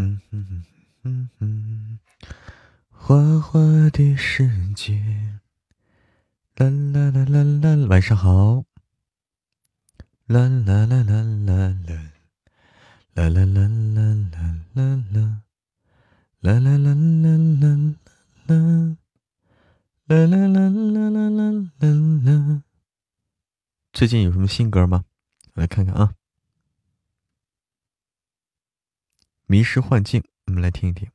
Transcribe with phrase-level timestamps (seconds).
[0.00, 0.62] 嗯哼哼
[1.02, 1.98] 哼哼，
[2.88, 4.94] 花花的世界，
[6.54, 8.64] 啦啦啦啦啦，晚上好，
[10.26, 12.12] 啦啦啦啦啦啦，
[13.12, 14.14] 啦啦啦啦啦
[14.72, 15.42] 啦啦，
[16.42, 17.74] 啦啦啦啦啦啦
[18.46, 18.96] 啦，
[20.06, 21.28] 啦啦啦啦啦
[21.80, 21.90] 啦
[22.22, 22.62] 啦。
[23.92, 25.04] 最近有什么新歌吗？
[25.54, 26.14] 我来看看啊。
[29.50, 31.08] 迷失幻境，我们来听一听。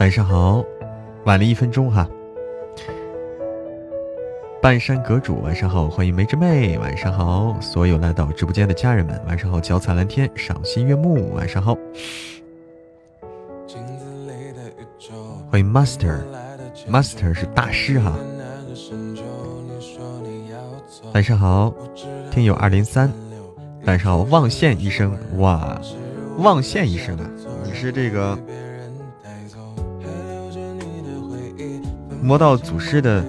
[0.00, 0.64] 晚上好，
[1.26, 2.08] 晚了一分钟哈。
[4.62, 11.76] 半山阁主，晚上好，欢迎梅之妹，晚上好，所有来到直播间的家人们，晚上好，脚踩蓝天，赏心悦目，晚上好。
[15.50, 18.16] 欢迎 Master，Master 是大师哈。
[21.12, 21.70] 晚上好，
[22.30, 23.12] 听友二零三。
[23.86, 25.78] 晚上好，望线医生哇，
[26.38, 27.30] 望线医生啊，
[27.64, 28.38] 你是这个
[32.22, 33.22] 魔道祖师的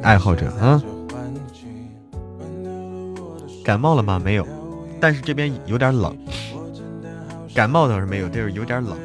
[0.00, 0.82] 爱好者啊？
[3.62, 4.18] 感冒了吗？
[4.18, 4.46] 没有，
[4.98, 6.16] 但是这边有点冷。
[7.54, 8.96] 感冒倒是没有，就是有点冷。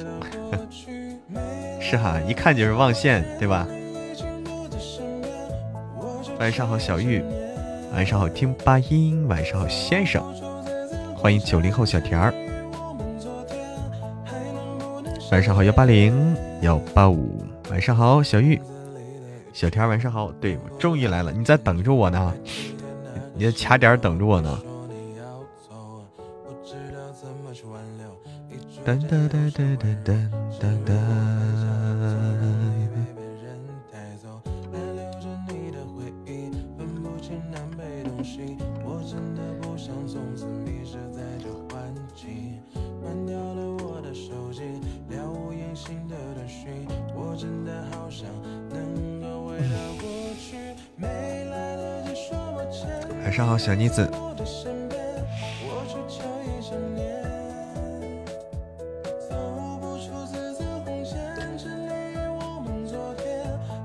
[1.81, 3.67] 是哈，一看就是望线，对吧？
[6.39, 7.21] 晚上好，小玉。
[7.93, 9.27] 晚上好，听八音。
[9.27, 10.23] 晚上好，先生，
[11.15, 12.33] 欢迎九零后小田儿。
[15.31, 17.43] 晚上好，幺八零幺八五。
[17.69, 18.61] 晚上好，小玉，
[19.53, 19.87] 小田儿。
[19.87, 22.33] 晚上好，对，终于来了，你在等着我呢，
[23.33, 24.59] 你在卡点等着我呢。
[28.85, 30.29] 噔噔噔噔噔
[30.61, 32.26] 噔噔。
[53.37, 54.01] 上好，小妮子。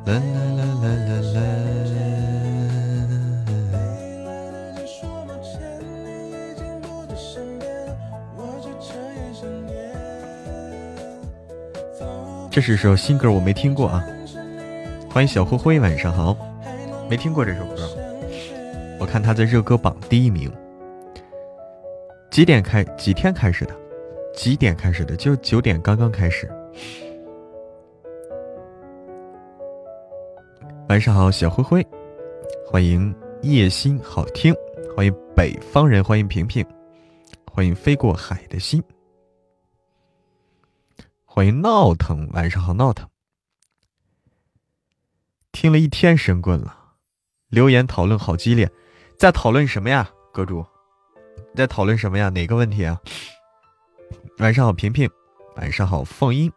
[0.07, 0.21] 啦啦
[0.57, 1.41] 啦啦啦啦。
[12.51, 14.03] 这是首新歌，我没听过啊。
[15.11, 16.35] 欢迎小灰灰，晚上好。
[17.11, 18.02] 没听过这首歌。
[19.13, 20.51] 看他在热歌榜第一名，
[22.31, 22.83] 几点开？
[22.97, 23.79] 几天开始的？
[24.35, 25.15] 几点开始的？
[25.15, 26.51] 就是九点刚刚开始。
[30.89, 31.87] 晚上好，小灰灰，
[32.65, 34.55] 欢迎夜心好听，
[34.97, 36.65] 欢迎北方人，欢迎平平，
[37.53, 38.83] 欢迎飞过海的心，
[41.27, 43.07] 欢迎闹腾，晚上好闹腾，
[45.53, 46.95] 听了一天神棍了，
[47.51, 48.71] 留言讨论好激烈。
[49.19, 50.65] 在讨论什么呀，阁主？
[51.55, 52.29] 在讨论什么呀？
[52.29, 53.01] 哪个问题啊？
[54.39, 55.09] 晚上好，平平。
[55.57, 56.51] 晚上好，凤音。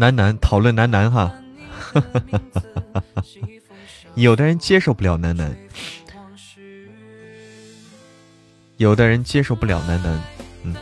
[0.00, 1.30] 男男讨论男男哈，
[4.16, 5.54] 有的人接受不了男男，
[8.78, 10.18] 有的人接受不了男男，
[10.62, 10.74] 嗯，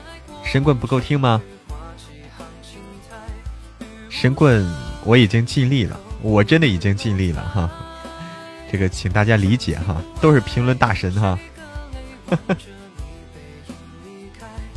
[0.44, 1.42] 神棍不够听吗？
[4.08, 4.64] 神棍
[5.04, 7.68] 我已经尽力了，我真的已经尽力了哈，
[8.70, 11.36] 这个请大家理解哈，都是评论大神哈，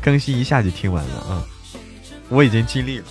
[0.01, 1.45] 更新一下就听完了啊，
[2.27, 3.06] 我已经尽力了。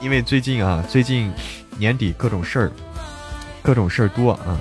[0.00, 1.32] 因为最近啊，最近
[1.76, 2.72] 年底各种事儿，
[3.62, 4.60] 各种事儿多啊，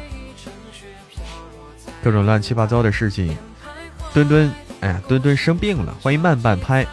[2.03, 3.37] 各种乱七八糟的事情。
[4.13, 6.85] 墩墩，哎呀，墩墩生病了，欢迎慢半拍。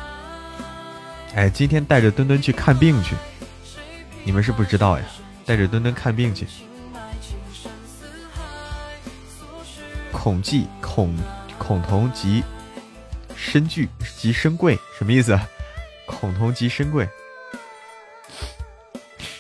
[1.35, 3.15] 哎，今天带着墩墩去看病去，
[4.25, 5.05] 你们是不知道呀，
[5.47, 6.47] 带着墩墩看病去。
[10.13, 11.17] 恐惧恐
[11.59, 12.43] 恐同即
[13.35, 13.89] 身具
[14.19, 15.39] 即身贵，什么意思？
[16.07, 17.09] 恐同即身贵。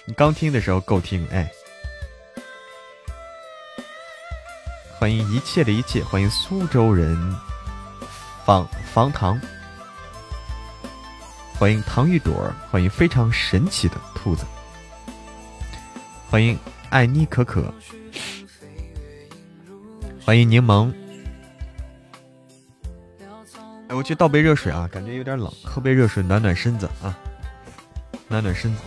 [0.07, 1.51] 你刚听的时候够听哎！
[4.99, 7.17] 欢迎一切的一切，欢迎苏州人
[8.45, 9.41] 房房堂。
[11.59, 14.45] 欢迎糖芋朵，欢迎非常神奇的兔子，
[16.29, 16.59] 欢迎
[16.91, 17.73] 爱妮可可，
[20.23, 20.93] 欢迎柠檬。
[23.89, 27.17] 哎，我去倒杯热水啊，感觉有点冷，喝杯热水暖暖身子啊，
[28.29, 28.83] 暖暖身子。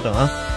[0.00, 0.49] 稍等啊。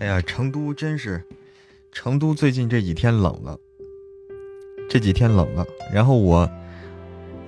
[0.00, 1.22] 哎呀，成都真是，
[1.92, 3.58] 成都最近这几天冷了，
[4.90, 5.64] 这几天冷了。
[5.92, 6.50] 然后我，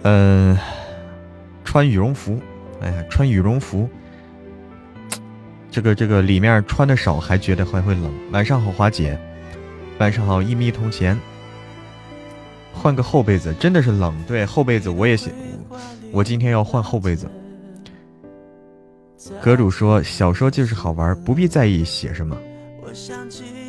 [0.02, 0.56] 嗯，
[1.64, 2.40] 穿羽绒服。
[2.80, 3.88] 哎呀，穿羽绒服，
[5.70, 8.12] 这个这个里面穿的少，还觉得还会冷。
[8.30, 9.18] 晚上好，华姐。
[9.98, 11.18] 晚上好，一米铜钱。
[12.72, 14.14] 换个厚被子，真的是冷。
[14.24, 15.32] 对，厚被子我也想，
[16.12, 17.28] 我今天要换厚被子。
[19.42, 22.36] 阁主说：“小说就是好玩，不必在意写什么。”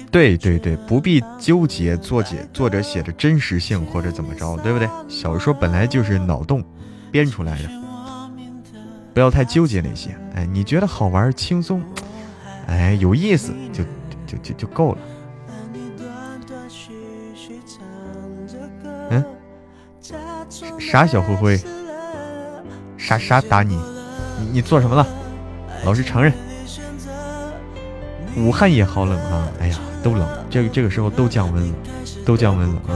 [0.10, 4.90] 对对对，不必纠结作者作者写的真实性或者怎么着，对不对？
[5.08, 6.64] 小说本来就是脑洞
[7.12, 7.70] 编出来的，
[9.14, 10.18] 不要太纠结那些。
[10.34, 11.82] 哎，你觉得好玩、轻松，
[12.68, 13.84] 哎，有意思就
[14.26, 14.98] 就就就够了。
[19.10, 19.24] 嗯？
[20.80, 21.60] 啥小灰灰？
[22.98, 23.76] 啥啥打你？
[24.40, 25.06] 你你做什么了？
[25.84, 26.34] 老实承认。
[28.36, 29.48] 武汉也好冷啊！
[29.60, 31.74] 哎呀，都冷，这个这个时候都降温了，
[32.24, 32.94] 都降温了啊！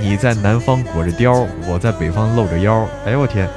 [0.00, 2.86] 你在南方裹着貂，我在北方露着腰。
[3.06, 3.48] 哎呦我天，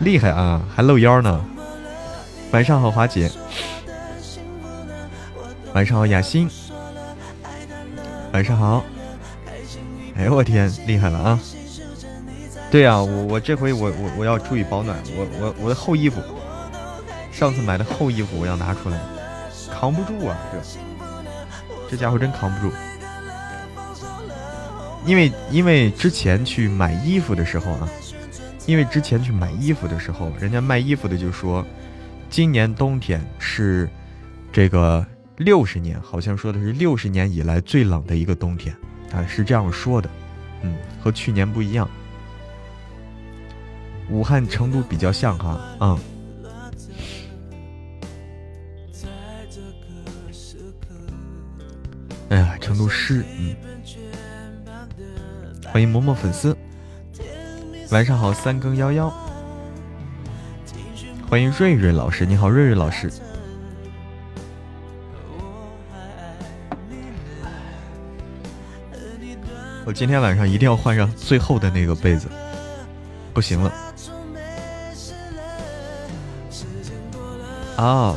[0.00, 1.44] 厉害啊，还露腰呢！
[2.50, 3.30] 晚上好，华姐。
[5.72, 6.50] 晚上好，雅欣。
[8.32, 8.84] 晚上好。
[10.16, 11.38] 哎呦我天，厉害了啊！
[12.76, 16.20] 对呀，我我这回我我我要注意保暖，我我我的厚衣服。
[17.32, 19.00] 上次买的厚衣服我要拿出来，
[19.72, 20.36] 扛不住啊！
[20.52, 22.70] 这这家伙真扛不住。
[25.06, 27.88] 因为因为之前去买衣服的时候啊，
[28.66, 31.64] 因为之前去买衣服的时候，人家卖衣服的就说，
[32.28, 33.88] 今年冬天是
[34.52, 35.02] 这个
[35.38, 38.76] 六十年，好像说的是六十年以来最冷的一个冬天
[39.14, 40.10] 啊，是这样说的。
[40.60, 41.88] 嗯，和去年不一样。
[44.10, 45.98] 武汉、成都比较像哈，嗯。
[52.28, 53.56] 哎呀，成都市，嗯。
[55.72, 56.56] 欢迎默默粉丝，
[57.90, 59.12] 晚上好，三更幺幺。
[61.28, 63.12] 欢迎瑞瑞老师，你好，瑞瑞老师。
[69.84, 72.28] 我今天晚上一定要换上最厚的那个被子，
[73.34, 73.72] 不行了。
[77.76, 78.16] 啊，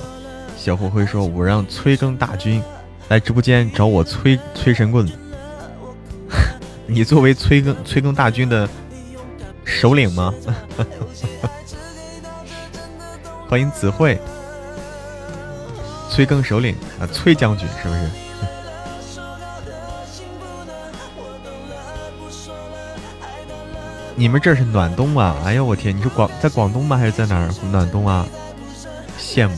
[0.58, 2.64] 小灰灰说：“我让催更大军。”
[3.10, 5.10] 来直播间找我催催神棍，
[6.86, 8.70] 你作为催更催更大军的
[9.66, 10.32] 首领吗？
[13.50, 14.22] 欢迎子慧，
[16.08, 18.02] 催更首领啊，崔将军是不是？
[24.16, 25.36] 你们这是暖冬啊？
[25.44, 26.96] 哎呦我天，你是广在广东吗？
[26.96, 28.24] 还是在哪儿暖冬啊？
[29.30, 29.56] 羡慕。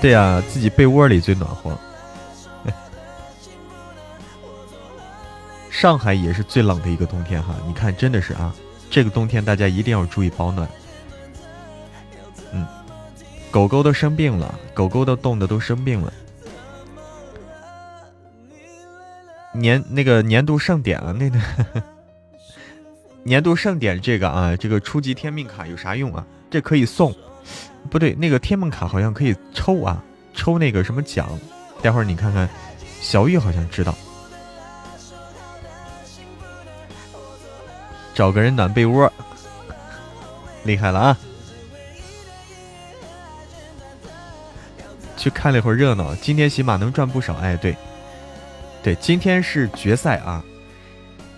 [0.00, 1.78] 对呀，自己被窝里最暖和。
[5.70, 8.54] 上海也是最冷的一个冬天哈，你看真的是啊，
[8.90, 10.66] 这个冬天大家一定要注意保暖。
[12.52, 12.66] 嗯，
[13.50, 16.10] 狗狗都生病了，狗狗都冻的都生病了。
[19.52, 21.38] 年那个年度盛典啊，那个
[23.24, 26.24] 年度盛典这个啊，这个初级天命卡有啥用啊？
[26.50, 27.12] 这可以送，
[27.90, 30.02] 不对，那个天命卡好像可以抽啊，
[30.34, 31.26] 抽那个什么奖。
[31.82, 32.48] 待会儿你看看，
[33.00, 33.94] 小玉好像知道。
[38.14, 39.10] 找个人暖被窝，
[40.62, 41.18] 厉害了啊！
[45.16, 47.34] 去看了一会儿热闹，今天起码能赚不少。
[47.36, 47.74] 哎，对，
[48.82, 50.44] 对，今天是决赛啊！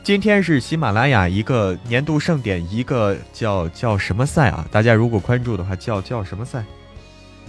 [0.06, 4.64] 今天是喜马拉雅一个年度盛典，一个叫叫什么赛啊？
[4.70, 6.64] 大家如果关注的话，叫叫什么赛？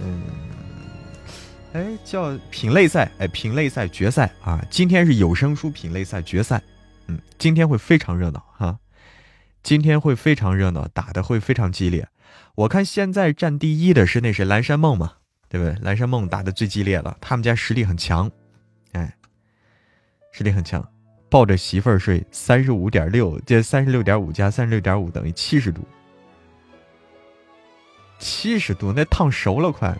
[0.00, 0.20] 嗯，
[1.72, 4.60] 哎，叫品类赛，哎，品类赛决赛啊！
[4.68, 6.60] 今天是有声书品类赛决赛，
[7.06, 8.76] 嗯，今天会非常热闹哈。
[9.62, 12.08] 今天会非常热闹，打的会非常激烈。
[12.56, 15.12] 我看现在占第一的是那谁蓝山梦嘛，
[15.48, 15.76] 对不对？
[15.80, 18.28] 蓝山梦打的最激烈了，他们家实力很强，
[18.90, 19.14] 哎，
[20.32, 20.84] 实力很强。
[21.30, 25.82] 抱着媳妇儿睡，三十五点六，这三十六点五加三十六点五等于七十度，
[28.18, 29.96] 七十度那烫熟了快。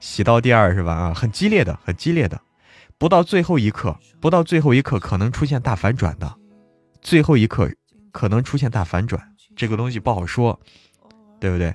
[0.00, 0.92] 洗到第二是吧？
[0.92, 2.40] 啊，很激烈的，很激烈的，
[2.98, 6.32] 不到最后一刻，不到最后一刻可能出现大反转的。
[7.00, 7.70] 最后一刻
[8.12, 9.20] 可能出现大反转，
[9.54, 10.58] 这个东西不好说，
[11.40, 11.74] 对不对？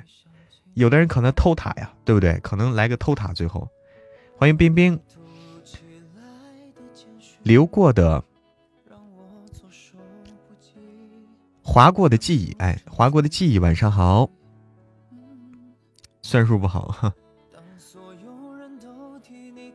[0.73, 2.39] 有的人可能偷塔呀，对不对？
[2.39, 3.33] 可能来个偷塔。
[3.33, 3.67] 最后，
[4.37, 4.97] 欢迎冰冰。
[7.43, 8.23] 流过的，
[11.63, 13.59] 划过的记忆，哎，划过的记忆。
[13.59, 14.29] 晚上好，
[16.21, 17.13] 算数不好哈。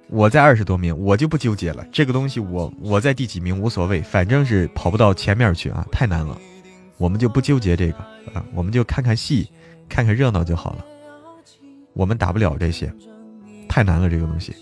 [0.09, 1.85] 我在二十多名，我就不纠结了。
[1.91, 6.39] 这个东西，我我在第几名无所谓，反正是跑不到前面去啊，太难了。
[6.99, 7.99] 我们就不纠结这个
[8.33, 9.51] 啊，我们就看看戏，
[9.89, 10.85] 看看热闹就好了。
[11.95, 12.93] 我们打不了这些，
[13.69, 14.55] 太难了，这个东西。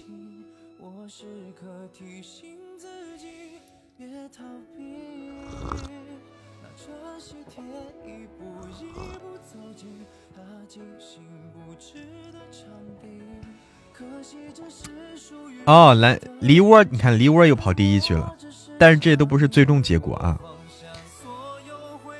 [15.66, 18.36] 哦，来梨窝，你看梨窝又跑第一去了，
[18.78, 20.38] 但是这都不是最终结果啊。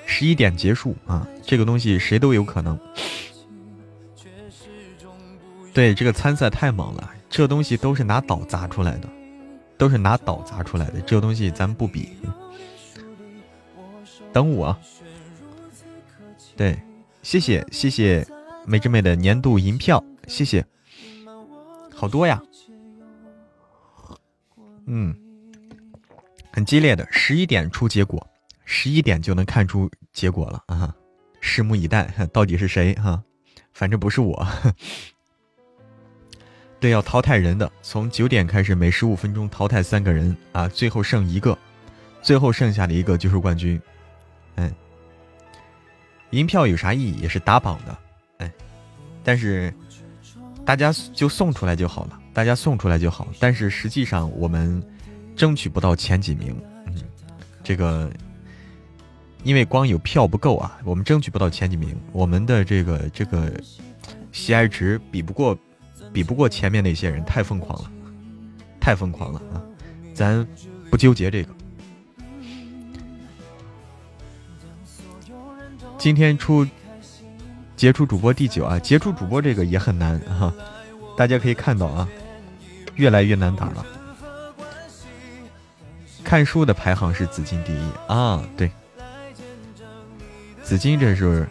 [0.07, 2.79] 十一点结束啊，这个东西谁都有可能。
[5.73, 9.09] 对，这个参赛太猛了，这东西都是拿岛砸出来的，
[9.77, 12.11] 都是拿岛砸出来的，这个东西咱不比。
[14.33, 14.75] 等我。
[16.57, 16.79] 对，
[17.23, 18.27] 谢谢谢谢
[18.65, 20.65] 梅之妹的年度银票，谢谢，
[21.95, 22.41] 好多呀。
[24.87, 25.15] 嗯，
[26.53, 28.27] 很激烈的，十一点出结果，
[28.65, 30.95] 十一点就能看出结果了啊！
[31.41, 33.23] 拭目以待，到底是谁哈？
[33.73, 34.47] 反正不是我。
[36.81, 41.57] 对，要淘汰人的，从九点开始，每十五分钟淘汰三个人啊，最后剩一个，
[42.21, 43.81] 最后剩下的一个就是冠军。
[44.57, 44.71] 嗯，
[46.31, 47.21] 银票有啥意义？
[47.21, 47.99] 也是打榜的，
[48.39, 48.53] 哎，
[49.23, 49.73] 但是
[50.65, 52.21] 大家就送出来就好了。
[52.35, 54.83] 大家送出来就好，但是实际上我们
[55.37, 56.61] 争取不到前几名。
[56.87, 56.95] 嗯，
[57.63, 58.11] 这个
[59.45, 61.97] 因为光有票不够啊，我们争取不到前几名。
[62.11, 63.53] 我们的这个这个
[64.33, 65.57] 喜爱值比不过，
[66.13, 67.91] 比不过前面那些人，太疯狂了，
[68.81, 69.63] 太疯狂了啊！
[70.13, 70.45] 咱
[70.91, 71.55] 不纠结这个。
[75.97, 76.67] 今天出
[77.77, 80.53] 杰出主播第九啊，杰出主播这个也很难哈，
[81.17, 82.09] 大家可以看到啊。
[82.97, 83.85] 越来越难打了。
[86.23, 88.71] 看书的排行是紫金第一啊，对，
[90.63, 91.47] 紫金这是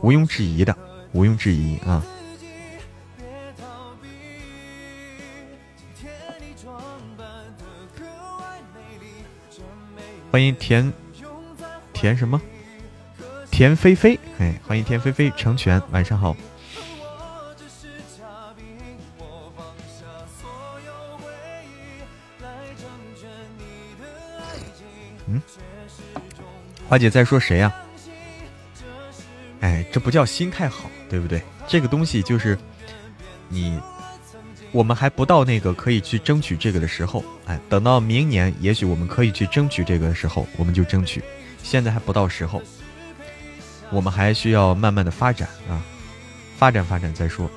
[0.00, 0.74] 毋庸置疑的，
[1.12, 2.02] 毋庸置疑啊。
[10.32, 10.92] 欢迎田
[11.92, 12.40] 田什么？
[13.50, 16.36] 田菲菲，哎，欢迎田菲菲成全，晚上好。
[26.90, 27.72] 花姐在说谁呀？
[29.60, 31.40] 哎，这不叫心态好，对不对？
[31.68, 32.58] 这个东西就是
[33.48, 33.80] 你，
[34.72, 37.22] 我们还不到那个可以去争取这个的时候。
[37.46, 41.22] 哎，等到明年，也许我们可以去争取这个的时候，我们就争取。
[41.62, 42.60] 现在还不到时候，
[43.90, 45.80] 我们还需要慢慢的发展啊，
[46.58, 47.48] 发展发展再说。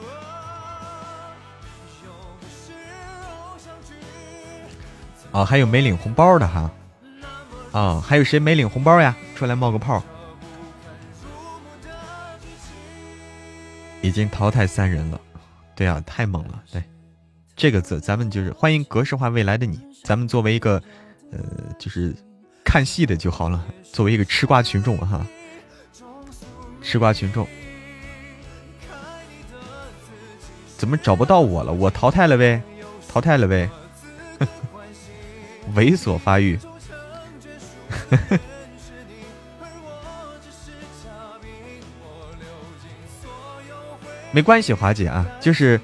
[5.32, 6.70] 啊，还有没领红包的哈？
[7.74, 9.14] 啊，还有谁没领红包呀？
[9.36, 10.02] 出来冒个泡！
[14.02, 15.20] 已经淘汰三人了，
[15.76, 16.62] 对啊，太猛了。
[16.72, 16.84] 对，
[17.56, 20.82] 这个字咱们就是欢迎格式化未来的你，咱们作为一个
[21.32, 21.40] 呃，
[21.80, 22.16] 就是
[22.64, 25.26] 看戏的就好了，作为一个吃瓜群众哈，
[26.84, 27.48] 吃瓜群众，
[30.78, 31.74] 怎么找不到我了？
[31.74, 32.62] 我淘汰了呗，
[33.08, 33.68] 淘汰了呗，
[35.74, 36.60] 猥琐发育。
[44.32, 45.80] 没关系，华姐啊，就是，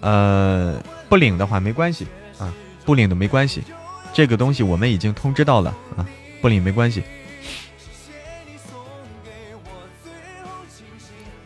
[0.00, 2.06] 呃，不领的话没关系
[2.38, 2.52] 啊，
[2.84, 3.64] 不领的没关系，
[4.12, 6.06] 这个东西我们已经通知到了啊，
[6.42, 7.02] 不领没关系，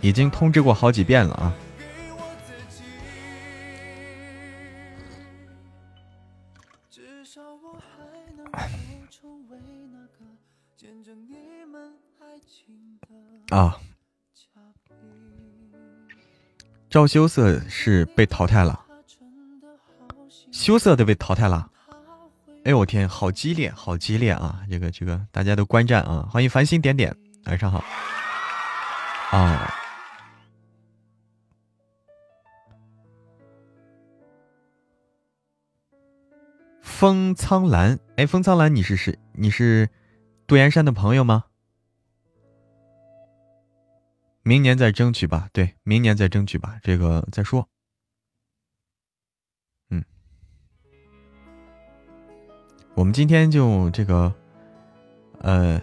[0.00, 1.54] 已经通知过好几遍了啊。
[13.50, 13.78] 啊。
[16.88, 18.84] 赵羞涩是被淘汰了，
[20.50, 21.70] 羞涩的被淘汰了。
[22.64, 24.60] 哎呦我天，好激烈，好激烈啊！
[24.68, 26.28] 这个这个，大家都观战啊！
[26.30, 27.16] 欢迎繁星点点，
[27.46, 27.82] 晚上好。
[29.30, 29.72] 啊，
[36.82, 39.16] 风苍蓝，哎，风苍蓝，你是谁？
[39.32, 39.88] 你是
[40.46, 41.44] 杜岩山的朋友吗？
[44.42, 47.68] 明年再争取吧，对，明年再争取吧，这个再说。
[49.90, 50.02] 嗯，
[52.94, 54.34] 我们今天就这个，
[55.40, 55.80] 呃，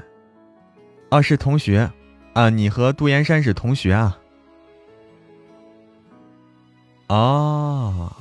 [1.10, 1.92] 啊是同学
[2.34, 4.20] 啊，你和杜岩山是同学啊？
[7.10, 8.12] 哦，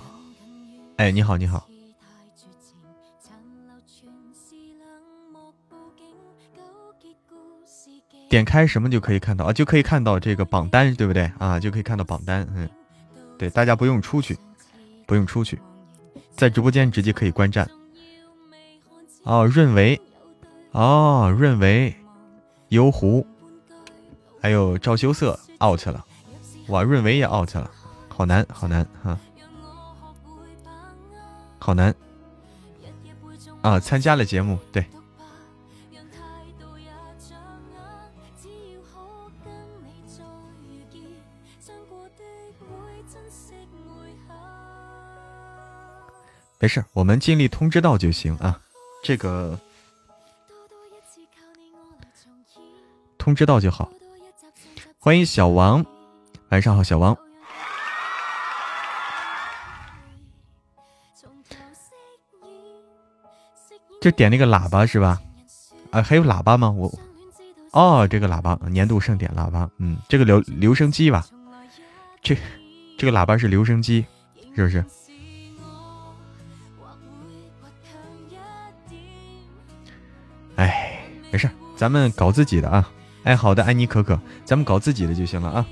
[0.97, 1.69] 哎，你好，你好。
[8.37, 9.52] 点开什么就可以看到啊？
[9.52, 11.59] 就可以看到这个榜单，对不对啊？
[11.59, 12.69] 就可以看到榜单，嗯，
[13.38, 14.37] 对，大家不用出去，
[15.07, 15.59] 不用出去，
[16.37, 17.66] 在直播间直接可以观战。
[19.22, 19.99] 哦，润维，
[20.72, 21.96] 哦，润维，
[22.68, 23.27] 游湖，
[24.38, 26.05] 还有赵羞涩 out 了，
[26.68, 27.70] 哇，润维也 out 了，
[28.09, 29.18] 好难，好难哈，
[31.59, 31.94] 好难
[33.62, 33.81] 啊！
[33.81, 34.85] 参加了节目，对。
[46.66, 48.61] 没事，我们尽力通知到就行啊。
[49.00, 49.57] 这个
[53.16, 53.88] 通知到就好。
[54.98, 55.87] 欢迎小王，
[56.48, 57.16] 晚上好，小王。
[64.00, 65.22] 就点那个喇叭是吧？
[65.92, 66.68] 啊，还有喇叭吗？
[66.68, 66.92] 我
[67.70, 71.24] 哦，这个喇叭年度盛典喇叭，嗯，这个留留声机吧。
[72.20, 72.37] 这
[72.98, 74.05] 这个喇叭是留声机，
[74.57, 74.85] 是不是？
[80.57, 82.90] 哎，没事咱们搞自己的啊！
[83.25, 85.66] 哎，好的，安妮可可，咱们搞自己的就行了啊。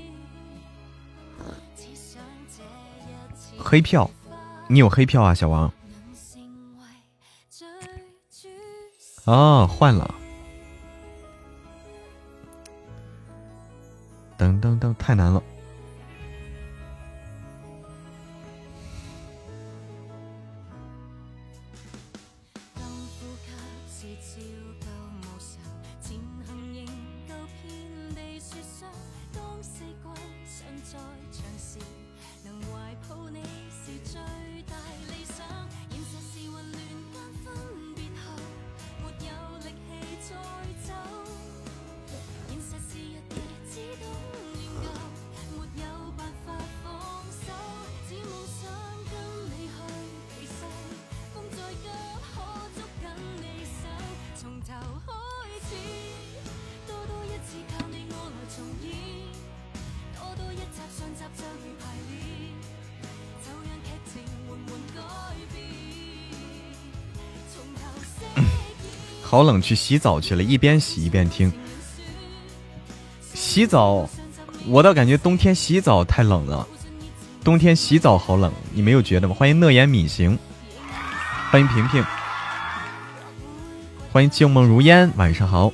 [3.57, 4.09] 黑票，
[4.67, 5.71] 你有黑票啊，小王？
[9.25, 10.13] 哦，换了。
[14.37, 15.41] 噔噔噔，太难了。
[69.35, 71.51] 好冷，去洗澡去了，一边洗一边听。
[73.33, 74.09] 洗澡，
[74.65, 76.65] 我倒感觉冬天洗澡太冷了。
[77.43, 79.35] 冬天洗澡好冷，你没有觉得吗？
[79.37, 80.39] 欢迎乐言米行，
[81.51, 82.01] 欢迎平平，
[84.09, 85.69] 欢迎静梦如烟，晚上好。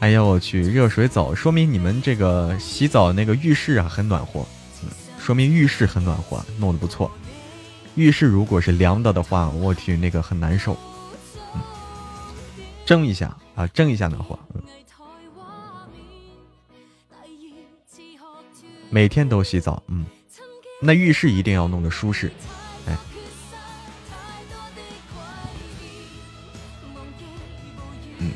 [0.00, 4.44] 哎呀，我去，热水澡，说明你们这个洗澡那个浴室啊很暖和，
[5.20, 7.08] 说明浴室很暖和，弄得不错。
[7.96, 10.76] 浴室如果是凉的的话，我去那个很难受。
[12.84, 14.38] 蒸一下啊，蒸一下暖和。
[18.90, 20.06] 每天都洗澡，嗯，
[20.80, 22.30] 那浴室一定要弄得舒适，
[22.86, 22.96] 哎，
[28.18, 28.30] 嗯，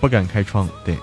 [0.00, 0.96] 不敢开窗，对。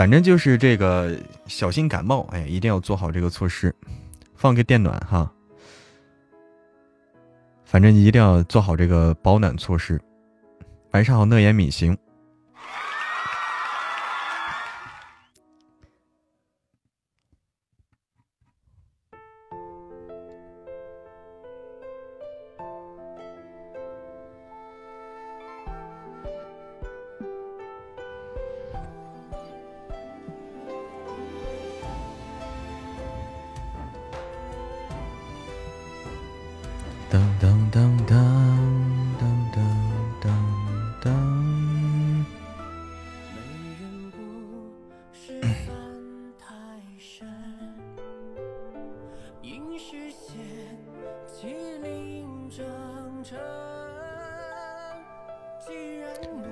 [0.00, 1.14] 反正就是这个
[1.46, 3.74] 小心感冒，哎，一定要做好这个措施，
[4.34, 5.30] 放个电暖哈。
[7.66, 10.00] 反正一定要做好这个保暖措施。
[10.92, 11.94] 晚上好，乐言米行。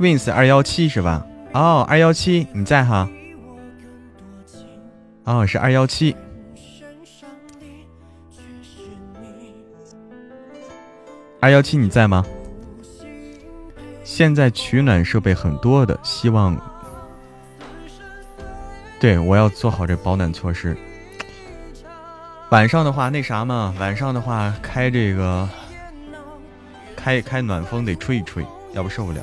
[0.08, 1.26] Wins 二幺七是吧？
[1.52, 3.08] 哦，二幺七你在哈？
[5.24, 6.16] 哦，是二幺七。
[11.40, 12.24] 二幺七你在吗？
[14.02, 16.56] 现在取暖设备很多的，希望
[18.98, 20.76] 对我要做好这保暖措施。
[22.50, 25.46] 晚上的话，那啥嘛，晚上的话开这个
[26.96, 29.20] 开开暖风得吹一吹，要不受不了。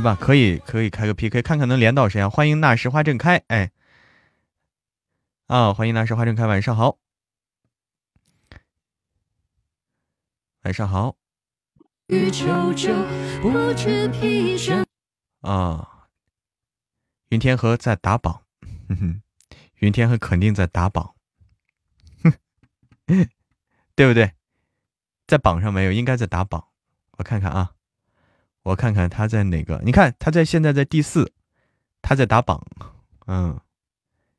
[0.00, 2.30] 来吧，可以可以开个 PK，看看能连到谁啊？
[2.30, 3.70] 欢迎那时花正开，哎，
[5.46, 6.96] 啊，欢迎那时花正开，晚上好，
[10.62, 11.16] 晚上好。
[15.42, 16.08] 啊，
[17.28, 18.44] 云天河在打榜，
[18.88, 19.22] 哼哼，
[19.80, 21.14] 云天河肯定在打榜，
[22.24, 22.32] 哼，
[23.94, 24.32] 对不对？
[25.26, 26.68] 在榜上没有，应该在打榜，
[27.18, 27.74] 我看看啊。
[28.62, 29.80] 我看看他在哪个？
[29.84, 31.32] 你看他在现在在第四，
[32.02, 32.64] 他在打榜，
[33.26, 33.58] 嗯，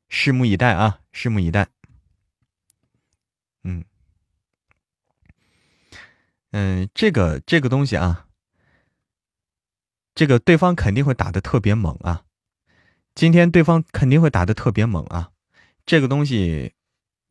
[0.08, 1.68] 拭目以待啊，拭目以待。
[3.64, 3.84] 嗯
[6.52, 8.26] 嗯，这个这个东西啊，
[10.14, 12.24] 这个对方肯定会打的特别猛啊，
[13.14, 15.30] 今天对方肯定会打的特别猛啊。
[15.84, 16.74] 这个东西，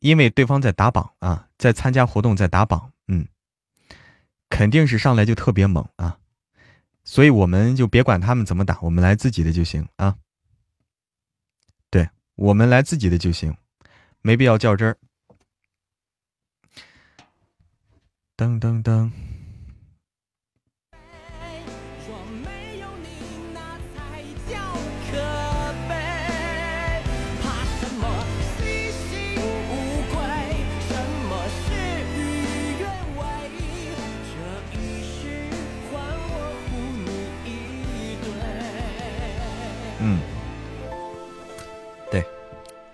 [0.00, 3.26] 因为对方在打榜啊，在参加活动，在打榜，嗯，
[4.50, 6.18] 肯定是上来就特别猛啊。
[7.04, 10.16] 所以我们就别管他们怎么打，我们来自己的就行啊。
[11.90, 13.56] 对我们来自己的就行，
[14.20, 14.96] 没必要较真儿。
[18.36, 19.10] 噔噔噔。
[40.00, 40.18] 嗯，
[42.10, 42.24] 对，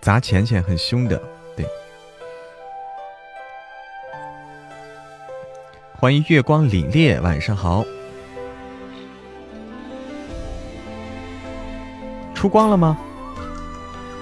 [0.00, 1.20] 砸钱钱很凶的，
[1.56, 1.66] 对。
[5.94, 7.84] 欢迎月光凛冽，晚上好。
[12.34, 12.96] 出光了吗？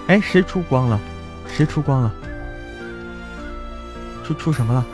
[0.07, 0.99] 哎，谁出光了？
[1.49, 2.15] 谁出光了？
[4.25, 4.87] 出出什么了？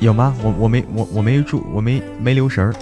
[0.00, 0.34] 有吗？
[0.42, 2.74] 我我没我我没注我没没留神儿。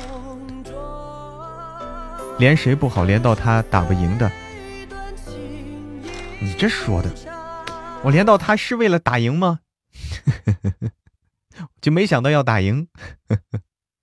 [2.38, 4.30] 连谁不好，连到他打不赢的。
[6.40, 7.10] 你这说的，
[8.04, 9.60] 我连到他是为了打赢吗？
[11.80, 12.88] 就没想到要打赢。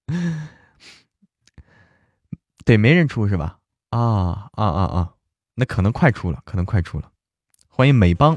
[2.65, 3.59] 对，没人出是吧？
[3.89, 5.13] 啊啊啊啊！
[5.55, 7.11] 那可能快出了，可能快出了。
[7.67, 8.35] 欢迎美邦。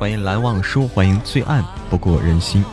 [0.00, 2.64] 欢迎蓝忘书，欢迎最暗不过人心。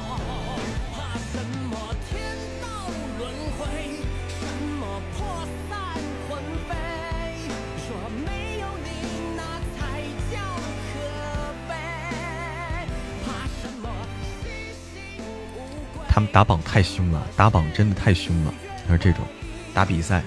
[16.07, 18.53] 他们打榜太凶了，打榜真的太凶了。
[18.87, 19.25] 像这种
[19.73, 20.23] 打比赛，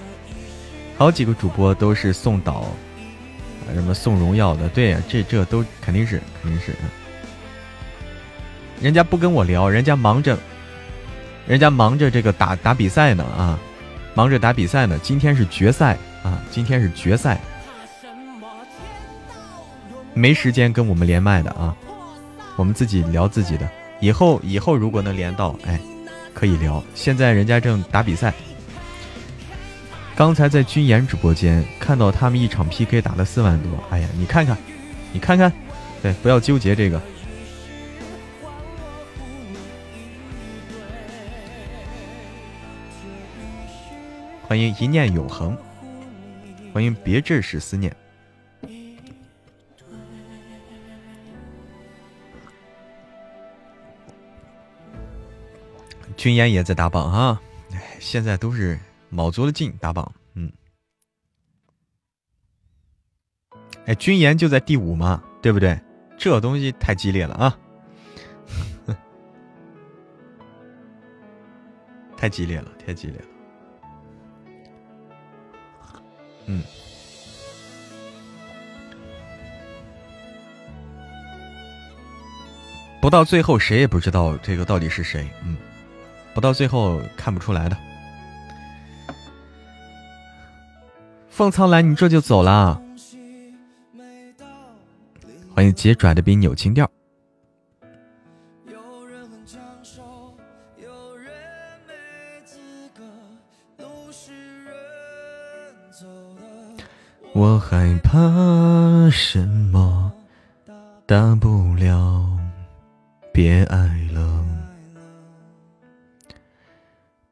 [0.99, 2.67] 好几个主播都是送岛。
[3.73, 4.67] 什么送荣耀的？
[4.69, 6.73] 对呀，这这都肯定是肯定是。
[8.81, 10.37] 人家不跟我聊，人家忙着，
[11.47, 13.59] 人家忙着这个打打比赛呢啊，
[14.15, 14.99] 忙着打比赛呢。
[15.03, 17.39] 今天是决赛啊，今天是决赛，
[20.13, 21.75] 没时间跟我们连麦的啊，
[22.55, 23.69] 我们自己聊自己的。
[23.99, 25.79] 以后以后如果能连到，哎，
[26.33, 26.83] 可以聊。
[26.95, 28.33] 现在人家正打比赛。
[30.21, 34.55] 刚才在军演直播间看到他们一场 PK 打了四万多，哎呀，你看看，
[35.11, 35.51] 你看看，
[35.99, 37.01] 对，不要纠结这个。
[44.43, 45.57] 欢迎一念永恒，
[46.71, 47.91] 欢迎别致使思念。
[56.15, 57.41] 军演也在打榜哈，
[57.73, 58.79] 哎，现在都是。
[59.13, 60.49] 卯足了劲打榜，嗯，
[63.85, 65.77] 哎，军言就在第五嘛，对不对？
[66.17, 67.59] 这东西太激烈了啊，
[72.15, 73.25] 太激烈了，太激烈了，
[76.45, 76.63] 嗯，
[83.01, 85.57] 不到最后谁也不知道这个到底是谁，嗯，
[86.33, 87.77] 不到最后看不出来的。
[91.31, 92.79] 凤苍兰，你这就走了？
[95.55, 96.89] 欢迎杰拽的比扭情调。
[107.33, 108.19] 我害怕
[109.09, 110.11] 什么？
[111.05, 112.37] 大不了
[113.33, 114.45] 别爱了。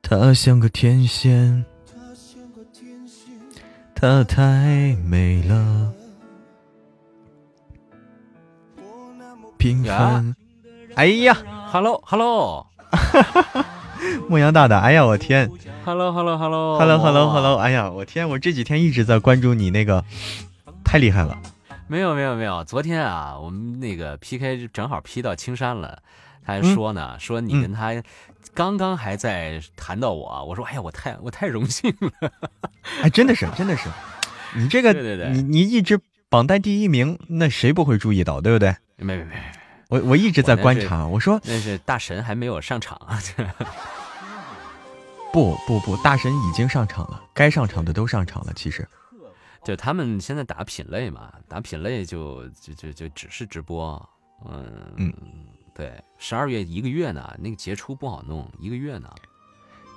[0.01, 1.63] 她像个天仙。
[4.01, 5.91] 她太美了，
[9.57, 10.33] 平凡。
[10.95, 11.35] 哎呀
[11.69, 12.65] ，Hello，Hello，
[14.29, 15.51] 牧羊大大，哎呀，我天
[15.83, 20.05] ，Hello，Hello，Hello，Hello，Hello，哎呀，我天，我这几天一直在关注你那个，
[20.85, 21.37] 太厉害了。
[21.87, 25.99] 没有，没有，没有，昨天啊，我们那个 PK 正好 P 到青山了，
[26.45, 28.01] 他还说呢，说你跟他。
[28.53, 32.31] 刚刚还在谈到我，我说哎呀，我太我太荣幸了，
[33.01, 33.89] 哎，真的是真的是，
[34.55, 38.75] 你这个对对对，你你一直榜单第一名，那谁不会注意到，对不对？
[38.97, 39.35] 没没没，
[39.87, 43.17] 我我一直在观察，我说那是大神还没有上场啊，
[45.31, 48.85] 不不不，大神已经上场了，该上场的都上场了，其实，
[49.63, 54.09] 就他们现在打品类嘛，打品类就就就就只是直播，
[54.49, 54.65] 嗯。
[54.97, 55.13] 嗯。
[55.79, 59.09] 对，十二月一个月呢，那个杰出不好弄，一个月呢。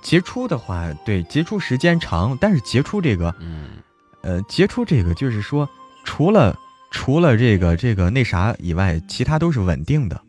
[0.01, 3.83] 杰出的话，对，杰出时间长，但是杰出这个，嗯，
[4.21, 5.69] 呃，杰出这个就是说，
[6.05, 6.57] 除了
[6.89, 10.21] 除了这个这个那啥以外，其他都是稳定的。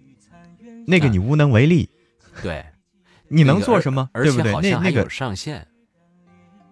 [0.89, 1.89] 那个你无能为力。
[2.43, 2.67] 对，
[3.29, 4.11] 你能做什么？
[4.13, 4.53] 对不对？
[4.61, 5.65] 那那个上限，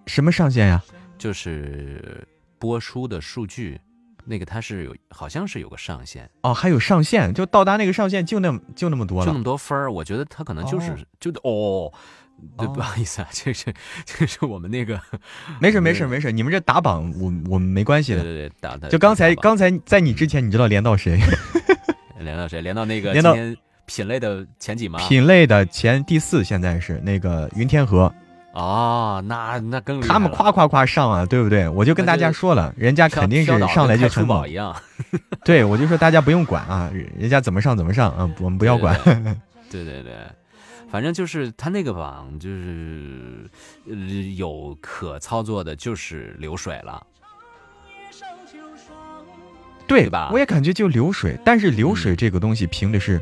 [0.09, 0.83] 什么上限呀？
[1.16, 2.27] 就是
[2.59, 3.81] 播出的数据。
[4.24, 9.90] 那个它是有，好像是有个上限哦，还有上限，就到达那个上限就那就那么多了，就那么多分儿。
[9.90, 11.92] 我觉得他可能就是就哦，
[12.56, 13.72] 对，不好意思啊，这是
[14.04, 15.00] 这是我们那个，
[15.61, 21.20] 没事没事没事，你们这打榜我我们没关系的，对对对，打的就刚才刚才在你之前，你知道连到谁？
[22.20, 22.61] 连到谁？
[22.61, 23.35] 连到那个连到
[23.85, 25.00] 品类的前几吗？
[25.08, 28.12] 品类的前第四，现在是那个云天河。
[28.52, 31.66] 哦，那那更他们夸夸夸上啊，对不对？
[31.68, 34.74] 我就跟大家说了，人家肯定是上来就很猛一样。
[35.42, 38.94] 对，我就说大家不用管啊，人家怎么上怎么上啊，我们不要管。
[39.70, 40.14] 对对 对，
[40.90, 43.48] 反正就是他那个榜就是
[44.36, 47.06] 有可操作的，就是流水了。
[49.88, 50.28] 对吧？
[50.30, 53.20] 我也感觉就流水，但是流水这个东西凭的是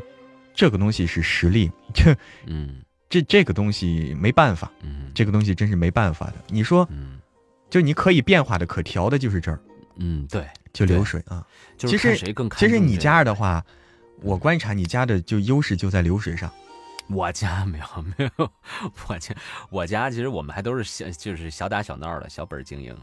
[0.53, 2.13] 这个东西是实力，这
[2.45, 2.75] 嗯。
[3.11, 6.35] 这这个东西没办法，嗯，这个东西真是没办法的。
[6.47, 7.19] 你说，嗯，
[7.69, 9.59] 就你可以变化的、可调的，就是这儿，
[9.97, 11.45] 嗯，对，就流水啊。
[11.77, 13.61] 其实谁更其实你家的话，
[14.21, 16.49] 我观察你家的就优势就在流水上。
[17.09, 18.49] 我家没有没有，
[19.09, 19.35] 我家
[19.69, 22.95] 我家其实我们还都是小就是小打小闹的小本经营。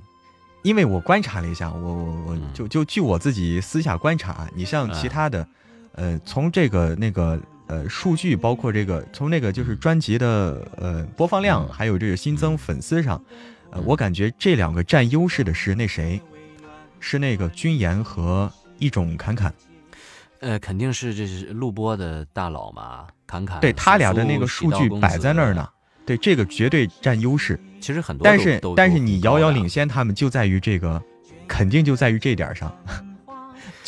[0.62, 5.46] 因为我观察了一下，我我我就就据我自己私下观察，你像其他的，
[5.92, 7.38] 呃，从这个那个。
[7.68, 13.22] 呃，数据包括这个，从那个就是专辑的呃播放量，还有这个新增粉丝上，
[13.70, 16.20] 呃，我感觉这两个占优势的是那谁，
[16.98, 19.52] 是那个军言和一种侃侃，
[20.40, 25.68] 呃，肯定是这是录播的大佬嘛，侃侃，对他俩的那个数据摆在那儿呢，
[26.06, 27.60] 对这个绝对占优势。
[27.80, 31.00] 其实很多，但是但是你遥遥领先他们就在于这个，
[31.46, 32.74] 肯定就在于这点上。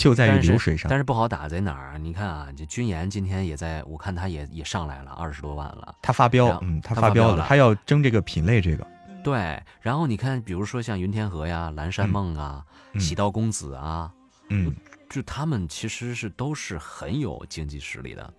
[0.00, 0.88] 就在于流水上。
[0.88, 1.98] 但是不好打在哪儿？
[1.98, 5.94] 你看啊，这军岩今天也在，我看他也也上来了二十多万了。
[6.02, 8.86] 他发飙，嗯，他发飙了，他要争这个品类这个。
[9.22, 12.64] 对，然后你看，比如说像云天河呀、蓝山梦啊、
[12.98, 14.10] 喜道公子啊，
[14.48, 14.74] 嗯，
[15.10, 18.32] 就他们其实是都是很有经济实力的。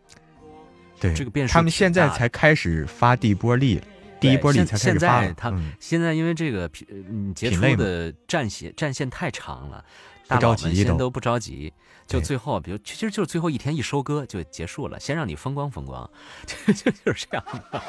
[1.00, 3.80] 对，这个变数他们现在才开始发第一波力。
[4.20, 9.84] 第一波里才开始发，他现在因为这个品嗯杰出的战线战线太长了，
[10.28, 11.74] 大佬们先都不着急，
[12.08, 16.10] 就最后比如其实就是最后一天一收割就结束了，先让你风光风光，
[16.46, 17.82] 就就就是这样的。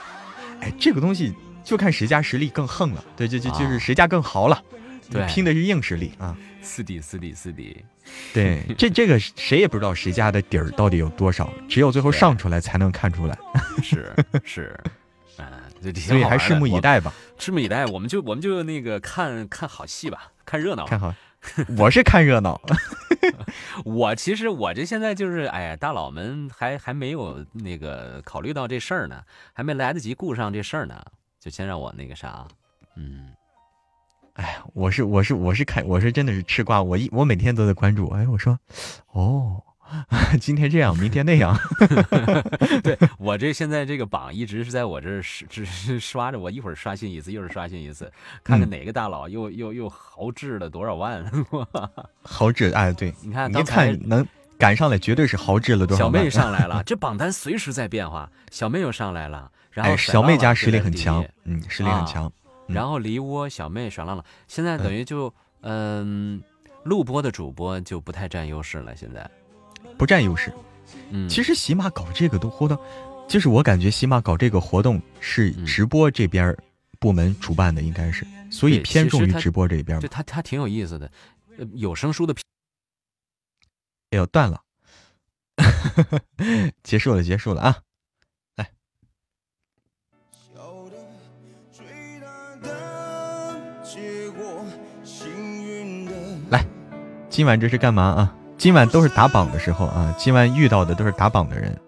[0.60, 4.62] 哎，这个东西就看谁家实力更横了，对，就就就是谁家更豪了，
[5.10, 7.84] 对，拼的是硬实力啊，四弟四弟四弟，
[8.34, 13.38] 对，这这个谁也不知道谁家的底儿到底有多少，只有最后上出来才能看出来，
[13.82, 14.78] 是 是。
[15.94, 20.84] 所以还拭目以待吧，拭目以待，我们就我们就那个看看好戏吧，看热闹。
[20.84, 21.14] 看好，
[21.78, 22.60] 我是看热闹。
[23.84, 29.22] 我其实我这现在就是，哎呀，大佬们还还没有那个考虑到这事儿呢，
[29.52, 31.02] 还没来得及顾上这事儿呢，
[31.38, 32.46] 就先让我那个啥，
[32.96, 33.30] 嗯，
[34.34, 38.58] 哎，我是我是我是看我是真的是吃瓜，我一我每天都在关注，哎，我说，
[39.12, 39.62] 哦。
[40.40, 41.58] 今天这样，明天那样。
[42.82, 48.10] 对我这现在这个榜一直是在我这只是刷着，我一会儿刷新一次，又是刷新一次，
[48.44, 51.24] 看看哪个大佬又又又豪掷了多少万。
[52.22, 54.26] 豪掷哎，对，你看，一看能
[54.58, 56.04] 赶上来，绝对是豪掷了多少。
[56.04, 58.30] 小妹上来了，这榜单随时在变化。
[58.50, 62.30] 小妹又上来了，然后小妹家实力很强，嗯，实力很强。
[62.66, 66.40] 然后梨窝小妹爽浪浪，现在等于就嗯，
[66.84, 69.28] 录播的主播就不太占优势了，现在。
[70.00, 70.50] 不占优势，
[71.10, 72.78] 嗯，其实喜马搞这个都活动，
[73.28, 76.56] 就是我感觉喜马搞这个活动是直播这边
[76.98, 80.00] 部门主办的，应该是，所以偏重于直播这边。
[80.00, 81.12] 对，他他挺有意思的，
[81.74, 82.34] 有声书的。
[84.12, 84.62] 哎呦，断了，
[86.82, 87.76] 结束了，结束了啊！
[88.56, 88.72] 来，
[96.48, 96.66] 来，
[97.28, 98.34] 今晚这是干嘛啊？
[98.60, 100.14] 今晚都是打榜的时候啊！
[100.18, 101.80] 今晚遇到的都是打榜的人，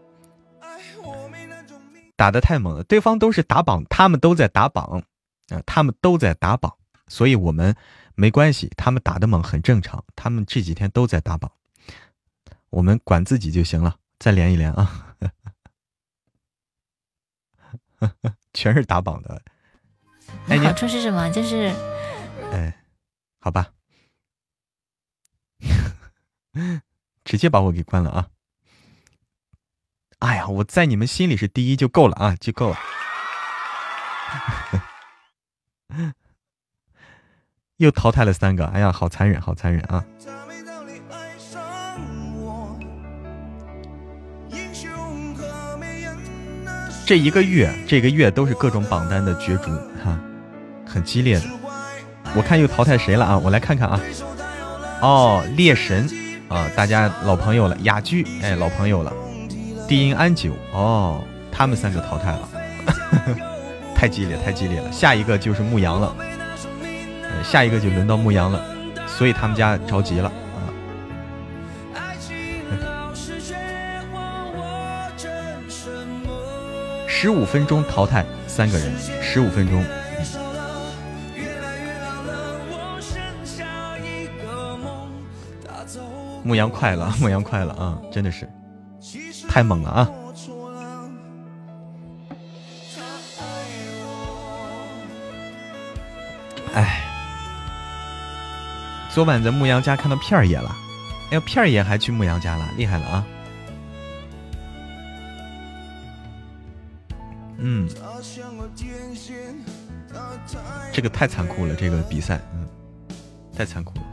[2.16, 2.82] 打的太猛了。
[2.84, 5.04] 对方都是打榜，他们都在打榜
[5.48, 6.74] 啊，他们都在打榜，
[7.08, 7.76] 所以我们
[8.14, 8.70] 没关系。
[8.74, 11.52] 他们打的猛很正常，他们这几天都在打榜，
[12.70, 13.96] 我们管自己就行了。
[14.18, 15.14] 再连一连啊！
[18.54, 19.42] 全是打榜的。
[20.48, 21.28] 哎，好处是什么？
[21.28, 21.70] 就是，
[22.50, 22.82] 哎，
[23.40, 23.70] 好吧。
[27.24, 28.28] 直接把我给关了啊！
[30.18, 32.78] 哎呀，我在你们心里是第一就够了啊，就够了。
[37.78, 40.04] 又淘汰了三个，哎呀，好残忍，好残忍啊！
[47.04, 49.70] 这一个月，这个月都是各种榜单的角逐
[50.04, 50.18] 哈，
[50.86, 51.46] 很激烈的。
[52.36, 53.36] 我看又淘汰谁了啊？
[53.38, 54.00] 我来看看啊。
[55.00, 56.21] 哦，猎神。
[56.52, 59.10] 啊，大家老朋友了，雅居，哎，老朋友了，
[59.88, 62.48] 低音安九，哦，他们三个淘汰了，
[63.96, 66.14] 太激烈，太激烈了，下一个就是牧羊了，
[67.42, 68.62] 下一个就轮到牧羊了，
[69.06, 70.68] 所以他们家着急了啊。
[77.06, 79.82] 十五分钟淘汰三个人，十五分钟。
[86.44, 88.00] 牧羊快了，牧羊快了啊！
[88.10, 88.48] 真的是
[89.48, 90.10] 太猛了啊！
[96.74, 97.04] 哎，
[99.10, 100.74] 昨晚在牧羊家看到片儿爷了，
[101.30, 103.26] 哎呦，片儿爷还去牧羊家了，厉害了啊！
[107.58, 107.88] 嗯，
[110.92, 112.66] 这个太残酷了，这个比赛，嗯，
[113.56, 114.04] 太残酷了。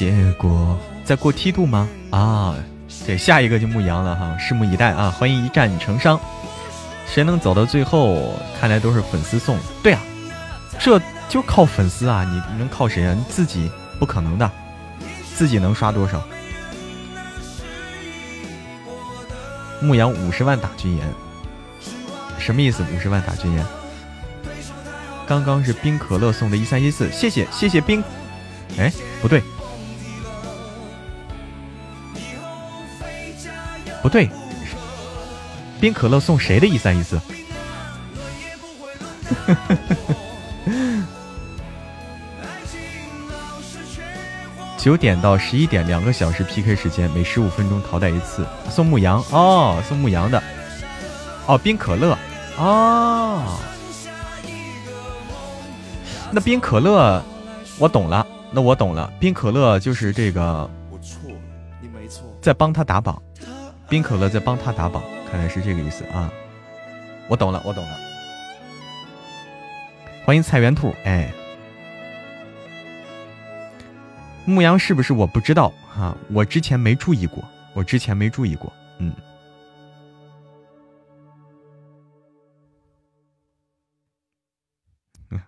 [0.00, 1.86] 结果在过梯度吗？
[2.08, 2.56] 啊，
[3.04, 5.10] 对，下一个就牧羊了哈，拭目以待啊！
[5.10, 6.18] 欢迎一战成伤，
[7.06, 8.32] 谁能走到最后？
[8.58, 9.58] 看来都是粉丝送。
[9.82, 10.00] 对啊，
[10.78, 10.98] 这
[11.28, 12.24] 就靠粉丝啊！
[12.24, 13.12] 你能靠谁啊？
[13.12, 14.50] 你自己不可能的，
[15.34, 16.22] 自己能刷多少？
[19.82, 21.06] 牧羊五十万打军岩，
[22.38, 22.82] 什么意思？
[22.96, 23.62] 五十万打军岩？
[25.26, 28.02] 刚刚是冰可乐送的一三一四，谢谢谢谢冰。
[28.78, 28.90] 哎，
[29.20, 29.42] 不对。
[34.02, 34.30] 不对，
[35.80, 36.66] 冰可乐送谁的？
[36.66, 37.20] 一三一四。
[44.76, 48.46] 九点到十一点，两个小时 PK 时间，每十五分钟淘汰一次。
[48.70, 50.42] 送牧羊哦，送牧羊的。
[51.46, 52.16] 哦，冰可乐
[52.56, 53.58] 哦。
[56.32, 57.22] 那冰可乐，
[57.78, 58.26] 我懂了。
[58.52, 60.68] 那我懂了，冰可乐就是这个。
[60.90, 61.30] 我错，
[61.82, 62.22] 你没错。
[62.40, 63.20] 在帮他打榜，
[63.90, 66.32] 冰可乐在帮他打榜，看来是这个意思啊。
[67.28, 67.98] 我懂了，我懂了。
[70.24, 71.32] 欢迎菜园兔，哎。
[74.46, 76.16] 牧羊是不是我不知道哈？
[76.30, 77.42] 我之前没注意过，
[77.74, 79.12] 我之前没注意过，嗯。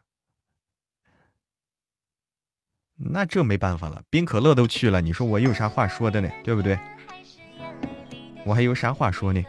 [2.96, 6.28] 那这没办法了，冰可乐都去了，你说我有啥话说的呢？
[6.42, 6.76] 对不对？
[8.44, 9.42] 我还有啥话说呢？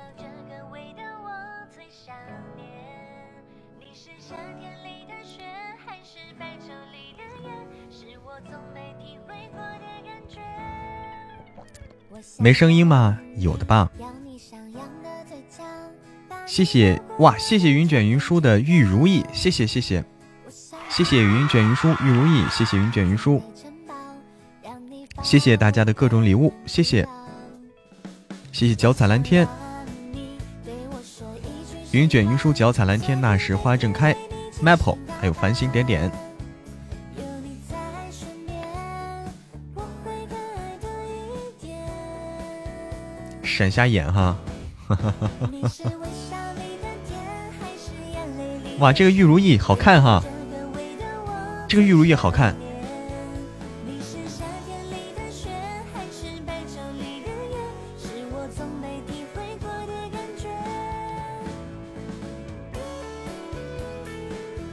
[12.40, 13.20] 没声音吗？
[13.38, 13.90] 有的吧。
[16.46, 20.04] 谢谢哇，谢谢云卷云舒的玉如意，谢谢谢谢，
[20.90, 23.42] 谢谢云卷云舒玉如意，谢谢云卷云舒，
[25.22, 27.08] 谢谢大家的各种礼物，谢谢，
[28.54, 29.48] 谢谢脚踩蓝天，
[31.92, 34.16] 云卷云舒脚踩蓝天，那时花正开
[34.62, 36.12] ，Maple，还有繁星点点。
[43.42, 44.38] 闪瞎眼哈，
[48.78, 50.24] 哇，这个玉如意好看哈，
[51.68, 52.56] 这个玉如意好看。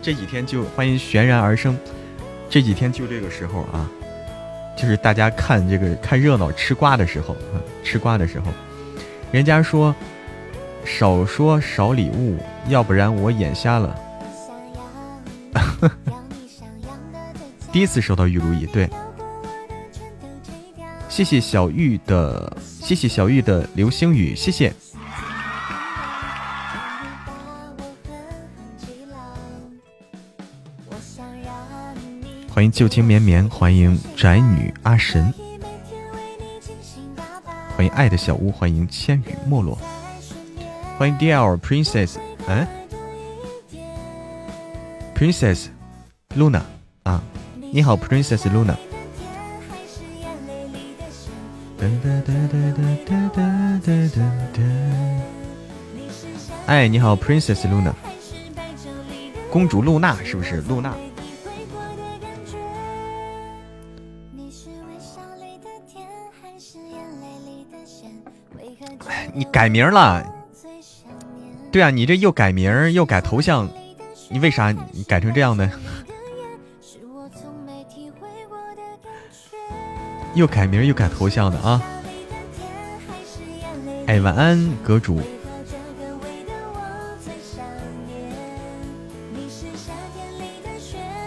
[0.03, 1.77] 这几天就欢迎悬然而生，
[2.49, 3.89] 这几天就这个时候啊，
[4.77, 7.37] 就是大家看这个看热闹吃瓜的时候，
[7.85, 8.47] 吃瓜的时候。
[9.31, 9.95] 人家说，
[10.85, 12.39] 少说少礼物，
[12.69, 13.95] 要不然我眼瞎了。
[17.71, 18.89] 第一次收到玉如意，对，
[21.09, 24.73] 谢谢小玉的，谢谢小玉的流星雨，谢谢。
[32.61, 35.33] 欢迎旧情绵绵，欢迎宅女阿神。
[37.75, 39.79] 欢迎爱的小屋，欢迎千羽没落，
[40.99, 42.67] 欢迎 DL Princess，嗯
[45.17, 45.69] ，Princess
[46.37, 46.61] Luna
[47.05, 47.23] 啊，
[47.73, 48.75] 你好 Princess Luna，
[56.67, 57.95] 哎，你好 Princess Luna，
[59.51, 60.95] 公主露娜是不是露娜？
[69.41, 70.23] 你改名了？
[71.73, 73.67] 对啊，你这又改名又改头像，
[74.29, 75.71] 你为啥你改成这样呢？
[80.35, 81.81] 又改名又改头像的啊！
[84.07, 85.23] 哎，晚安，阁主。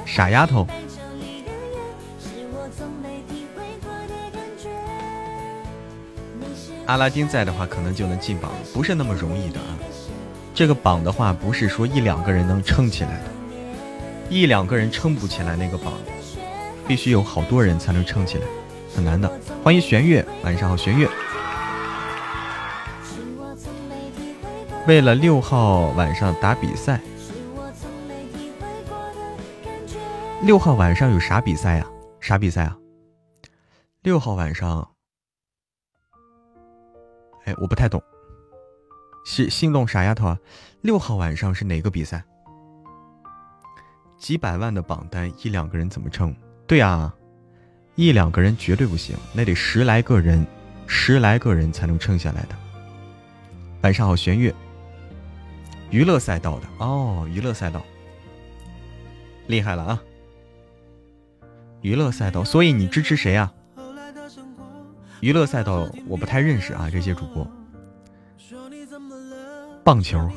[0.05, 0.67] 傻丫头。
[6.93, 9.65] 阿拉丁在的话，可能就能进榜，不是那么容易的啊。
[10.53, 13.23] 这个榜的话，不是说一两个人能撑起来的，
[14.29, 15.91] 一两个人撑不起来那个榜，
[16.87, 18.45] 必须有好多人才能撑起来，
[18.95, 19.27] 很难的。
[19.63, 21.09] 欢迎玄月，晚上好，玄月。
[24.85, 27.01] 为了六号晚上打比赛，
[30.43, 31.87] 六号晚上有啥比赛呀？
[32.19, 32.77] 啥比赛啊？
[34.03, 34.92] 六号晚上。
[37.45, 38.01] 哎，我不太懂，
[39.25, 40.39] 是心动傻丫头啊！
[40.81, 42.23] 六号晚上是哪个比赛？
[44.17, 46.33] 几百万的榜单，一两个人怎么撑？
[46.65, 47.13] 对啊，
[47.95, 50.45] 一两个人绝对不行，那得十来个人，
[50.87, 52.55] 十来个人才能撑下来的。
[53.81, 54.53] 晚上好，玄月，
[55.89, 57.81] 娱乐赛道的哦，娱乐赛道，
[59.47, 60.01] 厉害了啊！
[61.81, 63.53] 娱乐赛道，所以你支持谁啊？
[65.23, 67.49] 娱乐赛道我不太认识啊，这些主播，
[69.81, 70.29] 棒球、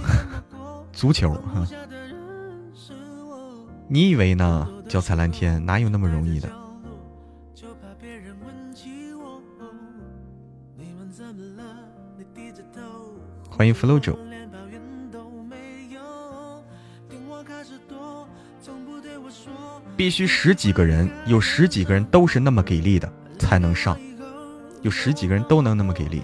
[0.94, 1.36] 足球，
[3.88, 4.68] 你以为呢？
[4.88, 6.48] 脚踩蓝天，哪有那么容易的？
[13.50, 14.16] 欢迎 flow 九。
[19.96, 23.98] 必须十几个人，有十几个人都是那么给力的，才能上。
[24.82, 26.22] 有十几个人都能那么给力。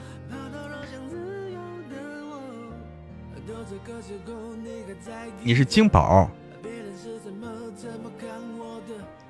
[5.43, 6.31] 你是金宝，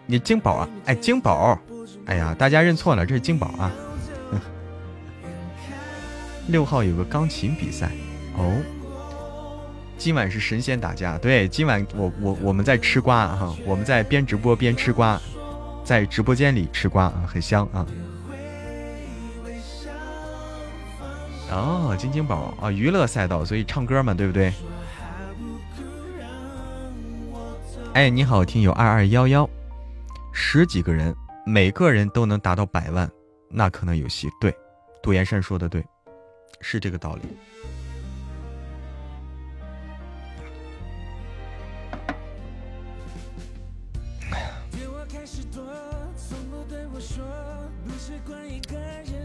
[0.05, 0.69] 你金宝啊？
[0.85, 1.59] 哎，金宝，
[2.05, 3.71] 哎呀，大家认错了，这是金宝啊。
[6.49, 7.91] 六号有个钢琴比赛
[8.37, 8.61] 哦，
[9.97, 11.17] 今晚是神仙打架。
[11.17, 15.19] 对，今晚我我我们在吃瓜哈，我们在边直播边吃瓜，
[15.85, 17.87] 在直播间里吃瓜啊，很香啊。
[21.55, 24.53] 哦，金金宝啊，娱乐赛道，所以唱歌嘛，对不对？
[27.95, 29.49] 哎，你好，听友二二幺幺，
[30.33, 33.11] 十几个人，每个人都能达到百万，
[33.51, 34.29] 那可能有戏。
[34.41, 34.55] 对，
[35.03, 35.85] 杜岩山说的对。
[36.65, 37.23] 是这个道理。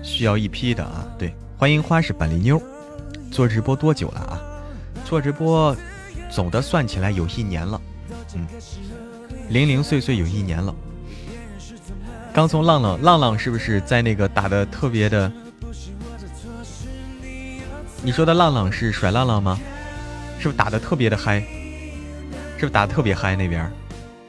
[0.01, 1.06] 需要一批的啊，
[1.59, 2.61] 欢迎花式板栗妞。
[3.31, 4.39] 做直播多久了啊？
[5.03, 5.75] 做直播
[6.29, 7.81] 总的算起来有一年了，
[8.35, 8.45] 嗯，
[9.49, 10.73] 零零碎碎有一年了。
[12.31, 15.31] 刚从浪浪浪浪是不是在那个打的特别的？
[18.03, 19.59] 你说的浪浪是甩浪浪吗？
[20.37, 21.39] 是不是打的特别的嗨？
[21.39, 23.71] 是不是打的特别嗨那边？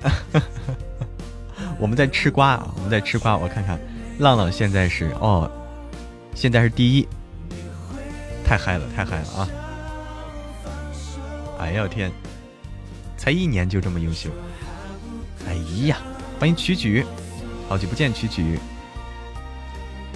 [1.79, 3.37] 我们在吃瓜啊，我们在吃瓜。
[3.37, 3.79] 我看看，
[4.19, 5.51] 浪浪现在是哦，
[6.35, 7.07] 现在是第一，
[8.49, 9.49] 太嗨了，太嗨了啊！
[11.59, 12.11] 哎呀天，
[13.15, 14.31] 才一年就这么优秀！
[15.47, 15.53] 哎
[15.87, 15.99] 呀，
[16.41, 17.05] 欢迎曲曲，
[17.69, 18.59] 好久不见曲曲。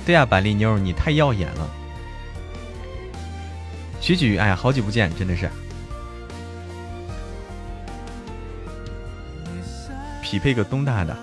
[0.07, 1.69] 对呀，板栗妞，你太耀眼了。
[4.01, 5.51] 曲曲，哎呀，好久不见，真的是。
[10.23, 11.15] 匹配个东大的，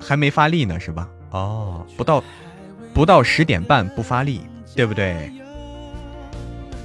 [0.00, 1.08] 还没发力呢，是吧？
[1.30, 2.22] 哦，不到
[2.94, 4.40] 不到十点半不发力，
[4.74, 5.30] 对不对？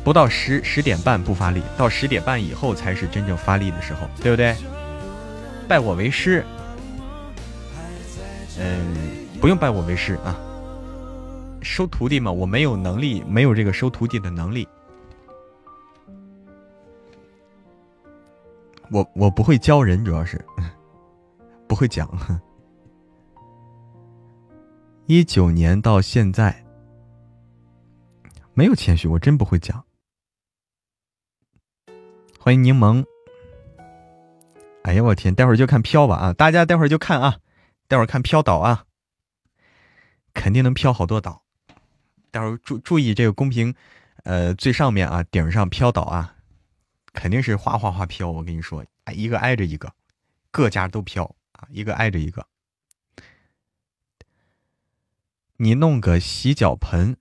[0.04, 4.56] 不到十十点半不发力，到十点半以后才是真正发力的时候，对不对？
[5.68, 6.44] 拜我为师，
[8.58, 8.96] 嗯，
[9.40, 10.36] 不用拜我为师啊。
[11.62, 14.68] 收徒弟嘛，我没有能力，没有这个收徒弟的能力。
[18.90, 20.44] 我我不会教人，主要是
[21.68, 22.10] 不会讲。
[25.12, 26.64] 一九年到现在，
[28.54, 29.84] 没有谦虚，我真不会讲。
[32.40, 33.04] 欢迎柠檬。
[34.84, 36.34] 哎呀，我天，待会儿就看飘吧啊！
[36.34, 37.40] 大家待会儿就看啊，
[37.88, 38.86] 待会儿看飘岛啊，
[40.36, 41.42] 肯定能飘好多岛。
[42.30, 43.74] 待会儿注注意这个公屏，
[44.26, 46.36] 呃，最上面啊，顶上飘岛啊，
[47.14, 48.30] 肯定是哗哗哗飘。
[48.30, 49.92] 我跟你说，一个挨着一个，
[50.52, 52.46] 各家都飘啊，一个挨着一个。
[55.62, 57.18] 你弄个洗脚盆，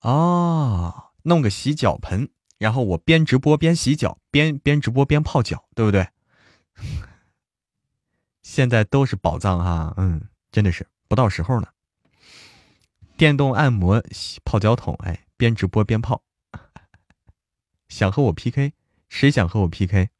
[0.00, 2.28] 哦，弄个洗脚盆，
[2.58, 6.08] 然后我边直播边洗脚，边边直播边泡脚，对不对？
[8.42, 11.68] 现在都是宝藏哈，嗯，真的是不到时候呢。
[13.16, 14.04] 电动按摩
[14.44, 16.22] 泡脚桶，哎，边直播边泡。
[17.88, 18.74] 想和我 PK？
[19.08, 20.10] 谁想和我 PK？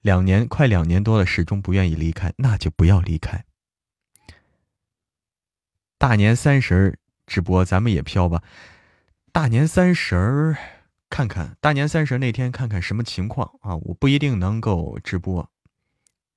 [0.00, 3.44] 两年快两年多了，始终不愿意离开，那就不要离开。
[5.98, 6.96] 大年三十
[7.26, 8.42] 直播，咱们也飘吧。
[9.32, 10.56] 大年三十儿
[11.10, 13.74] 看看，大年三十那天看看什么情况啊？
[13.74, 15.50] 我不一定能够直播，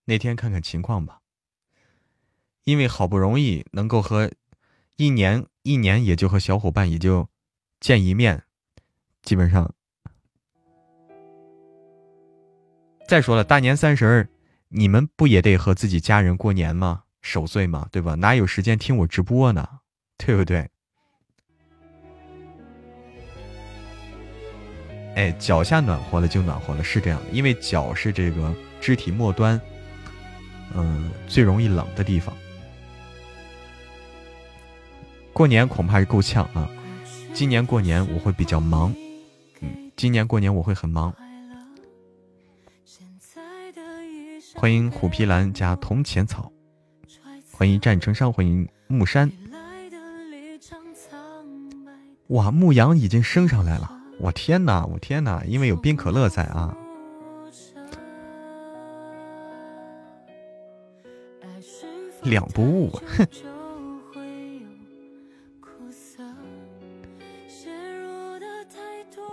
[0.06, 1.20] 那天看看情况吧。
[2.64, 4.32] 因为好不容易能够和
[4.98, 7.30] 一年一年也就和小伙伴也就
[7.80, 8.44] 见一面，
[9.22, 9.74] 基本上。
[13.08, 14.30] 再说了，大年三十儿
[14.70, 17.04] 你们不也得和自己家人过年吗？
[17.22, 17.88] 守岁嘛？
[17.92, 18.16] 对吧？
[18.16, 19.68] 哪有时间听我直播呢？
[20.18, 20.70] 对不对？
[25.16, 29.60] 哎，脚下暖和了就暖和了，是这样的，因为脚是这个肢体末端，
[30.74, 32.36] 嗯，最容易冷的地方。
[35.34, 36.70] 过年恐怕是够呛啊！
[37.34, 38.94] 今年过年我会比较忙，
[39.62, 41.14] 嗯，今年过年我会很忙。
[44.56, 46.52] 欢迎虎皮兰加铜钱草，
[47.62, 49.32] 欢迎战成伤，欢迎木山。
[52.30, 53.88] 哇，牧羊已经升上来了！
[54.18, 55.44] 我天哪，我天哪！
[55.46, 56.76] 因为有冰可乐在啊，
[62.24, 63.28] 两不误，哼。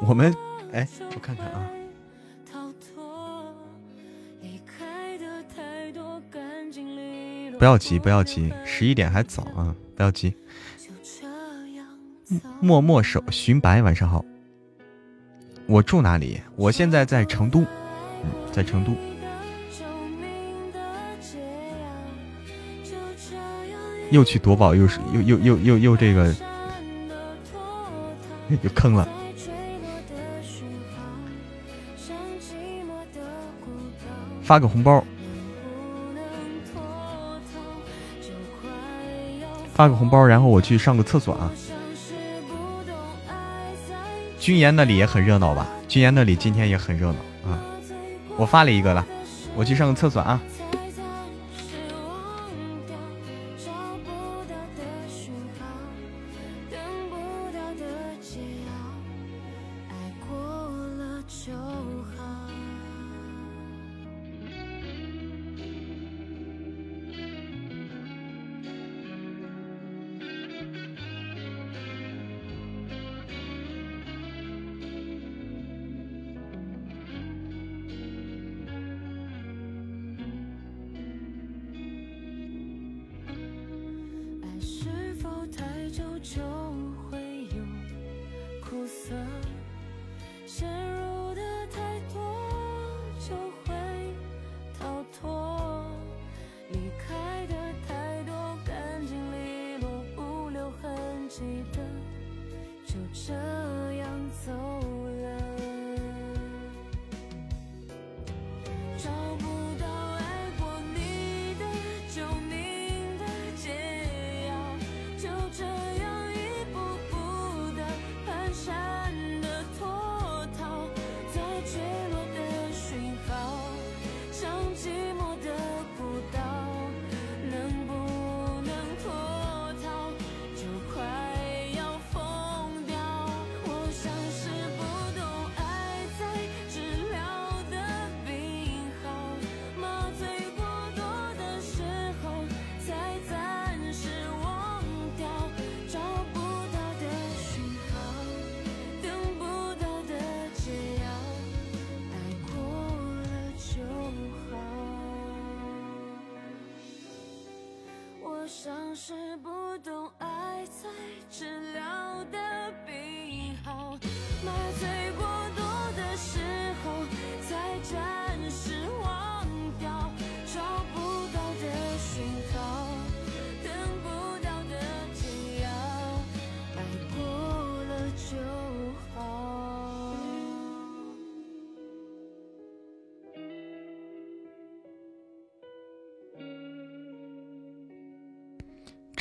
[0.07, 0.31] 我们
[0.70, 1.78] 哎，我看看啊。
[7.59, 10.32] 不要急，不要急，十一点还早啊，不要急。
[12.61, 14.24] 默默守寻白，晚上好。
[15.66, 16.40] 我住哪里？
[16.54, 17.64] 我现在在成都，
[18.52, 18.92] 在成都。
[24.11, 26.34] 又去夺宝，又是又又又又又这个，
[28.48, 29.06] 又坑了。
[34.42, 35.04] 发个红包，
[39.79, 41.49] 发个红包，然后我去上个厕所啊。
[44.41, 45.68] 军言那里也很热闹吧？
[45.87, 47.62] 军言那里今天也很热闹啊。
[48.37, 49.07] 我发了一个了，
[49.55, 50.41] 我去上个厕所啊。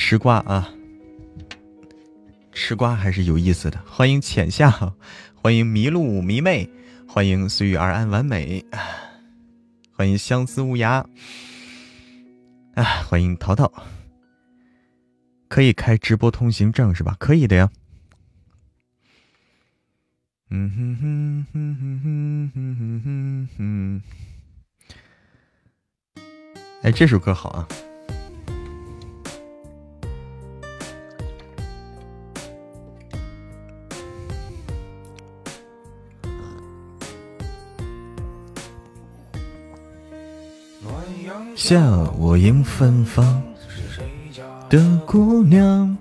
[0.10, 0.74] 吃瓜啊，
[2.54, 3.78] 吃瓜还是有意思的。
[3.86, 4.72] 欢迎浅夏，
[5.36, 6.70] 欢迎迷路迷妹，
[7.06, 8.64] 欢迎随遇而安完美，
[9.92, 11.04] 欢迎相思无涯，
[12.76, 13.70] 啊，欢迎淘淘。
[15.50, 17.18] 可以开直播通行证是吧？
[17.20, 17.70] 可以的呀。
[20.52, 22.02] 嗯哼哼哼哼
[22.56, 24.02] 哼哼哼哼。
[26.84, 27.68] 哎，这首歌好啊。
[41.70, 43.44] 像我迎芬芳
[44.70, 45.98] 的姑娘，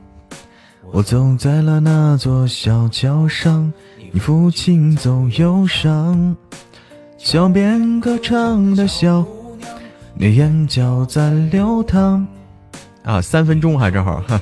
[0.93, 3.73] 我走在了那座小桥上，
[4.12, 6.37] 你抚琴奏忧伤，
[7.19, 9.69] 小边歌唱的小姑娘
[10.14, 12.25] 你眼角在流淌。
[13.03, 14.41] 啊，三分钟还正好哈。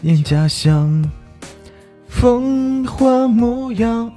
[0.00, 1.04] 念家乡
[2.06, 4.08] 风华模样，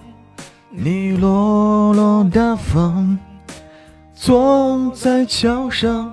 [0.69, 3.17] 你落落大方。
[4.27, 6.11] 坐在桥上，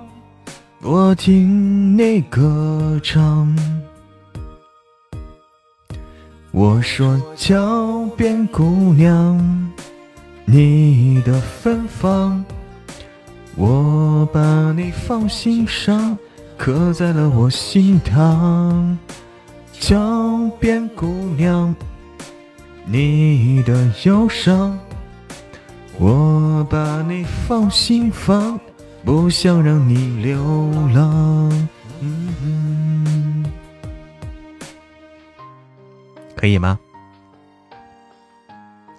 [0.81, 3.53] 我听你歌唱。
[6.53, 9.37] 我说桥边姑娘，
[10.45, 12.41] 你的芬芳，
[13.57, 16.17] 我把你放心上，
[16.57, 18.95] 刻在了我心膛。
[19.73, 21.05] 桥边姑
[21.35, 21.75] 娘，
[22.85, 24.79] 你的忧伤。
[25.97, 28.59] 我把你放心房，
[29.03, 30.37] 不想让你流
[30.93, 31.67] 浪。
[32.01, 33.45] 嗯
[36.35, 36.77] 可以吗？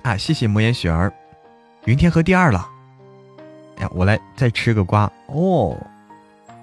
[0.03, 1.13] 啊，谢谢魔岩雪儿，
[1.85, 2.69] 云天河第二了。
[3.77, 5.77] 哎呀，我来再吃个瓜哦。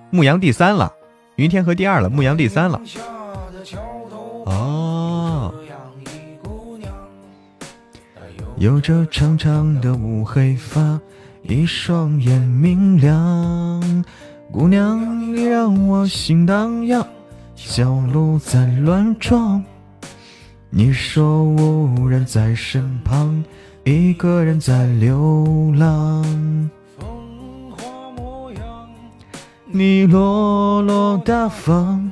[0.09, 0.91] 牧羊第三了，
[1.35, 2.81] 云天河第二了，牧羊第三了。
[4.45, 5.12] 哦。
[8.57, 10.99] 有着长长的乌黑发，
[11.41, 14.05] 一双眼明亮。
[14.51, 17.05] 姑娘，你让我心荡漾，
[17.55, 19.63] 小鹿在乱撞。
[20.69, 23.43] 你说无人在身旁，
[23.83, 26.23] 一个人在流浪。
[26.97, 28.87] 风花模样
[29.65, 32.09] 你落落大方。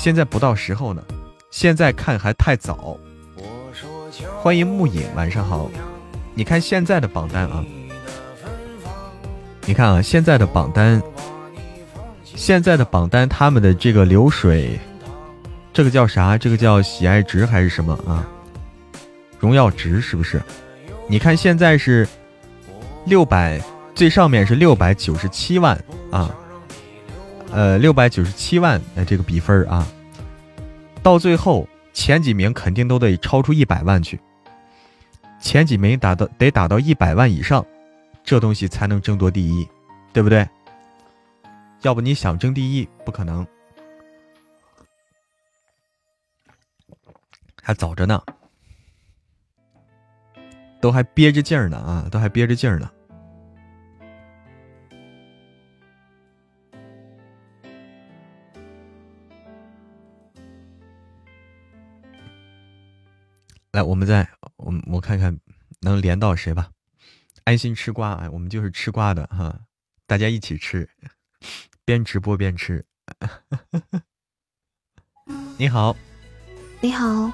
[0.00, 1.04] 现在不到时候呢，
[1.50, 2.96] 现在看还太早。
[4.40, 5.70] 欢迎木影，晚上好。
[6.32, 7.62] 你看现在的榜单啊，
[9.66, 11.02] 你看啊，现在的榜单。
[12.24, 14.80] 现在的榜单，他们的这个流水，
[15.70, 16.38] 这个叫啥？
[16.38, 18.26] 这个叫喜爱值还是什么啊？
[19.38, 20.40] 荣耀值是不是？
[21.08, 22.08] 你看现在是
[23.04, 23.60] 六百，
[23.94, 25.78] 最上面是六百九十七万
[26.10, 26.34] 啊，
[27.52, 29.86] 呃，六百九十七万的这个比分啊，
[31.02, 34.20] 到最后前几名肯定都得超出一百万去，
[35.40, 37.66] 前几名打到得打到一百万以上，
[38.22, 39.68] 这东西才能争夺第一，
[40.12, 40.48] 对不对？
[41.82, 43.44] 要不你想争第一不可能，
[47.60, 48.22] 还早着呢，
[50.80, 52.88] 都还憋着劲儿呢啊，都还憋着劲儿呢。
[63.72, 65.38] 来，我们再我我看看
[65.80, 66.70] 能连到谁吧。
[67.44, 69.60] 安心吃瓜，啊，我们就是吃瓜的哈，
[70.06, 70.88] 大家一起吃。
[71.84, 72.84] 边直播边吃，
[75.58, 75.96] 你好，
[76.80, 77.32] 你好，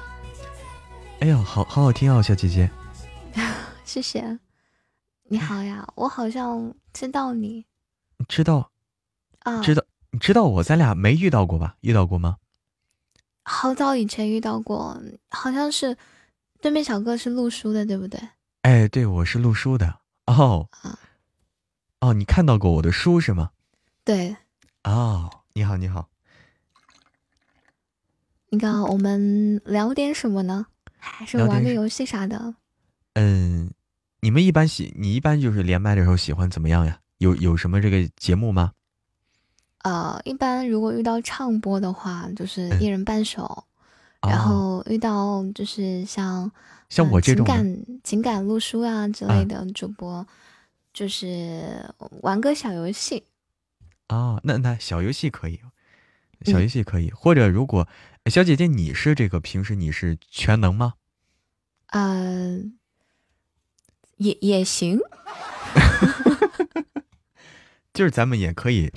[1.19, 2.69] 哎呦，好好好听哦，小姐姐，
[3.85, 4.39] 谢谢，
[5.23, 7.65] 你好呀，我好像知道你，
[8.27, 8.71] 知道
[9.39, 11.75] 啊，知道，你知道我，咱俩没遇到过吧？
[11.81, 12.37] 遇到过吗？
[13.43, 15.97] 好早以前遇到过，好像是
[16.61, 18.19] 对面小哥是录书的，对不对？
[18.63, 20.67] 哎，对，我是录书的哦，
[22.01, 23.51] 哦，你看到过我的书是吗？
[24.03, 24.35] 对。
[24.83, 26.09] 哦，你好，你好。
[28.49, 30.67] 那个，我们聊点什么呢？
[30.97, 32.55] 还是玩个游戏啥的？
[33.13, 33.71] 嗯，
[34.21, 36.99] 你们一般喜，你一般就是连麦的时候喜欢怎么样呀？
[37.17, 38.73] 有有什么这个节目吗？
[39.83, 43.65] 呃，一般如果遇到唱播的话，就是一人半首；
[44.21, 46.51] 然后遇到就是像
[46.89, 50.25] 像我这种情感情感录书啊之类的主播，
[50.93, 53.25] 就是玩个小游戏。
[54.07, 55.59] 啊，那那小游戏可以，
[56.45, 57.87] 小游戏可以，或者如果
[58.27, 60.93] 小姐姐你是这个平时你是全能吗？
[61.87, 62.61] 呃，
[64.17, 64.99] 也也行，
[67.93, 68.91] 就是咱们也可以，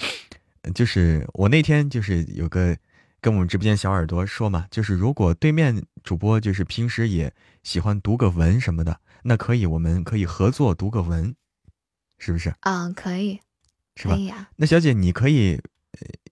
[0.74, 2.76] 就是我那天就是有个
[3.20, 11.34] 跟我们直播间小耳朵说嘛，就是如果对面主播就是平时也喜欢读个文什么的，那可以，我们可以合作读个文，
[12.18, 12.54] 是不是？
[12.60, 13.40] 啊，可以。
[13.96, 14.16] 是吧？
[14.56, 15.60] 那小姐，你可以，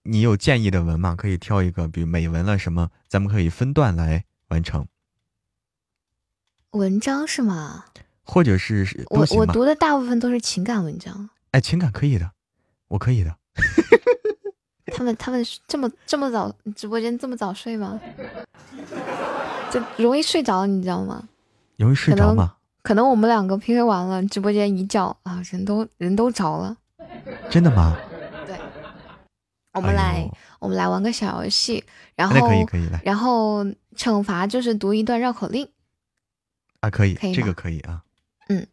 [0.01, 1.15] 你有建议的文吗？
[1.15, 4.87] 可以挑一个，比如美文了什么，咱们可以分段来完成。
[6.71, 7.85] 文章是吗？
[8.23, 11.29] 或者是我我读的大部分都是情感文章。
[11.51, 12.31] 哎，情感可以的，
[12.87, 13.37] 我可以的。
[14.89, 17.99] 他们他们这么这么早直播间这么早睡吗？
[19.71, 21.23] 就容易睡着，你知道吗？
[21.77, 22.55] 容易睡着吗？
[22.81, 26.75] 可能我们两个 PK 完了，直播间一叫啊，人都人都着了。
[27.49, 27.95] 真的吗？
[28.47, 28.57] 对，
[29.73, 30.29] 我们来，
[30.59, 31.83] 我们来玩个小游戏，
[32.15, 33.63] 然后可以可以来，然后
[33.95, 35.67] 惩罚就是读一段绕口令
[36.79, 38.03] 啊，可以，可以，这个可以啊。
[38.47, 38.65] 嗯，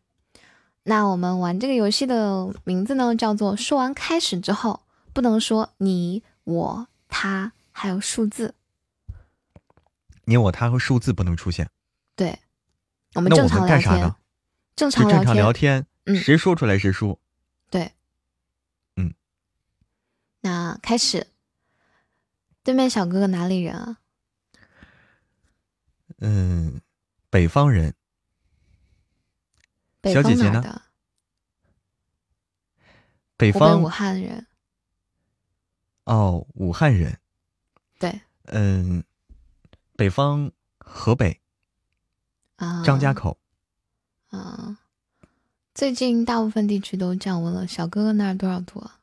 [0.84, 4.80] 那我们玩这个游戏的名字呢，叫做说完开始之后
[5.16, 8.54] 不能说你我他还有数字，
[10.26, 11.70] 你我他和数字不能出现。
[12.14, 12.38] 对，
[13.14, 14.14] 我们正常聊天，
[14.76, 17.18] 正常正常聊天，嗯，谁说出来谁输。
[17.70, 17.90] 对。
[18.96, 19.14] 嗯
[20.42, 21.28] 那开始，
[22.62, 23.96] 对面小哥哥哪里人啊？
[26.18, 26.82] 嗯，
[27.30, 27.94] 北方人。
[30.04, 30.82] 小姐姐呢？
[33.38, 34.46] 北方武汉人。
[36.06, 37.16] 哦，武汉人。
[37.98, 38.20] 对。
[38.46, 39.04] 嗯，
[39.96, 41.40] 北方河北。
[42.56, 42.82] 啊。
[42.82, 43.38] 张家口。
[44.30, 44.78] 啊。
[45.74, 48.98] 最近大部分地区都降温了，小哥哥那儿多少度啊？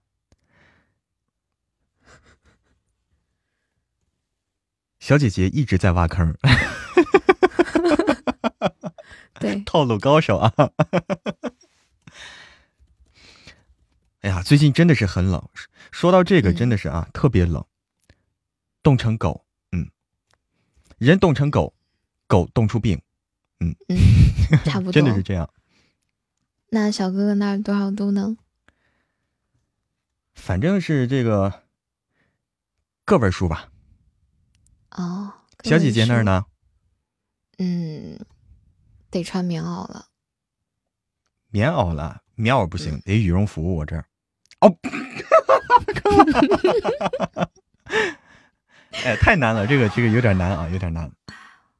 [5.00, 6.34] 小姐姐一直在挖坑，
[9.40, 10.54] 对， 套路高手啊！
[14.24, 15.50] 哎呀，最近真的是很冷。
[15.92, 17.64] 说到这个，嗯真的是啊，特别冷，
[18.82, 19.46] 冻成狗。
[19.74, 19.92] 嗯，
[20.98, 21.74] 人冻成狗，
[22.26, 23.02] 狗冻出病，
[23.60, 23.76] 嗯，
[24.64, 24.92] 差不多。
[24.94, 25.50] 真的是这样。
[26.70, 28.38] 那小哥哥那儿多少度呢？
[30.34, 31.64] 反正是这个
[33.06, 33.70] 个位数吧。
[34.92, 35.92] 哦，小姐？
[35.92, 36.46] 姐那儿呢？
[37.58, 38.18] 嗯，
[39.12, 40.08] 得穿棉袄了。
[41.50, 43.76] 棉袄了，棉袄不行，得羽绒服。
[43.76, 44.06] 我这儿，
[44.64, 44.72] 哦，
[49.04, 51.12] 哎，太难了，这个这个有点难啊，有点难。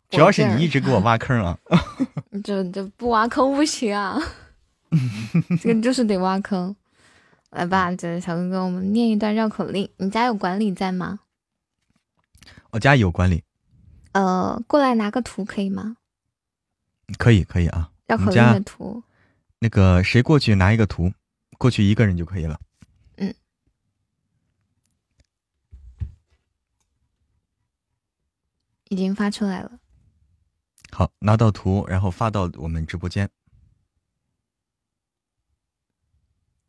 [0.10, 1.58] 主要是你一直给我挖坑啊！
[2.44, 4.20] 这这不挖坑不行啊，
[5.62, 6.76] 这个就是得挖坑。
[7.52, 9.90] 来吧，这小哥哥，我们念一段绕口令。
[9.98, 11.20] 你家有管理在吗？
[12.72, 13.44] 我家有管理，
[14.14, 15.98] 呃，过来拿个图可以吗？
[17.18, 17.92] 可以可以啊。
[18.08, 19.04] 绕口令的图。
[19.60, 21.12] 那个谁过去拿一个图，
[21.58, 22.60] 过去一个人就可以了。
[28.94, 29.80] 已经发出来了。
[30.92, 33.28] 好，拿到图，然后发到我们直播间。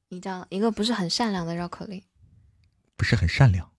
[0.09, 2.03] 一张一个不是很善良的绕口令。
[2.97, 3.71] 不是很善良，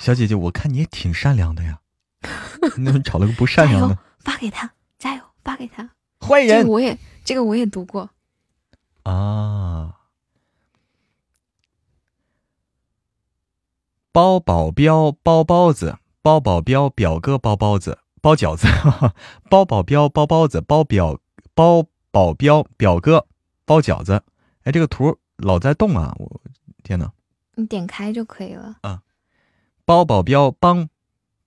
[0.00, 1.80] 小姐姐，我看你也挺善良的呀，
[2.76, 5.88] 你怎么找了个不善良的？，发给他，加油，发给他。
[6.20, 8.10] 坏人这个我也，这个我也读过。
[9.04, 10.00] 啊！
[14.10, 18.66] 包保镖包包子，包保镖表哥包包子，包饺子，
[19.48, 21.18] 包保镖包包子，包表
[21.54, 23.26] 包保镖表哥
[23.64, 24.22] 包饺子。
[24.64, 26.14] 哎，这个图老在动啊！
[26.18, 26.40] 我
[26.82, 27.12] 天哪！
[27.54, 28.76] 你点开就可以了。
[28.82, 29.02] 啊
[29.84, 30.88] 包保镖帮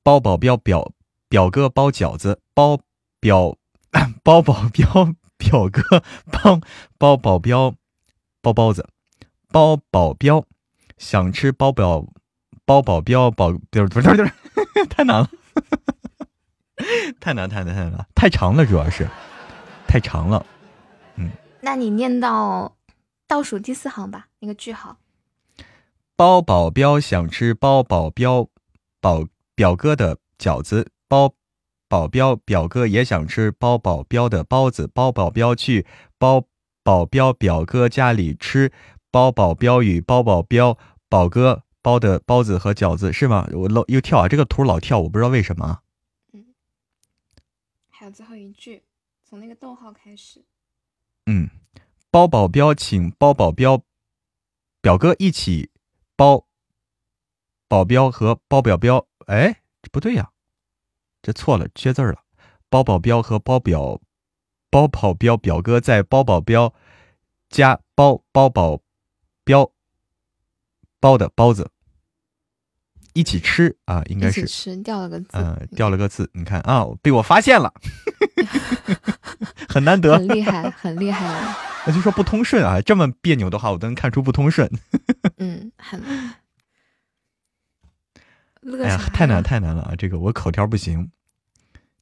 [0.02, 0.92] 包保镖表
[1.30, 2.80] 表哥包饺子，包
[3.20, 3.56] 表
[4.24, 6.02] 包保镖表哥
[6.32, 6.60] 帮
[6.98, 7.76] 包保镖
[8.42, 8.88] 包包子，
[9.52, 10.44] 包保镖
[10.98, 12.04] 想吃包保
[12.66, 14.32] 包保镖保不是不是不是，
[14.90, 15.30] 太难了，
[17.20, 19.08] 太难太难太难了，太长了，主要是
[19.88, 20.46] 太长了。
[21.16, 21.32] 嗯
[21.62, 22.76] 那你念到
[23.28, 24.98] 倒数第四行吧，那个句号。
[26.16, 28.48] 包保镖想吃包保镖
[29.00, 31.34] 保表哥的饺子，包
[31.88, 35.86] 保镖表哥也想吃包保镖的包子，包保镖去
[36.18, 36.46] 包
[36.84, 38.72] 保镖表哥家里吃
[39.12, 40.78] 包保镖与包保镖
[41.10, 43.48] 宝哥包的包子和饺子是吗？
[43.54, 45.82] 我老又跳啊，这个图老跳，我不知道为什么啊。
[47.90, 48.84] 还有最后一句，
[49.24, 50.44] 从那个逗号开始。
[51.28, 51.50] 嗯，
[52.10, 53.84] 包保镖请包保镖
[54.82, 55.70] 表哥一起
[56.16, 56.48] 包
[57.68, 60.32] 保镖和包表镖，哎，这不对呀，
[61.22, 62.24] 这错了，缺字儿了。
[62.70, 64.02] 包保镖和包表
[64.70, 66.74] 包保镖表哥在包保镖
[67.50, 68.82] 家包包保
[69.44, 69.72] 镖
[71.02, 71.70] 包的包子
[73.14, 77.74] 一起吃啊，应该是一起吃掉了个字，嗯、掉了个字，你看啊，被我发现了，
[79.68, 80.26] 很难得很。
[80.30, 81.58] 厉害，很厉害了。
[81.86, 84.72] 那就说不通顺啊，这么别扭的话，我都能看出不通顺。
[85.38, 86.02] 嗯，很。
[88.62, 89.96] 乐哎呀，太难太难了啊！
[89.98, 91.10] 这个我口条不行，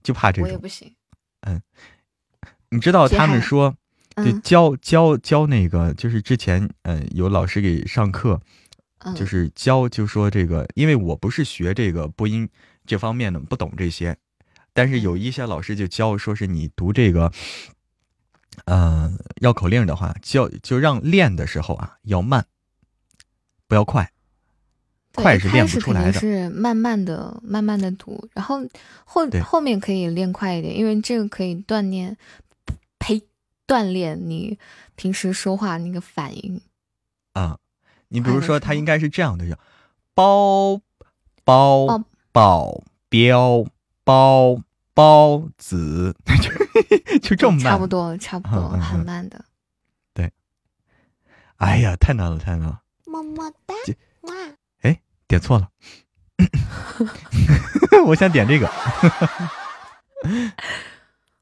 [0.03, 0.47] 就怕这个。
[0.47, 0.93] 我也不行。
[1.47, 1.61] 嗯
[2.71, 3.71] 你知道他们说，
[4.17, 8.41] 就嗯教教教那个，就是之前嗯、呃有老师给上课，嗯，
[9.15, 12.49] 就是教就说这个，因为我不是学这个播音
[12.85, 14.17] 这方面的，不懂这些，
[14.73, 17.31] 但是有嗯一些老师就教说是你读这个，
[18.65, 22.45] 嗯、绕口令的话，教就让练的时候啊要慢，
[23.67, 24.11] 不要快。
[25.15, 28.59] 快是练不出来的是慢慢的、慢慢的读，然后
[29.03, 32.15] 后后面可以练快一点，因为这个可以锻炼，
[32.99, 33.21] 呸，
[33.67, 34.57] 锻炼你
[34.95, 36.61] 平时说话那个反应。
[37.33, 37.57] 啊，
[38.09, 39.57] 你比如说，快的时候它应该是这样的：叫
[40.13, 40.81] 包
[41.43, 43.65] 包包保镖
[44.03, 44.61] 包
[44.93, 47.63] 包子， 就就这么慢。
[47.63, 49.45] 差不多，差不多，很慢的。
[50.13, 50.31] 对
[51.57, 53.73] 哎呀，太难了，太难了，么么哒
[54.21, 54.33] 哇！
[54.81, 55.01] 哎！
[55.27, 55.69] 点错了。
[58.05, 58.69] 我想点这个。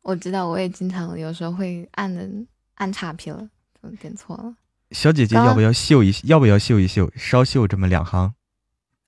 [0.01, 2.29] 我知道，我也经常有时候会按的
[2.75, 3.49] 按岔劈了，
[3.81, 4.55] 就点错了。
[4.91, 7.11] 小姐姐要不要秀一要不要秀一秀？
[7.15, 8.33] 稍秀这么两行。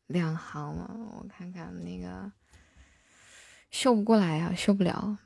[0.07, 2.31] 两行嘛，我看看那个
[3.71, 5.17] 秀不过来呀、秀不了。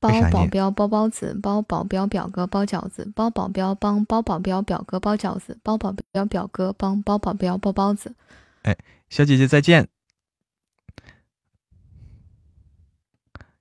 [0.00, 8.14] 包保镖包包子，包保镖表哥包饺子，包保镖帮包保镖表哥包饺子，包保镖表哥帮包保镖包包子。
[8.62, 8.76] 哎
[9.08, 9.88] 小姐姐再见。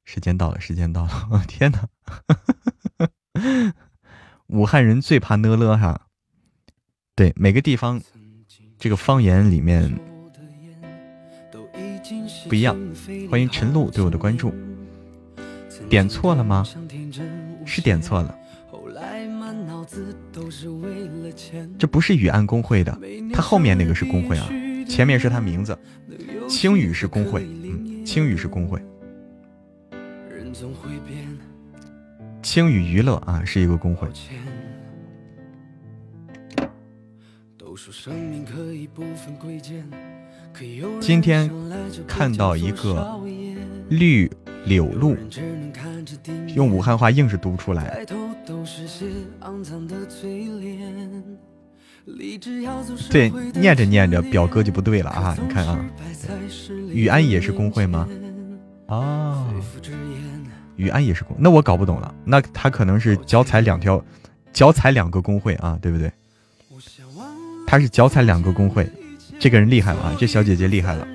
[0.03, 1.27] 时间到了，时间到了！
[1.31, 1.87] 我 天哪，
[4.47, 6.07] 武汉人最怕呢了哈。
[7.15, 8.01] 对，每个地方
[8.79, 9.87] 这个方言里面
[12.49, 12.75] 不一样。
[13.29, 14.51] 欢迎陈露对我的关注，
[15.87, 16.65] 点错了吗？
[17.65, 18.35] 是点错了。
[21.77, 22.97] 这不是雨安公会的，
[23.31, 24.49] 他后面那个是公会啊，
[24.89, 25.77] 前面是他名字。
[26.49, 28.81] 青雨是公会，嗯，青雨是公会。
[32.41, 34.07] 青雨娱乐啊，是一个公会。
[40.99, 41.49] 今天
[42.07, 43.19] 看到一个
[43.89, 44.29] 绿
[44.65, 45.15] 柳路，
[46.55, 48.05] 用武汉话硬是读不出来。
[53.09, 55.37] 对，念着念着表哥就不对了啊！
[55.41, 55.85] 你看啊，
[56.91, 58.07] 雨安也是工会吗？
[58.87, 59.47] 啊，
[60.75, 64.03] 雨安也是工，那我搞不懂了，那他可能是脚踩两条，
[64.51, 66.11] 脚踩两个工会啊，对不对？
[67.73, 68.87] 他是脚踩两个工会，
[69.39, 70.15] 这个人厉害了啊！
[70.19, 71.07] 这小姐姐厉害了，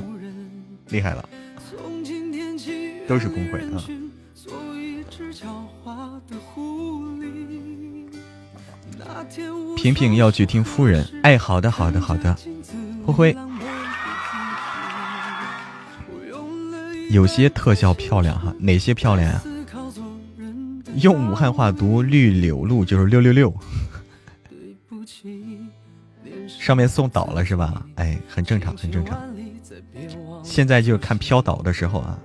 [0.88, 1.28] 厉害了，
[3.06, 3.84] 都是工会啊。
[9.76, 12.34] 萍萍要去听夫人，哎，好的，好的，好的。
[13.04, 13.36] 灰灰，
[17.10, 19.44] 有些特效漂亮哈，哪些漂亮啊？
[20.96, 23.54] 用武汉话读绿柳路就是六六六。
[26.64, 27.84] 上面送倒了是吧？
[27.96, 29.20] 哎，很正常，很正常。
[30.42, 32.18] 现在就是看飘倒的时候啊。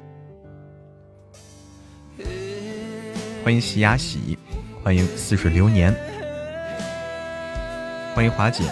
[3.43, 4.39] 欢迎喜呀喜，
[4.81, 5.93] 欢迎似水流年。
[8.15, 8.63] 欢迎华姐，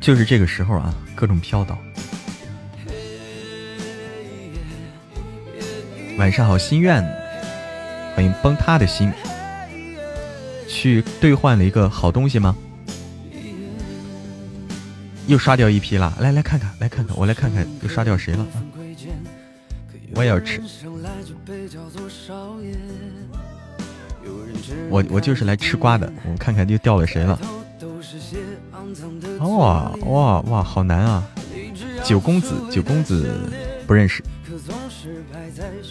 [0.00, 1.76] 就是这个时候啊，各种飘倒。
[6.16, 7.04] 晚上好，心愿，
[8.16, 9.12] 欢迎崩塌的心。
[10.78, 12.56] 去兑换了一个好东西吗？
[15.26, 18.62] 又刷掉一批了，来来看看，来看看，我来看看又刷掉谁了啊？
[20.14, 20.62] 我也要吃。
[24.88, 27.36] 我我就是来吃瓜的，我们看看又掉了谁了。
[29.40, 31.26] 哇哇哇，好难啊！
[32.04, 33.28] 九公子，九公子
[33.84, 34.22] 不认识，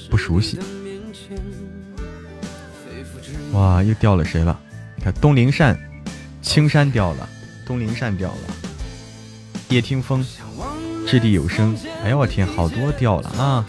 [0.10, 0.58] 不熟悉。
[3.52, 4.58] 哇，又掉了谁了？
[5.12, 5.78] 东陵扇，
[6.42, 7.30] 青山掉了，
[7.66, 8.40] 东陵扇掉了。
[9.70, 10.26] 叶听风，
[11.06, 11.78] 掷地有声。
[12.04, 13.66] 哎呦我天，好多掉了啊！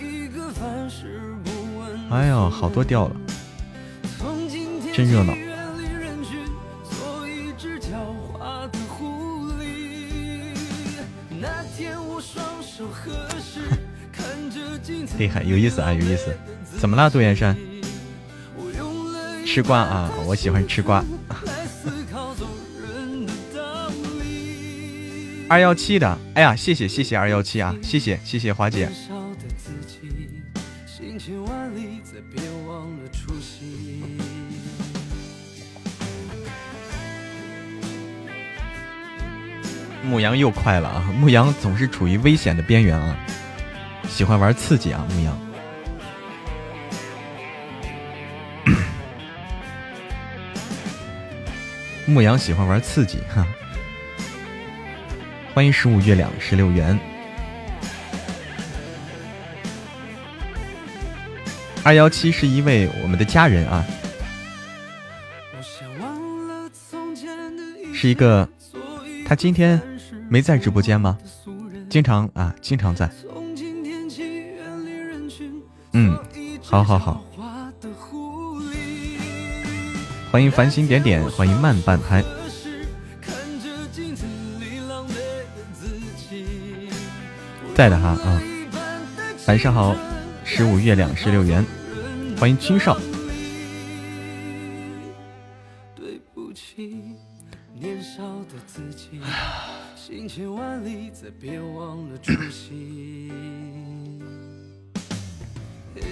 [2.11, 3.17] 哎呦，好多掉了。
[4.95, 5.35] 真热闹！
[15.19, 16.33] 厉害，有意思啊，有意思。
[16.79, 17.57] 怎么了，杜岩山？
[19.45, 21.05] 吃瓜啊，我喜欢吃瓜。
[25.49, 28.89] 二幺七的，哎呀，谢谢谢谢二幺七啊，谢谢谢谢华姐。
[40.05, 41.03] 牧羊又快了啊！
[41.19, 43.19] 牧羊总是处于危险的边缘啊，
[44.09, 45.07] 喜欢玩刺激啊！
[45.15, 45.39] 牧羊，
[52.07, 53.47] 牧羊喜欢玩刺激哈！
[55.59, 56.97] 欢迎十五月亮十六元，
[61.83, 63.85] 二幺七是一位我们的家人啊，
[67.93, 68.49] 是一个，
[69.27, 69.83] 他今天。
[70.29, 71.19] 没在直播间吗？
[71.91, 73.11] 经常啊，经常在。
[75.93, 76.17] 嗯，
[76.63, 77.25] 好好好。
[80.31, 82.23] 欢迎繁星点点，欢迎慢半拍。
[87.79, 88.43] 在的哈啊。
[89.47, 89.95] 晚上好，
[90.43, 91.65] 十五月亮十六元。
[92.37, 92.99] 欢迎君少。
[95.95, 97.01] 对不起，
[97.73, 98.21] 年少
[98.53, 99.21] 的自己，
[99.95, 103.31] 行千万里，再别忘了初心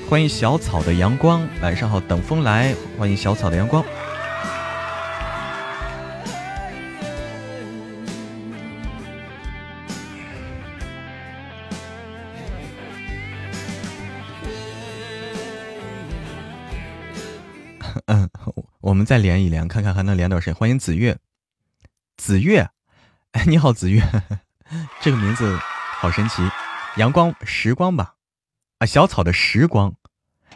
[0.09, 2.77] 欢迎小草的阳光，晚上好，等风来。
[2.97, 3.85] 欢迎小草的阳光。
[19.07, 20.53] 再连一连，看看还能连到谁。
[20.53, 21.19] 欢迎子月，
[22.17, 22.69] 子月，
[23.31, 24.03] 哎，你好，子月。
[25.01, 25.57] 这个名字
[26.01, 26.43] 好神奇，
[26.97, 28.17] 阳光时光吧？
[28.79, 29.95] 啊，小草的时光，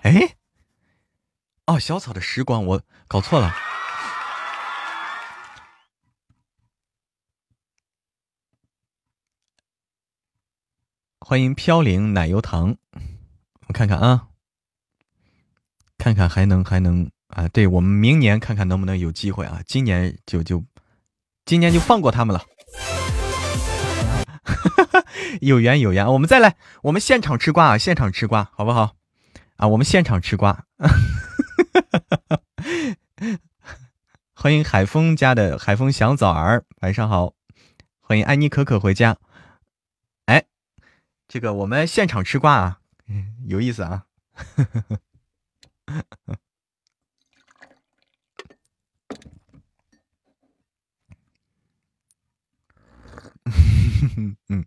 [0.03, 0.35] 哎，
[1.67, 3.55] 哦，小草的时光，我搞错了。
[11.21, 12.77] 欢迎飘零奶油糖，
[13.69, 14.31] 我看看啊，
[15.97, 20.65] 看看还能还能啊，对我们明年看看能不能有机会啊，今年就就
[21.45, 22.45] 今年就放过他们了。
[25.41, 28.97] 有缘有缘，我们再来，我们现场吃瓜啊，现场吃瓜，好不好？
[29.57, 30.65] 啊，我们现场吃瓜。
[34.35, 37.35] 欢迎海风家的海风小枣儿，晚上好。
[38.01, 39.17] 欢迎安妮可可回家。
[40.25, 40.45] 哎，
[41.29, 42.81] 这个我们现场吃瓜啊，
[43.47, 44.07] 有意思啊。
[54.49, 54.65] 嗯。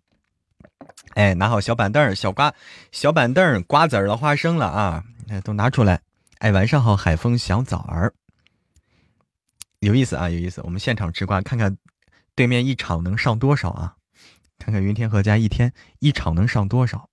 [1.16, 2.54] 哎，拿好小板凳小瓜、
[2.92, 5.04] 小板凳瓜子儿了、花生了啊！
[5.44, 6.02] 都拿出来。
[6.40, 8.14] 哎，晚上好，海风小枣儿，
[9.80, 10.62] 有意思啊，有意思。
[10.64, 11.78] 我们现场吃瓜，看看
[12.36, 13.96] 对面一场能上多少啊？
[14.58, 17.10] 看看云天河家一天一场能上多少？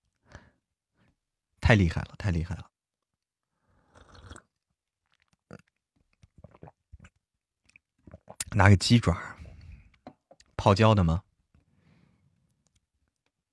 [1.61, 2.71] 太厉害了，太厉害了！
[8.53, 9.17] 拿个鸡爪，
[10.57, 11.23] 泡椒的吗？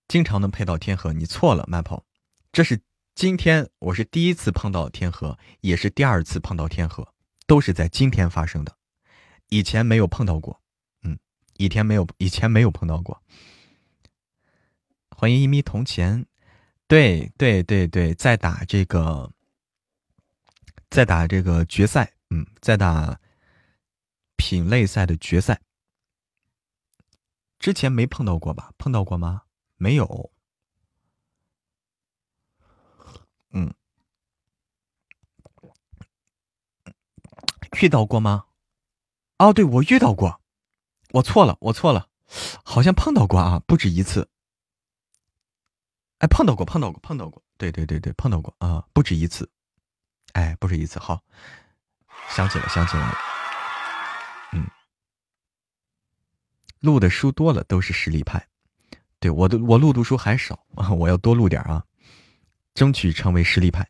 [0.07, 2.05] 经常能配到天河，你错了，慢跑。
[2.51, 2.79] 这是
[3.13, 7.13] 今天我是第一次碰到天河，也是第二次碰到天河，
[7.45, 8.77] 都是在今天发生的，
[9.49, 10.61] 以前没有碰到过。
[11.01, 11.19] 嗯，
[11.57, 13.21] 以前没有，以前没有碰到过。
[15.09, 16.25] 欢迎一米铜钱，
[16.87, 19.31] 对对对对，在打这个，
[20.89, 23.19] 在打这个决赛，嗯，在打
[24.37, 25.59] 品类赛的决赛。
[27.59, 28.71] 之前没碰到过吧？
[28.77, 29.41] 碰到过吗？
[29.77, 30.31] 没有，
[33.51, 33.73] 嗯，
[37.81, 38.45] 遇到过吗？
[39.37, 40.41] 哦，对，我遇到过，
[41.11, 42.09] 我错了，我错了，
[42.63, 44.29] 好像碰到过啊，不止一次。
[46.17, 49.51] 哎，碰到过，碰到过，碰到过，对对对对，碰到过啊，不止一次。
[50.33, 51.21] 哎，不止一次，好，
[52.29, 53.15] 想起来，想起了，
[54.53, 54.67] 嗯，
[56.79, 58.47] 录的书多了，都是实力派。
[59.19, 61.83] 对我的我录读书还少啊， 我要多录点啊，
[62.73, 63.87] 争取成为实力派。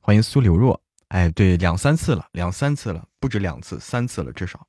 [0.00, 4.66] 欢迎苏柳若，哎，对，两三次了，两三次了，不止两次，三次了至少。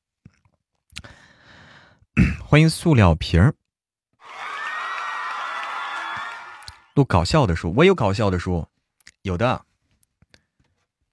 [2.45, 3.55] 欢迎塑料瓶儿，
[6.93, 8.67] 录搞笑的书，我有搞笑的书，
[9.21, 9.65] 有的，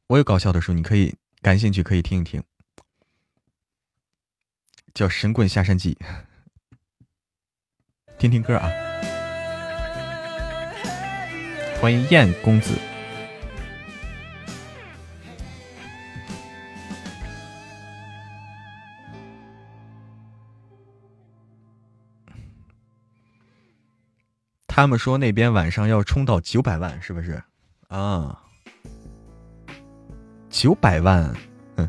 [0.08, 2.42] 我有搞笑的书，你可以感兴趣可以听一听，
[4.92, 5.94] 叫《神棍下山记》。
[8.18, 8.70] 听听歌啊！
[11.80, 12.72] 欢迎燕公子。
[24.66, 27.42] 他们说那边晚上要冲到九百万，是不是？
[27.88, 28.42] 啊，
[30.48, 31.34] 九百万，
[31.76, 31.88] 嗯，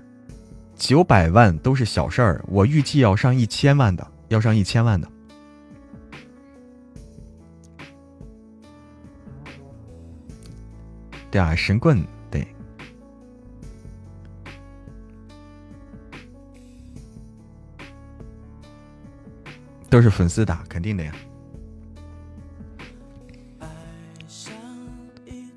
[0.75, 5.09] 九百万都是小事儿，我预计要上一千万的，要上一千万的。
[11.37, 12.47] 对啊，神棍对，
[19.87, 21.13] 都是粉丝打，肯定的呀。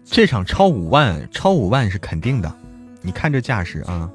[0.04, 2.56] 这场超五万，超五万是肯定的。
[3.00, 4.10] 你看这架势啊！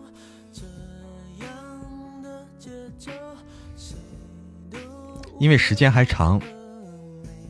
[5.40, 6.40] 因为时间还长。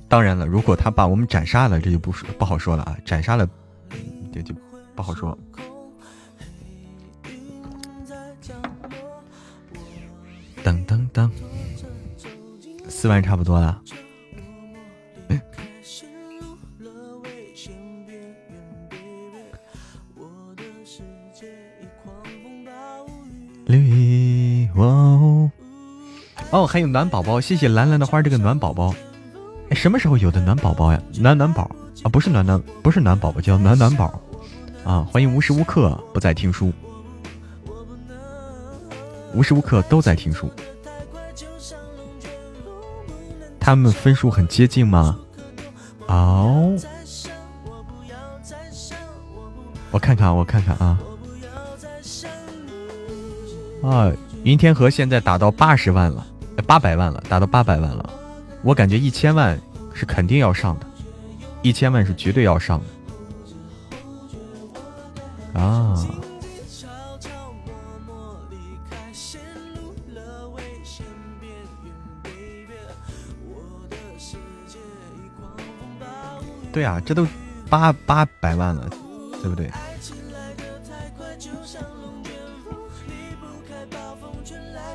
[0.08, 2.98] 当然了，如果他把我们斩杀了，这就不说不好说了啊！
[3.04, 3.46] 斩杀了。
[4.36, 4.53] 这就
[4.94, 5.38] 不好说。
[10.62, 11.30] 噔噔噔，
[12.90, 13.82] 四万差不多了。
[23.68, 25.49] 绿哦
[26.52, 28.94] 哦，还有暖宝宝，谢谢蓝蓝的花这个暖宝宝。
[29.70, 31.02] 哎，什么时候有的暖宝宝呀？
[31.20, 31.74] 暖暖宝
[32.06, 34.22] 啊，不是暖暖，不是暖宝宝，叫暖暖宝。
[34.84, 35.02] 啊！
[35.11, 36.72] 欢迎无时无刻不在听书，
[39.34, 40.48] 无时无刻都在听书。
[43.60, 45.18] 他们分数很接近吗？
[46.06, 46.77] 哦，
[49.90, 50.99] 我看看，我看看啊。
[53.82, 54.11] 啊，
[54.44, 56.23] 云天河现在打到八十万了，
[56.68, 58.07] 八百万了，打到八百万了。
[58.61, 59.60] 我感觉一千万
[59.95, 60.86] 是肯定要上的，
[61.66, 62.80] 一千万是绝对要上
[65.54, 65.96] 的啊！
[76.72, 77.28] 对啊，这都
[77.68, 78.88] 八八百万了，
[79.42, 79.72] 对不对？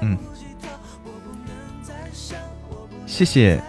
[0.02, 0.16] 嗯。
[3.08, 3.60] 谢谢，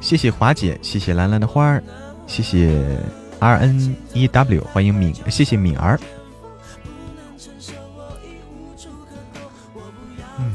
[0.00, 1.82] 谢谢华姐，谢谢蓝蓝的花儿，
[2.26, 2.98] 谢谢
[3.40, 5.98] R N E W，欢迎敏，谢谢敏儿。
[10.38, 10.54] 嗯，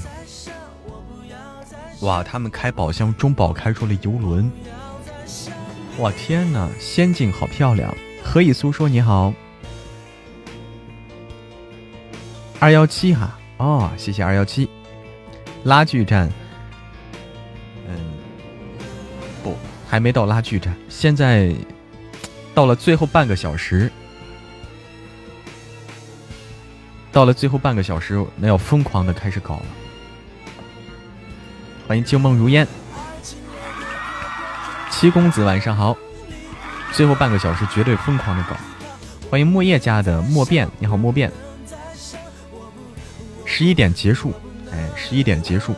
[2.01, 4.49] 哇，他们开宝箱中宝开出了游轮，
[5.99, 7.93] 哇天呐，仙境好漂亮！
[8.23, 9.33] 何以苏说你好，
[12.59, 14.69] 二幺七哈，哦，谢谢二幺七，
[15.63, 16.31] 拉锯战。
[19.93, 21.53] 还没到拉锯战，现在
[22.55, 23.91] 到了最后半个小时，
[27.11, 29.65] 到了最后半个小时，那要疯狂的开始搞了。
[31.87, 32.67] 欢迎旧梦如烟，
[34.89, 35.95] 七公子晚上好，
[36.91, 38.55] 最后半个小时绝对疯狂的搞。
[39.29, 41.31] 欢迎莫叶家的莫变，你好莫变，
[43.45, 44.33] 十一点结束，
[44.71, 45.75] 哎，十一点结束。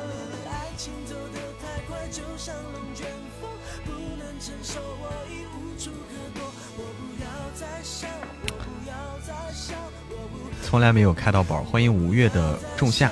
[10.75, 13.09] 从来没有开到宝，欢迎五月的仲夏。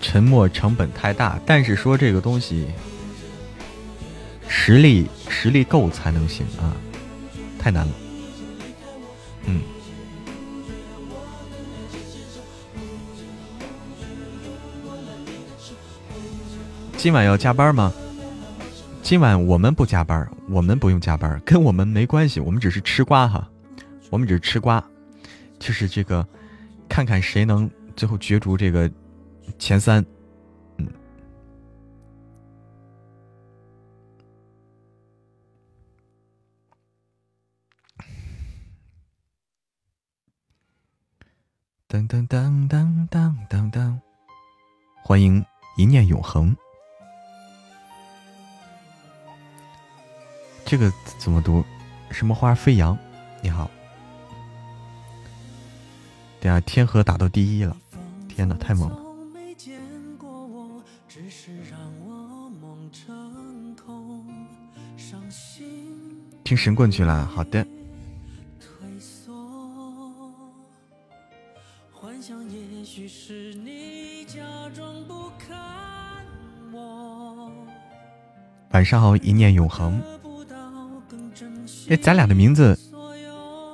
[0.00, 2.68] 沉默成本太大，但是说这个东西
[4.46, 6.70] 实力实力够才能行啊，
[7.58, 7.92] 太难了。
[9.46, 9.62] 嗯，
[16.96, 17.92] 今晚要加班吗？
[19.06, 22.40] 今晚我们不加班，我们不用加班，跟我们没关系。
[22.40, 23.48] 我们只是吃瓜哈，
[24.10, 24.84] 我们只是吃瓜，
[25.60, 26.26] 就是这个，
[26.88, 28.90] 看看谁能最后角逐这个
[29.60, 30.04] 前三。
[30.78, 30.88] 嗯。
[41.86, 44.00] 当当当当当当当，
[45.04, 45.46] 欢迎
[45.76, 46.56] 一念永恒。
[50.66, 51.64] 这个怎么读？
[52.10, 52.98] 什么花飞扬？
[53.40, 53.70] 你好。
[56.40, 57.76] 等下天河打到第一了，
[58.28, 58.98] 天哪，太猛了！
[66.42, 67.64] 听神棍去了，好的。
[78.72, 80.02] 晚上好，一念永恒。
[81.88, 82.76] 哎，咱俩的名字，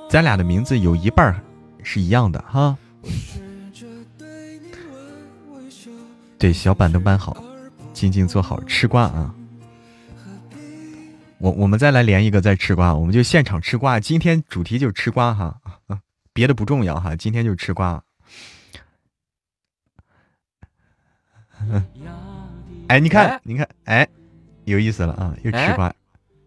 [0.09, 1.35] 咱俩的名字有一半
[1.83, 2.77] 是一样的哈。
[6.39, 7.43] 对，小板凳搬好，
[7.95, 9.35] 静静坐好，吃瓜啊！
[11.39, 13.99] 我我们再来连一个再吃瓜，我们就现场吃瓜。
[13.99, 15.59] 今天主题就吃瓜哈，
[16.33, 18.03] 别的不重要哈，今天就吃瓜。
[22.89, 24.07] 哎，你看，你看，哎，
[24.65, 25.95] 有意思了啊，又吃瓜，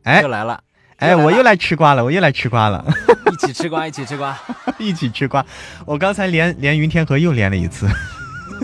[0.04, 0.62] 哎，又来了。
[1.00, 2.86] 哎，我又来吃瓜了，我又来吃瓜了，
[3.32, 4.38] 一起吃瓜，一起吃瓜，
[4.80, 5.46] 一起吃瓜。
[5.86, 7.86] 我刚才连连云天河又连了一次，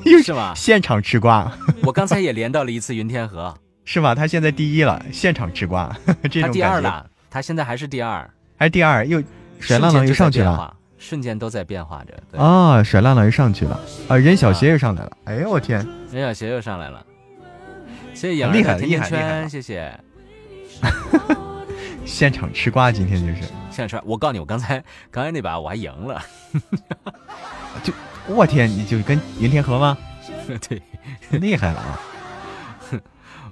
[0.06, 0.54] 又是吗？
[0.56, 1.52] 现场吃瓜。
[1.84, 3.54] 我刚才也连到了一次云天河，
[3.84, 4.16] 是吗？
[4.16, 5.94] 他现在第一了，现场吃瓜，
[6.30, 9.06] 这种第二了，他现在还是第二，还是第二？
[9.06, 9.22] 又
[9.60, 12.40] 甩浪浪又上去了，瞬间都在变化着。
[12.42, 13.78] 啊，甩浪浪又上去了，
[14.08, 15.18] 啊，任小邪又上来了。
[15.26, 17.06] 哎呦我天，任小邪又上来了，
[18.14, 20.00] 谢谢杨厉害厉害厉害，谢谢。
[22.06, 24.02] 现场吃瓜，今天就是现场吃。
[24.06, 26.22] 我告诉你，我刚才 刚才那把我还赢了，
[27.84, 27.94] 就
[28.28, 29.98] 我天，你就跟云天河吗？
[30.68, 30.82] 对，
[31.40, 32.00] 厉害了啊！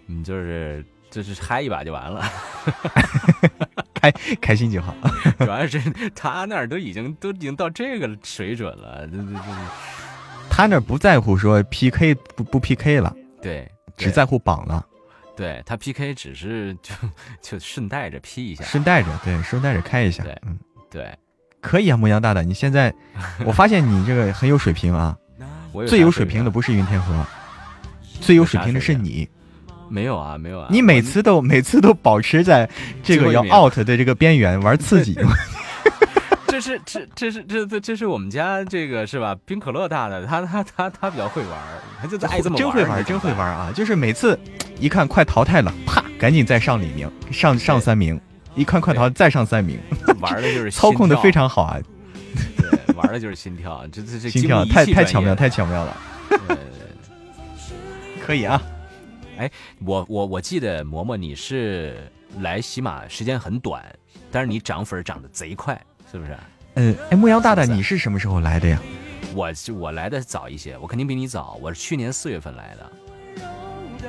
[0.06, 2.24] 你就是就是嗨一把就完了，
[3.94, 4.12] 开
[4.42, 4.94] 开心就好。
[5.40, 5.80] 主要是
[6.16, 9.40] 他那儿都已经都已经到这个水准了，这这这，
[10.50, 14.86] 他那儿不在乎说 PK 不不 PK 了，对，只在乎榜了。
[15.40, 16.94] 对他 PK 只是就
[17.42, 20.60] 就顺带着 P 一下，顺带着对顺带着开一下，对，嗯
[20.92, 21.18] 对，
[21.62, 22.94] 可以啊，牧羊大大，你现在
[23.48, 25.16] 我发现你这个很有水平啊，
[25.88, 27.26] 最有水平的不是云天河，
[28.20, 29.30] 最有水平的是你，
[29.88, 32.70] 没有啊没有啊，你每次都每次都保持在
[33.02, 35.16] 这个要 out 的这个边缘玩刺激，
[36.60, 39.36] 是这这是这这这是我们家这个是吧？
[39.46, 41.60] 冰可乐大的，他他他他比较会玩，
[42.02, 43.72] 他就爱这么真会玩，真会玩啊！
[43.74, 44.38] 就是每次
[44.80, 48.20] 一看快淘汰了，啪，赶紧再上几名，上上三名，
[48.56, 49.80] 一看快淘再上三名，
[50.20, 51.80] 玩的就是 操控的非常好啊！
[52.58, 55.98] 对，玩的就是心跳，这这这 心跳太太巧妙，太巧妙了。
[58.26, 58.62] 可以啊，
[59.38, 59.50] 哎，
[59.84, 62.12] 我我我记得嬷嬷你是
[62.42, 63.84] 来喜马时间很短，
[64.30, 65.80] 但是你涨粉涨得贼快，
[66.12, 66.36] 是不是？
[66.76, 68.80] 嗯，哎，牧羊大大，你是什么时候来的呀？
[69.36, 72.92] 我是我来的早一些，我肯定比你早，我是去年四月份来的。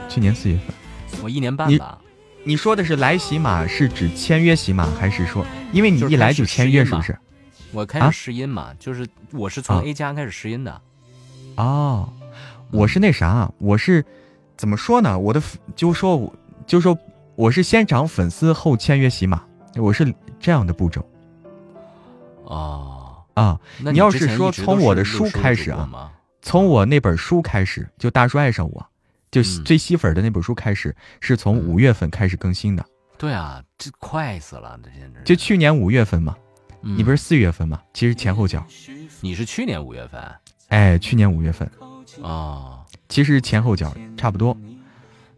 [0.09, 1.98] 去年四月份，我一年半吧。
[2.43, 7.16] 你说的是来喜马是指签约喜马，还是说因为你一来就签约，是不是？
[7.72, 10.81] 我开始试音嘛，就是我是从 A 加开始试音的。
[11.56, 12.10] 哦，
[12.70, 14.05] 我是那啥，我是
[14.56, 15.18] 怎么说呢？
[15.18, 15.43] 我的
[15.77, 16.32] 就说
[16.66, 16.97] 就说
[17.36, 19.43] 我是先涨粉丝后签约喜马，
[19.77, 21.05] 我是这样的步骤。
[22.51, 26.12] 哦啊，你要是说从我的书开始啊，
[26.43, 28.86] 从我那本书开始，就大叔爱上我，
[29.31, 32.85] 就最吸粉的那本书开始，是从五月份开始更新的。
[33.16, 35.20] 对啊，这快死了，这简直。
[35.24, 36.35] 就去年五月份嘛，
[36.81, 37.81] 你不是四月份嘛？
[37.94, 38.66] 其实前后脚。
[39.20, 40.20] 你是去年五月份？
[40.68, 41.70] 哎，去年五月份。
[42.22, 44.56] 啊，其实前后脚差不多。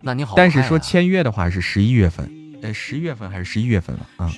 [0.01, 2.28] 那你好，但是说签约的话是十一月份，
[2.62, 4.30] 呃，十月份还是十一月份了啊？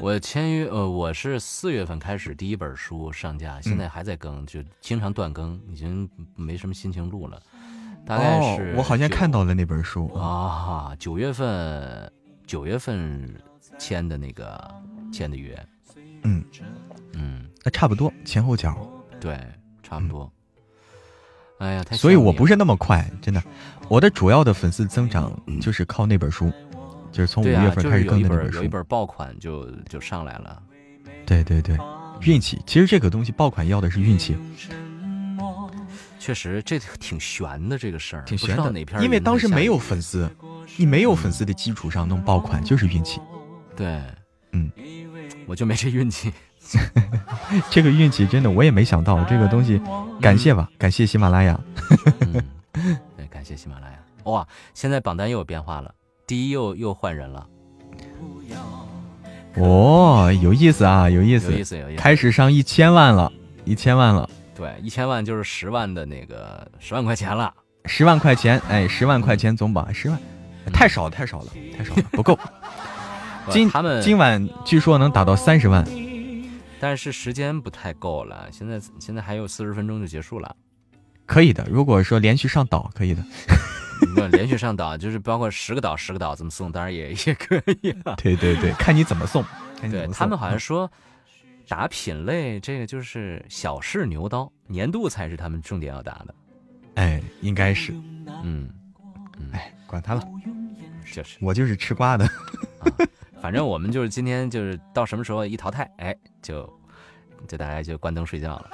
[0.00, 7.40] 我签约，呃，我是四月份开始第一本书上架，现在还在更，就经常断更，已经没什么心情录了。
[8.06, 12.10] 大概是，我好像看到了那本书啊，九月份，
[12.46, 13.32] 九月份
[13.78, 14.74] 签的那个
[15.12, 15.66] 签的约，
[16.22, 16.42] 嗯。
[17.12, 19.38] 嗯，那差不多前后脚，对，
[19.82, 20.32] 差不多。
[21.58, 23.42] 哎呀，所以我不是那么快，真的，
[23.88, 26.50] 我的主要的粉丝增长就是靠那本书，
[27.12, 30.60] 就是从五月份开始更的那本书，有一本爆款就就上来了。
[31.26, 31.78] 对对对，
[32.22, 34.36] 运气，其实这个东西爆款要的是运气。
[36.18, 38.80] 确实，这挺悬的这个事儿，挺悬的？
[39.02, 40.30] 因为当时没有粉丝，
[40.76, 43.20] 你没有粉丝的基础上弄爆款就是运气。
[43.76, 44.00] 对，
[44.52, 44.70] 嗯，
[45.46, 46.32] 我就没这运气。
[47.70, 49.82] 这个运气真的，我也没想到这个东西。
[50.20, 51.60] 感谢吧，感谢喜马拉雅。
[53.16, 53.98] 对，感谢喜马拉雅。
[54.24, 55.92] 哇，现在榜单又有变化了，
[56.32, 57.46] 第一又又换人了。
[59.56, 62.00] 哦，有意思啊，有意思，有意思，有意思。
[62.00, 63.30] 开始上一千万了，
[63.66, 64.30] 一千万了。
[64.54, 67.52] 对，一千万就是十万的那个十万块钱了。
[67.84, 70.18] 十万块钱，哎，十万块钱总榜，十万，
[70.72, 72.38] 太少了，太少了，太少了，不够。
[73.50, 75.86] 今他们今晚据说能打到三十万。
[76.80, 80.56] 但是时间不太够了，现在现在还有四十分钟就结束了，
[81.26, 81.68] 可以的。
[81.70, 83.22] 如果说连续上岛，可以的。
[84.30, 87.94] 连续上岛就是包括十个岛十个岛这么送，当然也也可以。
[88.16, 89.44] 对对对，看你怎么送。
[89.90, 90.90] 对他们好像说
[91.66, 96.34] 打品类这个就是小试牛刀，年度才是他们重点要打的。
[96.94, 97.92] 哎，应该是。
[98.44, 98.70] 嗯，
[99.52, 100.22] 哎，管他了，
[101.12, 102.28] 就是我就是吃瓜的。
[103.40, 106.62] 反正我们就是今天就是到什么时候一淘汰，哎，就
[107.48, 108.70] 就大家就关灯睡觉了。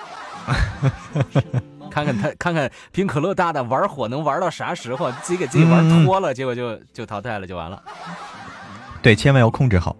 [1.90, 7.82] 看看他，看看冰可乐大大玩火能玩到啥时候，自己给自己玩脱了，结果就就淘汰了，就完了。
[9.02, 9.96] 对，千万要控制好，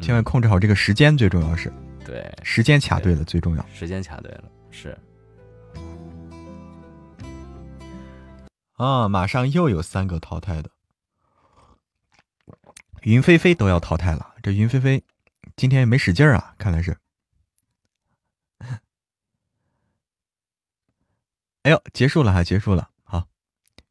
[0.00, 1.72] 千万控制好这个时间，最重要是。
[2.04, 3.66] 对，时间卡对了最重要。
[3.74, 4.96] 时间卡对了，是。
[8.76, 10.70] 啊，马上又有三个淘汰的。
[13.02, 15.02] 云飞飞都要淘汰了，这云飞飞
[15.56, 16.96] 今天也没使劲儿啊，看来是。
[21.64, 23.26] 哎呦，结束了哈，结束了，好，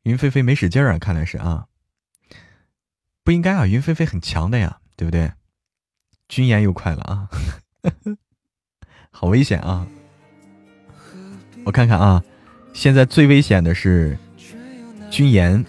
[0.03, 1.67] 云飞飞没使劲儿啊，看来是啊，
[3.23, 5.31] 不应该啊，云飞飞很强的呀，对不对？
[6.29, 7.29] 军言又快了啊，
[9.11, 9.85] 好危险啊！
[11.65, 12.23] 我看看啊，
[12.73, 14.17] 现在最危险的是
[15.11, 15.63] 军言、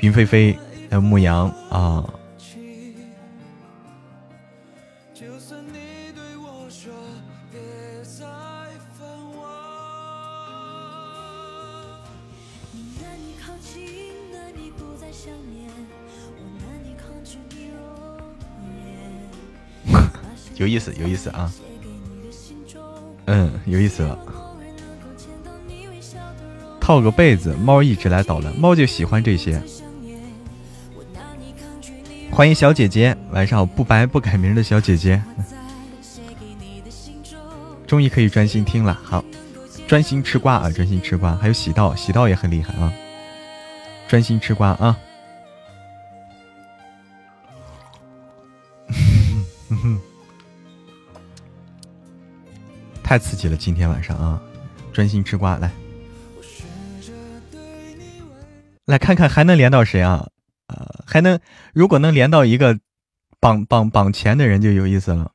[0.00, 0.52] 云飞飞
[0.88, 2.14] 还有牧羊啊。
[20.58, 21.52] 有意思，有意思啊！
[23.26, 24.18] 嗯，有意思了。
[26.80, 29.62] 套个被子，猫一直来捣乱，猫就喜欢这些。
[32.32, 35.22] 欢迎小姐姐，晚上好，不白不改名的小姐姐，
[37.86, 38.98] 终于可以专心听了。
[39.04, 39.24] 好，
[39.86, 41.36] 专心吃瓜啊，专心吃瓜。
[41.36, 42.92] 还有喜道，喜道也很厉害啊，
[44.08, 44.98] 专心吃瓜啊。
[49.68, 50.00] 哼 哼
[53.08, 53.56] 太刺激了！
[53.56, 54.38] 今天晚上啊，
[54.92, 55.72] 专心吃瓜，来，
[58.84, 60.28] 来看看还能连到谁啊？
[60.66, 61.40] 呃，还能
[61.72, 62.78] 如果能连到一个
[63.40, 65.32] 榜榜榜前的人就有意思了。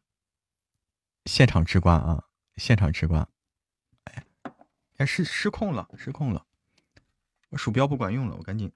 [1.25, 2.25] 现场吃瓜啊！
[2.57, 3.27] 现场吃瓜。
[4.03, 4.23] 哎，
[4.97, 6.45] 哎，失失控了，失控了，
[7.49, 8.71] 我鼠标不管用了，我赶紧。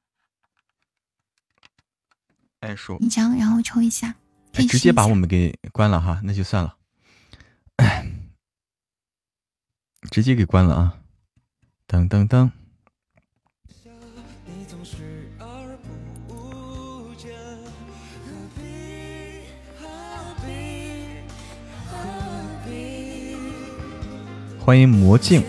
[2.61, 4.15] 哎，鼠，你讲，然后抽一下。
[4.53, 6.76] 哎，直接把我们给关了哈，那就算了。
[10.11, 10.94] 直接给关了啊！
[11.88, 12.49] 噔噔噔。
[24.60, 25.44] 欢迎魔镜，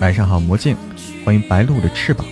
[0.00, 0.76] 晚上好，魔镜。
[1.24, 2.26] 欢迎白鹿的翅膀。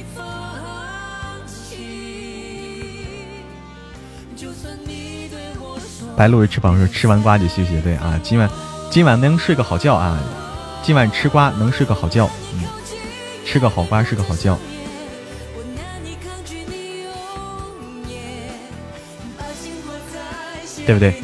[6.16, 8.50] 白鹿的翅膀说：“吃完瓜就休息。”对啊，今晚
[8.90, 10.20] 今晚能睡个好觉啊！
[10.84, 12.66] 今晚吃瓜能睡个好觉，嗯，
[13.46, 14.58] 吃个好瓜，睡个好觉，
[20.84, 21.14] 对不对？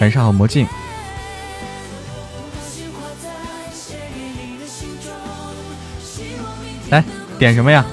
[0.00, 0.66] 晚上好，魔镜。
[6.90, 7.02] 来
[7.38, 7.86] 点什么呀？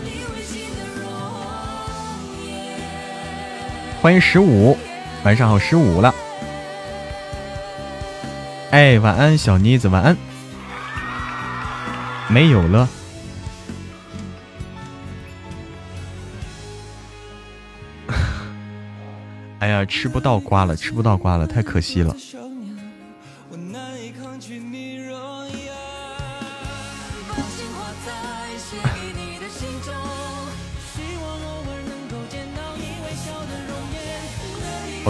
[3.99, 4.78] 欢迎十五，
[5.24, 6.14] 晚上好，十五了。
[8.69, 10.15] 哎，晚安，小妮子，晚安。
[12.30, 12.88] 没有了。
[19.60, 22.15] 哎呀，吃不到瓜了，吃不到瓜了，太可惜了。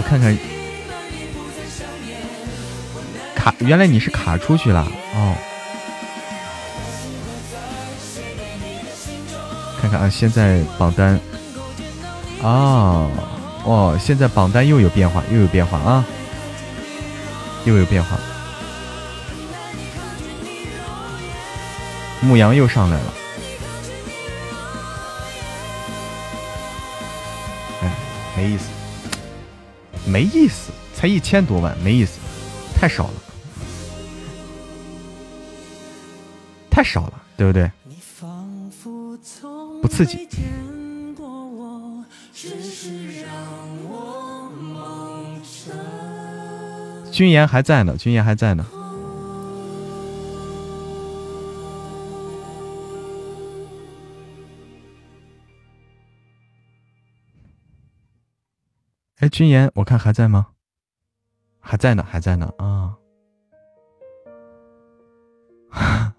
[0.08, 0.34] 看看，
[3.36, 4.80] 卡，原来你是卡出去了
[5.14, 5.34] 哦。
[9.82, 11.20] 看看啊，现在榜单，
[12.40, 13.10] 哦
[13.64, 16.02] 哦，现在榜单又有变化，又有变化啊，
[17.66, 18.18] 又有变化。
[22.22, 23.14] 牧羊又上来了，
[27.82, 27.92] 哎，
[28.34, 28.77] 没意思。
[30.10, 32.18] 没意思，才一千多万，没意思，
[32.74, 33.14] 太少了，
[36.70, 37.70] 太少了，对不对？
[39.82, 40.26] 不刺激。
[47.12, 48.64] 君言还在呢，君言还在呢。
[59.38, 60.48] 君言，我看还在吗？
[61.60, 62.96] 还在呢，还在呢啊！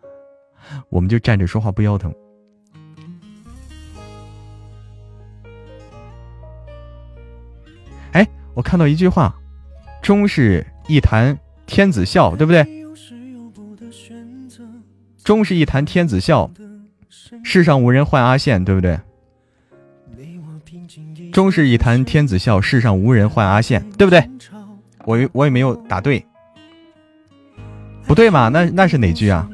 [0.88, 2.16] 我们就站着说话不腰疼。
[8.14, 9.36] 哎，我看到一句话
[10.02, 12.66] ：“终是一潭天子笑”，对不对？
[15.26, 16.50] 终是一潭天子笑，
[17.44, 18.98] 世上无人唤阿羡，对不对？
[21.32, 24.24] 终是一坛天子笑，世上无人唤阿羡，对不对？
[25.06, 26.26] 我我也没有答对，
[28.06, 28.50] 不对嘛？
[28.50, 29.50] 那那是哪句啊？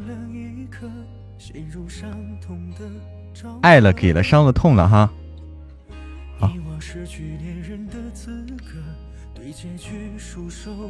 [3.61, 5.10] 爱了给了，伤了痛了哈。
[6.39, 6.52] 好。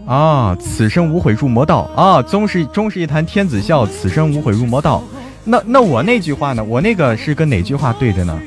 [0.06, 2.22] 啊，此生无悔入魔道啊！
[2.22, 5.04] 终是终是一坛天子笑，此生无悔入魔道。
[5.44, 6.64] 那那我那句话呢？
[6.64, 8.42] 我那个是跟哪句话对着呢？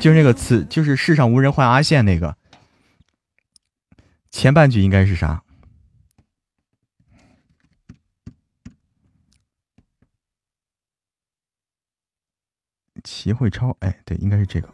[0.00, 2.36] 就是那个词，就是世上无人唤阿羡那个，
[4.30, 5.42] 前半句应该是啥？
[13.02, 14.68] 齐慧超，哎，对，应该是这个。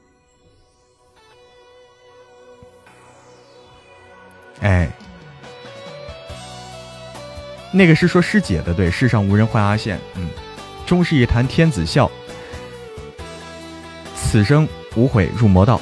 [4.60, 4.90] 哎，
[7.72, 10.28] 那个是说师姐的，对，世上无人唤阿羡，嗯，
[10.86, 12.10] 终是一潭天子笑，
[14.14, 14.68] 此生。
[14.96, 15.80] 无悔入魔道，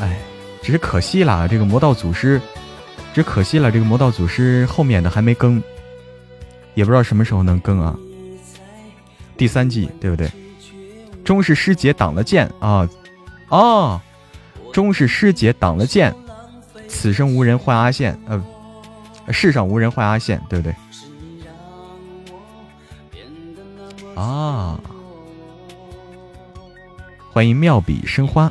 [0.00, 0.18] 哎，
[0.62, 2.40] 只是可惜了，这个魔道祖师，
[3.14, 5.62] 只可惜了，这个魔道祖师后面的还没更，
[6.74, 7.96] 也不知道什么时候能更啊。
[9.36, 10.30] 第三季对不对？
[11.24, 12.88] 终是师姐挡了剑啊！
[13.48, 14.00] 哦，
[14.72, 16.14] 终是师姐挡了剑，
[16.88, 18.42] 此生无人换阿羡，呃，
[19.32, 20.74] 世上无人换阿羡，对不对？
[24.14, 24.80] 啊。
[27.36, 28.50] 欢迎妙笔生花。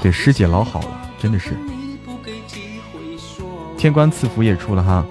[0.00, 1.56] 对师姐老好了，真的是。
[3.76, 5.04] 天官赐福也出了哈。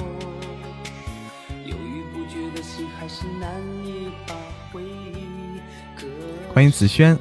[6.53, 7.19] 欢迎子轩。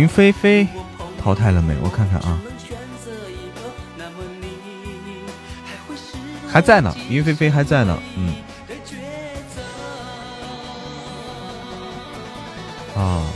[0.00, 0.66] 云飞飞
[1.22, 1.76] 淘汰了没？
[1.82, 2.40] 我看看啊，
[6.48, 6.96] 还在呢。
[7.10, 8.02] 云飞飞还在呢。
[8.16, 8.34] 嗯。
[12.96, 13.26] 啊，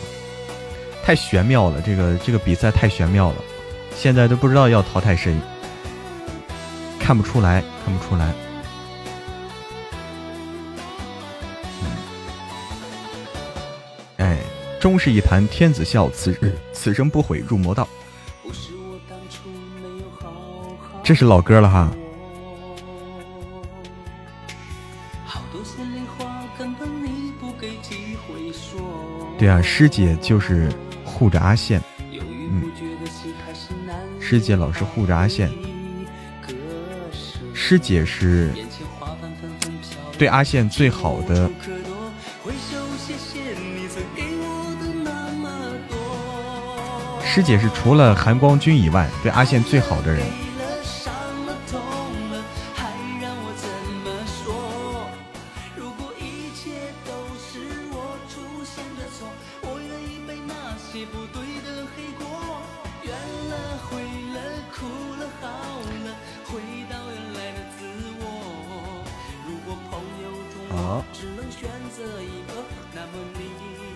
[1.05, 3.37] 太玄妙了，这个这个比赛太玄妙了，
[3.95, 5.37] 现在都不知道要淘汰谁，
[6.99, 8.33] 看不出来，看不出来。
[14.85, 17.89] 终是一坛天子笑，此日此生不悔入魔道。
[21.03, 21.91] 这是老歌了哈。
[29.39, 30.71] 对啊，师姐就是
[31.03, 31.83] 护着阿宪，
[32.13, 32.71] 嗯，
[34.21, 35.51] 师姐老是护着阿宪，
[37.55, 38.53] 师姐是
[40.19, 41.51] 对阿宪最好的。
[47.35, 50.25] 师姐是除了韩光君以外对阿宪最好的人。
[70.71, 71.05] 好。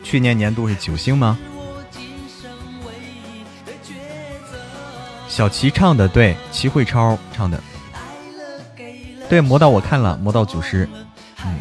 [0.02, 1.39] 去年年度是九星吗？
[5.39, 7.62] 小齐唱的对，齐慧超唱的，
[9.28, 10.89] 对魔道我看了，魔道祖师，
[11.44, 11.60] 嗯，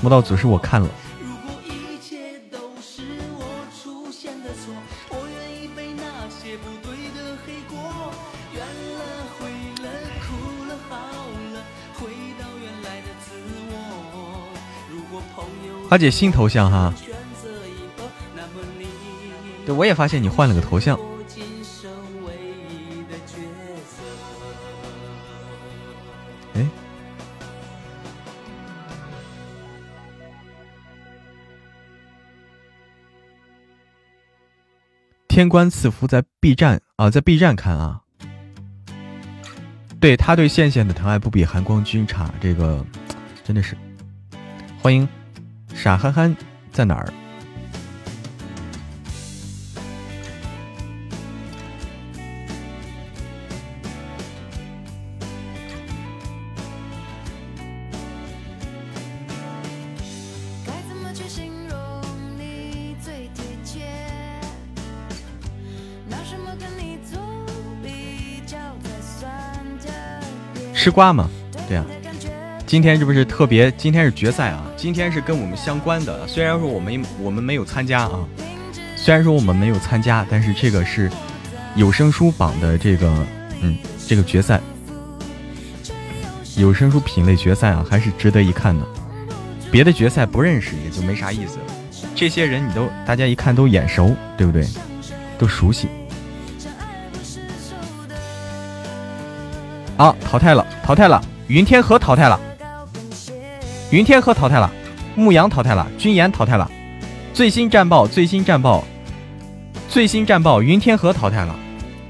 [0.00, 0.88] 魔道祖师我看了。
[15.88, 16.92] 花姐新头像哈，
[19.64, 20.98] 对，我也发现你换了个头像。
[35.36, 38.00] 天官赐福在 B 站啊，在 B 站看啊，
[40.00, 42.82] 对他对羡羡的疼爱不比韩光君差，这个
[43.44, 43.76] 真的是
[44.80, 45.06] 欢迎
[45.74, 46.34] 傻憨憨
[46.72, 47.12] 在哪儿？
[70.86, 71.28] 吃瓜嘛，
[71.68, 71.84] 对呀，
[72.64, 76.24] 今天这不是特别，今天是决赛啊，今天是跟我们相关的。
[76.28, 78.20] 虽然说我们我们没有参加啊，
[78.94, 81.10] 虽然说我们没有参加，但是这个是
[81.74, 83.12] 有声书榜的这个，
[83.62, 83.76] 嗯，
[84.06, 84.60] 这个决赛，
[86.56, 88.86] 有声书品类决赛啊，还是值得一看的。
[89.72, 91.64] 别的决赛不认识也就没啥意思了，
[92.14, 94.64] 这些人你都大家一看都眼熟，对不对？
[95.36, 95.88] 都熟悉。
[99.96, 102.38] 啊，淘汰了，淘汰了，云天河淘汰了，
[103.90, 104.70] 云天河淘汰了，
[105.14, 106.70] 牧羊淘汰了，君言淘汰了，
[107.32, 108.84] 最新战报，最新战报，
[109.88, 111.54] 最新战报，云天河淘汰了，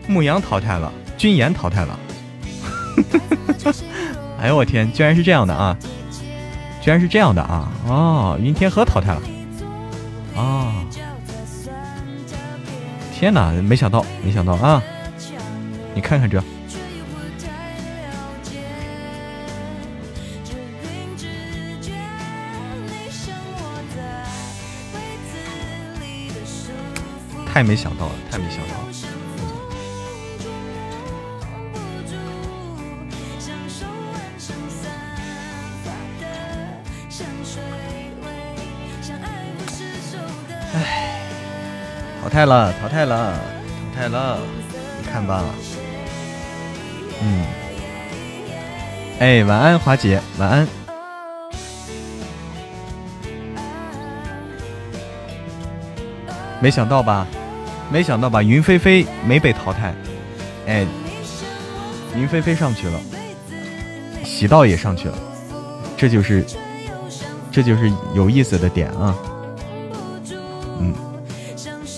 [0.09, 1.99] 牧羊淘汰了，君言淘汰了。
[4.41, 5.77] 哎呦我天，居然是这样的啊！
[6.81, 7.69] 居然是这样的啊！
[7.87, 9.21] 哦，云天河淘汰了。
[10.37, 10.75] 啊！
[13.15, 14.83] 天哪，没想到，没想到啊！
[15.95, 16.43] 你看看这。
[27.57, 28.85] 太没想到了，太没想到了。
[40.75, 41.19] 哎，
[42.23, 43.41] 淘汰了淘汰了
[43.95, 44.39] 淘汰了，
[45.01, 45.43] 你看吧。
[47.23, 47.43] 嗯。
[49.19, 50.69] 哎，晚安，华姐，晚安。
[56.61, 57.27] 没想到吧？
[57.91, 59.95] 没想到吧，云飞飞没被淘汰，
[60.67, 60.87] 哎，
[62.17, 63.01] 云飞飞上去了，
[64.25, 65.17] 喜道也上去了，
[65.97, 66.45] 这就是，
[67.51, 69.15] 这就是有意思的点啊，
[70.79, 70.93] 嗯，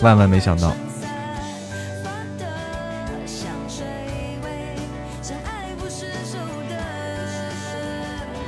[0.03, 0.73] 万万没想到，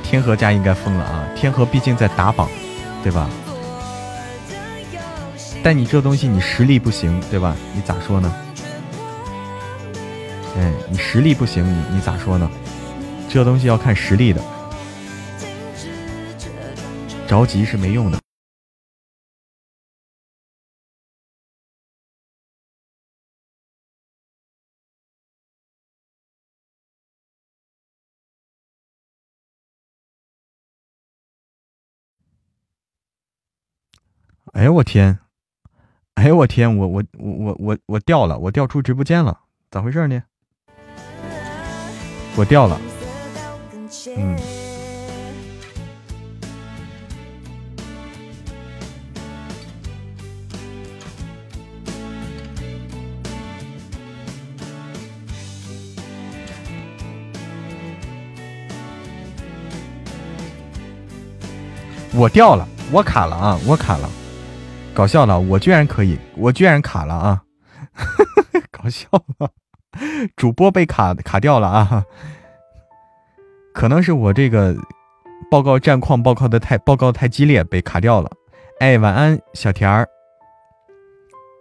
[0.03, 2.47] 天河家应该疯了啊，天河毕竟在打榜，
[3.01, 3.29] 对吧？
[5.63, 7.55] 但你这东西，你实力不行，对吧？
[7.75, 8.33] 你咋说呢？
[10.57, 12.49] 哎，你实力不行，你你咋说呢？
[13.29, 14.41] 这东西要看实力的，
[17.27, 18.19] 着急是没用的。
[34.53, 35.17] 哎呦我天！
[36.15, 39.39] 哎呦我天，我我我我我掉了，我掉出直播间了，
[39.71, 40.21] 咋回事呢？
[42.35, 42.79] 我掉了，
[44.15, 44.37] 嗯，
[62.13, 64.07] 我掉了，我卡了啊，我卡了。
[64.93, 67.43] 搞笑了，我居然可以，我居然卡了啊！
[68.69, 69.07] 搞笑
[69.39, 69.49] 了，
[70.35, 72.05] 主播被卡卡掉了啊！
[73.73, 74.75] 可能是我这个
[75.49, 78.29] 报告战况报告的太报告太激烈，被卡掉了。
[78.79, 80.07] 哎，晚安，小田儿，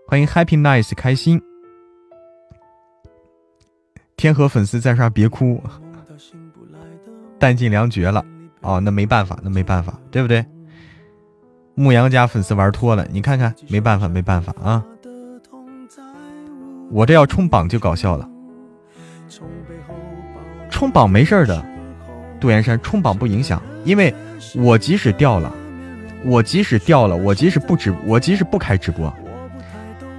[0.09, 1.40] 欢迎 Happy Nice 开心。
[4.16, 5.62] 天河粉丝在刷，别哭，
[7.39, 8.24] 弹尽粮绝了。
[8.61, 10.44] 哦，那没办法，那没办法，对不对？
[11.81, 14.85] 牧羊家粉丝玩脱了，你看看，没办法，没办法啊！
[16.93, 18.28] 我这要冲榜就搞笑了，
[20.69, 21.65] 冲榜没事的，
[22.39, 24.15] 杜岩山冲榜不影响，因为
[24.57, 25.51] 我即使掉了，
[26.27, 29.11] 我即使掉了，我即使不直，我即使不开直播，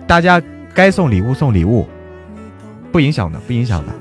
[0.07, 0.41] 大家
[0.73, 1.88] 该送礼物送礼物，
[2.91, 3.93] 不影响的，不影响的。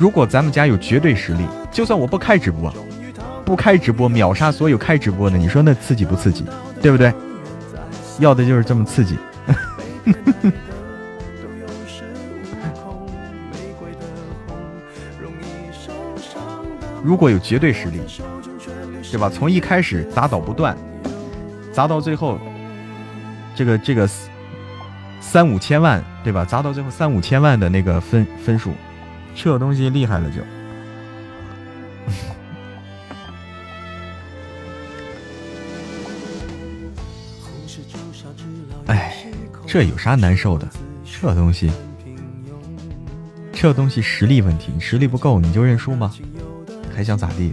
[0.00, 2.72] 如果咱们家有绝对实力，就算我不开直播，
[3.44, 6.42] 不开直播秒杀所有开直播的，你说那刺激不刺激？
[6.80, 7.12] 对不对？
[8.18, 9.18] 要的就是这么刺激。
[17.04, 18.00] 如果有绝对实力，
[19.12, 19.28] 对吧？
[19.28, 20.74] 从一开始砸倒不断，
[21.74, 22.38] 砸到最后，
[23.54, 24.08] 这个这个
[25.20, 26.42] 三五千万，对吧？
[26.42, 28.72] 砸到最后三五千万的那个分分数。
[29.34, 30.42] 这东西厉害了就，
[38.86, 39.16] 哎，
[39.66, 40.68] 这有啥难受的？
[41.04, 41.70] 这东西，
[43.52, 46.12] 这东西实力问题，你实力不够你就认输吗？
[46.94, 47.52] 还想咋地？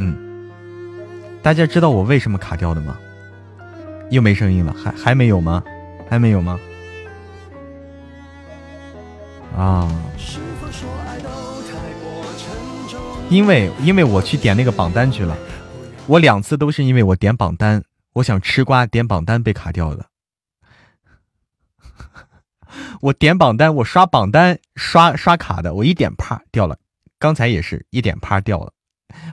[0.00, 0.16] 嗯，
[1.42, 2.98] 大家知道我为什么卡掉的吗？
[4.08, 5.62] 又没声音了，还还没有吗？
[6.08, 6.58] 还没有吗？
[9.54, 9.86] 啊，
[13.28, 15.36] 因为因为我去点那个榜单去了，
[16.06, 20.06] 我两次都是因为我点榜单，我想吃瓜点榜单被卡掉的。
[23.02, 26.78] 我点榜单，我刷榜单刷刷卡的，我一点啪掉了。
[27.18, 28.72] 刚才也是一点啪掉了，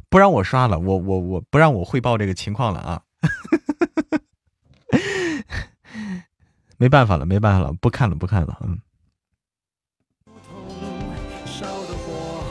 [0.10, 3.02] 不让我刷了，我我我不让我汇报这个情况了啊。
[6.78, 8.80] 没办法了，没办法了，不看了，不看了，嗯。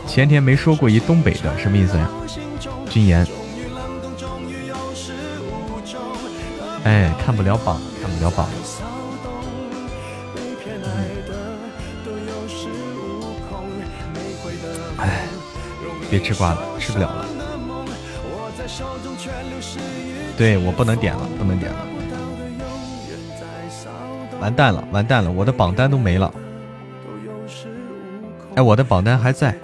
[0.07, 2.11] 前天没说过一东北的，什么意思呀？
[2.91, 3.27] 军言。
[6.85, 8.49] 哎，看不了榜，看不了榜。
[14.99, 15.27] 哎，
[16.11, 17.27] 别吃瓜了，吃不了了。
[20.37, 21.79] 对我不能点了，不能点了。
[24.41, 26.33] 完蛋了，完蛋了，我的榜单都没了。
[28.55, 29.57] 哎，我的榜单还在。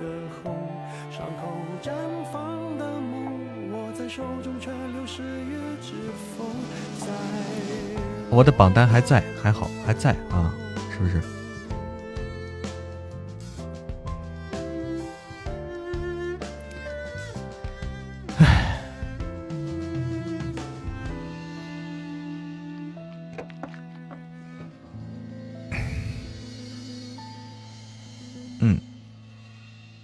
[8.30, 10.54] 我的榜单还在，还好，还在啊，
[10.90, 11.20] 是不是？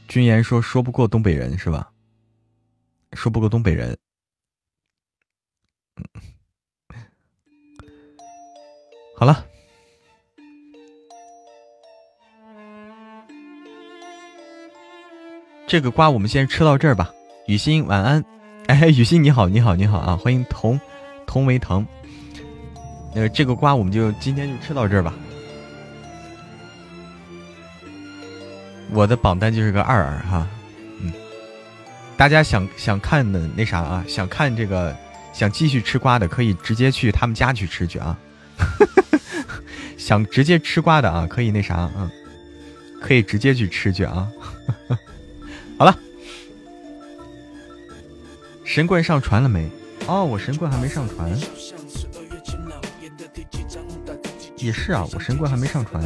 [0.08, 1.92] 君言说说不过东北人是吧？
[3.12, 3.96] 说不过东北人。
[9.14, 9.44] 好了，
[15.66, 17.12] 这个瓜我们先吃到这儿吧。
[17.46, 18.24] 雨欣晚安，
[18.66, 20.16] 哎，雨欣你好，你好，你好啊！
[20.16, 20.80] 欢迎同
[21.26, 21.86] 同为藤。
[23.14, 25.12] 呃这个瓜我们就今天就吃到这儿吧。
[28.90, 30.46] 我的榜单就是个二二哈，
[31.00, 31.12] 嗯，
[32.16, 34.96] 大家想想看的那啥啊，想看这个
[35.32, 38.18] 想继续吃瓜的，可以直接去他们家去吃去啊。
[39.96, 42.10] 想直接吃瓜的啊，可以那啥，嗯，
[43.00, 44.28] 可以直接去吃去啊。
[45.78, 45.96] 好了，
[48.64, 49.68] 神棍上传了没？
[50.06, 51.30] 哦，我神棍还没上传。
[54.56, 56.02] 也是啊，我神棍还没上传。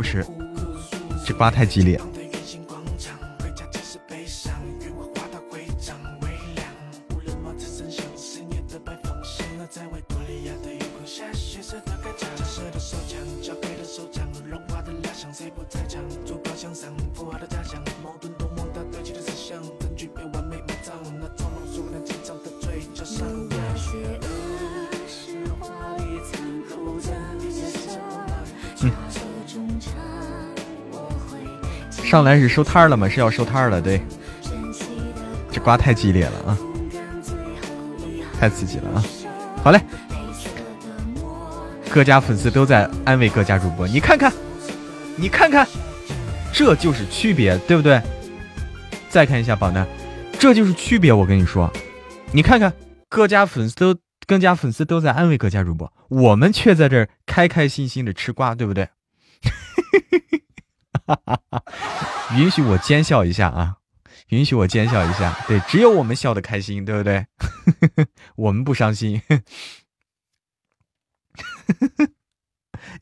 [0.00, 0.24] 不是，
[1.26, 2.06] 这瓜太激烈了。
[32.10, 33.08] 上来是收摊了吗？
[33.08, 34.02] 是要收摊了，对。
[35.48, 36.58] 这瓜太激烈了啊，
[38.36, 39.04] 太刺激了啊！
[39.62, 39.80] 好嘞，
[41.88, 44.32] 各家粉丝都在安慰各家主播，你看看，
[45.14, 45.64] 你看看，
[46.52, 48.02] 这就是区别，对不对？
[49.08, 49.86] 再看一下榜单，
[50.36, 51.12] 这就是区别。
[51.12, 51.72] 我跟你说，
[52.32, 52.72] 你看看，
[53.08, 53.96] 各家粉丝都
[54.26, 58.88] 各家粉丝都在安慰各家主播，我们却在这儿开开心心的吃瓜，对不对？
[62.36, 63.76] 允许我奸笑一下啊！
[64.28, 65.36] 允许我奸笑一下。
[65.48, 67.26] 对，只有我们笑的开心，对不对？
[68.36, 69.22] 我们不伤心。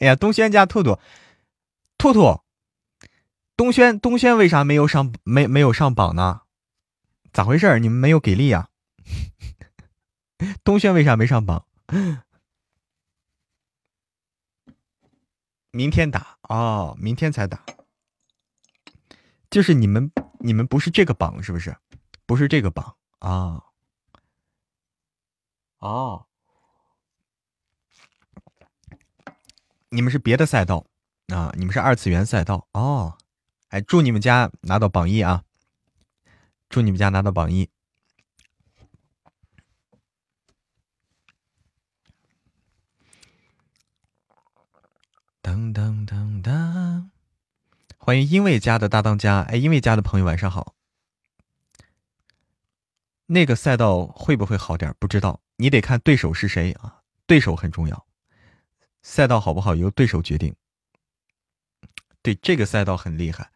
[0.01, 0.99] 哎呀，东轩家兔兔，
[1.97, 2.41] 兔兔，
[3.57, 6.43] 东轩东轩为啥没有上没没有上榜呢？
[7.33, 7.79] 咋回事？
[7.79, 8.69] 你们没有给力啊？
[10.65, 11.67] 东轩为啥没上榜？
[15.71, 17.61] 明天打哦，明天才打。
[19.51, 21.77] 就是你们，你们不是这个榜是不是？
[22.27, 23.65] 不是这个榜啊？
[25.79, 26.27] 哦，
[29.89, 30.85] 你们是别的赛道
[31.29, 31.53] 啊？
[31.57, 33.17] 你们是二次元赛道哦？
[33.69, 35.45] 哎，祝你们家拿到榜一啊！
[36.69, 37.71] 祝你们家拿到榜一。
[45.41, 47.08] 当当当当。
[48.09, 50.75] 欢迎因为家的大当家，哎，因为家的朋友晚上好。
[53.27, 54.95] 那个赛道会不会好点？
[54.99, 58.07] 不知道，你得看对手是谁啊，对手很重要。
[59.03, 60.57] 赛道好不好由对手决定。
[62.23, 63.51] 对，这个赛道很厉害。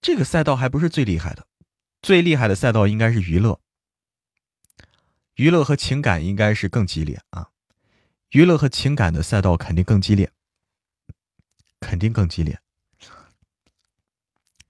[0.00, 1.46] 这个赛道还不是最厉害的，
[2.00, 3.60] 最厉害的赛道应该是娱乐。
[5.34, 7.50] 娱乐和情感应该是更激烈啊，
[8.30, 10.32] 娱乐和情感的赛道肯定更激烈。
[11.80, 12.58] 肯定更激烈，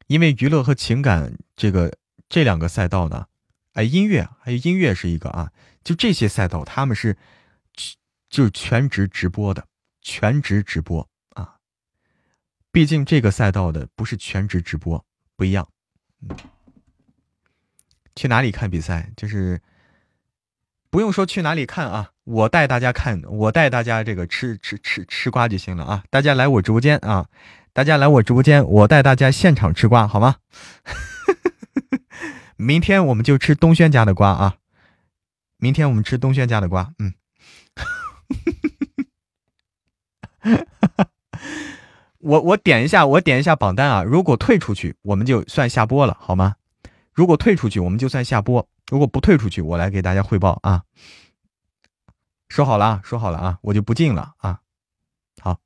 [0.07, 1.97] 因为娱乐和情感这个
[2.29, 3.27] 这两个赛道呢，
[3.73, 5.53] 哎，音乐还有音乐是一个啊，
[5.83, 7.17] 就这些赛道他们是
[8.29, 9.67] 就是全职直播的，
[10.01, 11.59] 全职直播啊，
[12.71, 15.05] 毕竟这个赛道的不是全职直播，
[15.37, 15.69] 不一样。
[18.15, 19.13] 去哪里看比赛？
[19.17, 19.63] 就是
[20.91, 26.05] 不用说去哪里看啊，我带大家看，我带大家这个吃吃吃吃瓜就行了啊！
[26.11, 27.27] 大家来我直播间啊，
[27.73, 30.37] 大家来我直播间，我带大家现场吃瓜，好吗？
[32.57, 34.57] 明天我们就吃东轩家的瓜啊！
[35.57, 37.15] 明天我们吃东轩家的瓜，嗯。
[42.19, 44.03] 我我点一下，我点一下榜单啊！
[44.03, 46.57] 如果退出去，我们就算下播了，好吗？
[47.15, 48.69] 如果退出去，我们就算下播。
[48.91, 50.83] 如果不退出去，我来给大家汇报啊！
[52.49, 54.63] 说好了啊，说好了啊，我就不进了啊！
[55.41, 55.61] 好，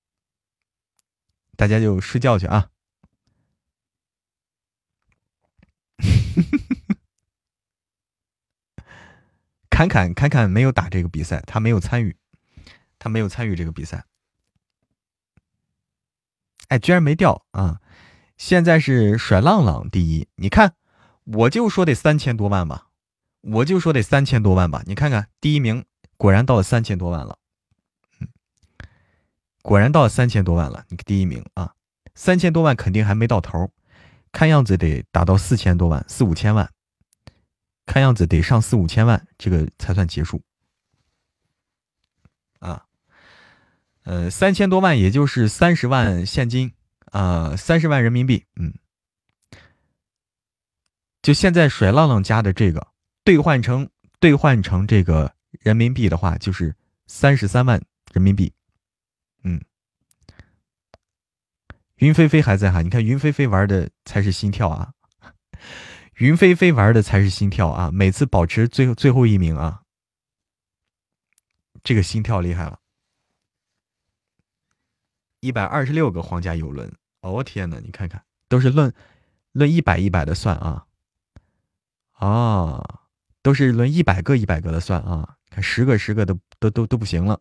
[1.56, 2.70] 大家就睡觉去啊！
[9.70, 12.16] 侃侃侃侃没有打这个比赛，他没有参与，
[12.98, 14.04] 他没有参与这个比赛。
[16.68, 17.80] 哎，居然没掉啊！
[18.36, 20.74] 现在是甩浪浪第一，你看，
[21.24, 22.88] 我就说得三千多万吧。
[23.40, 25.84] 我就说得三千多万吧，你看看第一名
[26.23, 27.36] 果然到了三千多万了，
[28.20, 28.28] 嗯，
[29.61, 30.85] 果然到了三千多万了。
[30.89, 31.74] 你第一名啊，
[32.15, 33.73] 三千多万肯定还没到头，
[34.31, 36.70] 看样子得达到四千多万，四五千万，
[37.86, 40.40] 看样子得上四五千万，这个才算结束。
[42.61, 42.86] 啊，
[44.05, 46.73] 呃，三千多万也就是三十万现金
[47.07, 48.73] 啊，三十万人民币，嗯，
[51.20, 52.86] 就现在甩浪浪家的这个。
[53.24, 53.90] 兑换成
[54.20, 56.74] 兑换成这个人民币的话，就是
[57.06, 57.80] 三十三万
[58.12, 58.52] 人民币。
[59.44, 59.60] 嗯，
[61.96, 64.94] 云飞飞还在哈，你看云飞飞玩的才是心跳啊，
[66.14, 69.82] 云飞飞玩的才是心跳啊，每次保持最最后一名啊，
[71.84, 72.80] 这个心跳厉害了，
[75.40, 78.94] 一百二十六个皇家游轮，哦天呐，你看看都是论
[79.52, 80.86] 论一百一百的算啊，
[82.12, 83.00] 啊。
[83.44, 87.38] 都是轮一百个一百个的算啊，看十个十个都都都都不行了。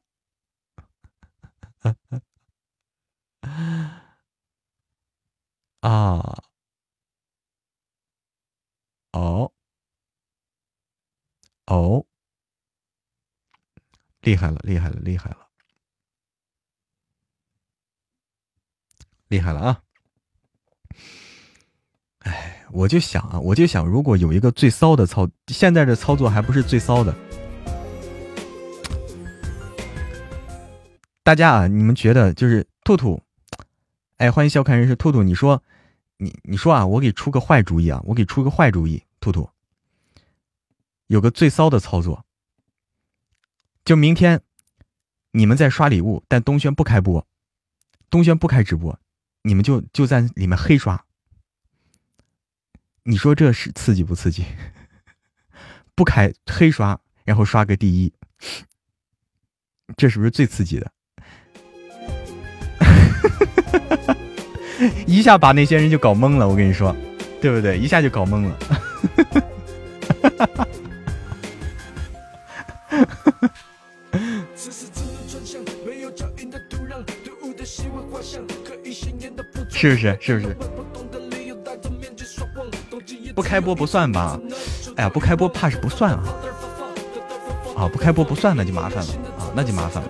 [5.79, 6.43] 啊，
[9.13, 9.51] 哦，
[11.65, 12.05] 哦，
[14.19, 15.47] 厉害了，厉害了，厉害了，
[19.29, 19.83] 厉害了啊！
[22.19, 22.57] 哎。
[22.73, 27.13] 我就想啊，我就想，如果有一个最骚的操，现在的操作还不是最骚的。
[31.23, 33.21] 大家啊，你们觉得就是兔兔？
[34.17, 35.61] 哎，欢迎笑看人生，兔兔，你说，
[36.17, 39.47] 你你说啊，我给出个坏主意啊，我给出个坏主意，兔兔，
[41.05, 42.25] 有个最骚的操作，
[43.85, 44.41] 就明天
[45.31, 47.27] 你们在刷礼物，但东轩不开播，
[48.09, 48.99] 东轩不开直播，
[49.43, 51.05] 你们就就在里面黑刷。
[53.03, 54.43] 你说这是刺激不刺激？
[55.93, 58.11] 不开黑刷，然后刷个第一，
[59.95, 60.91] 这是不是最刺激的？
[65.05, 66.95] 一下把那些人就搞懵了，我跟你说，
[67.39, 67.77] 对不对？
[67.77, 68.57] 一下就搞懵了。
[79.69, 80.17] 是不是？
[80.19, 80.55] 是不是？
[83.33, 84.39] 不开播不算吧？
[84.95, 86.23] 哎呀，不开播怕是不算啊！
[87.75, 90.09] 啊，不开播不算那就麻烦了啊，那就麻烦了。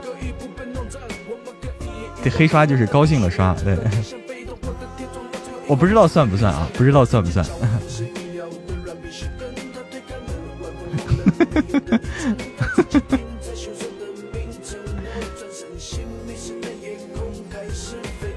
[2.24, 3.78] 这黑刷就是高兴了刷，对。
[5.72, 6.68] 我不知道算不算啊？
[6.74, 7.46] 不知道算不算？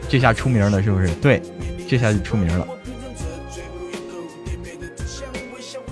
[0.08, 1.08] 这下出名了是不是？
[1.14, 1.42] 对，
[1.88, 2.64] 这下就出名了。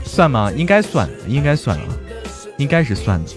[0.05, 0.52] 算吗？
[0.52, 1.86] 应该算，应该算啊，
[2.56, 3.32] 应该是算的。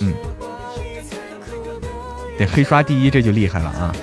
[0.00, 0.14] 嗯，
[2.38, 3.94] 得黑刷第一，这就厉害了啊！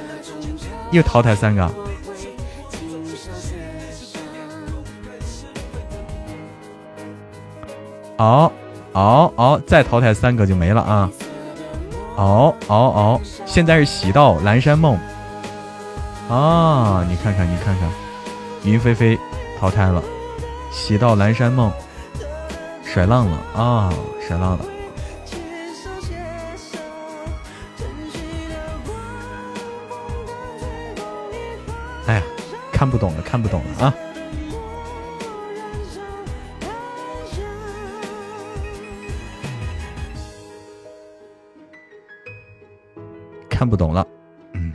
[0.92, 1.64] 又淘汰三个，
[8.18, 8.52] 哦
[8.94, 11.10] 哦哦，再淘汰三个就没了啊！
[12.18, 14.98] 哦哦哦，现在是喜到蓝山梦
[16.30, 17.06] 啊！
[17.10, 17.90] 你看看，你看看。
[18.64, 19.18] 云飞飞
[19.60, 20.04] 淘汰了，
[20.72, 21.72] 喜到蓝山梦
[22.84, 23.94] 甩浪了啊，
[24.28, 24.66] 甩浪了。
[32.82, 33.94] 看不懂了，看不懂了啊！
[43.48, 44.08] 看不懂了。
[44.54, 44.74] 嗯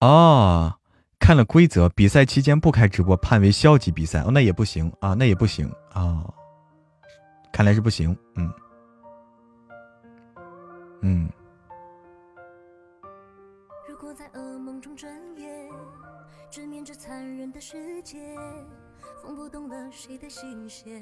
[0.00, 0.74] 哦，
[1.20, 6.24] 看了规则，比赛期间不开直播判为消极比赛哦，那也不行啊，那也不行啊，
[7.52, 8.52] 看来是不行，嗯
[11.02, 11.30] 嗯。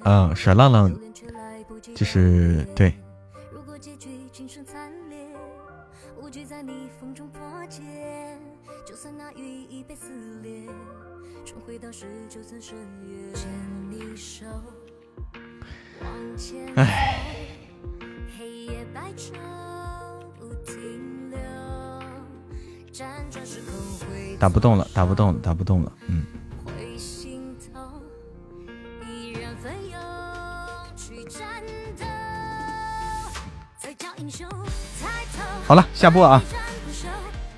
[0.04, 0.90] 嗯，耍浪浪
[1.94, 2.92] 就是对。
[16.76, 17.14] 哎。
[24.38, 26.24] 打不动了，打不动了，打不动了，嗯。
[35.68, 36.42] 好了，下播啊！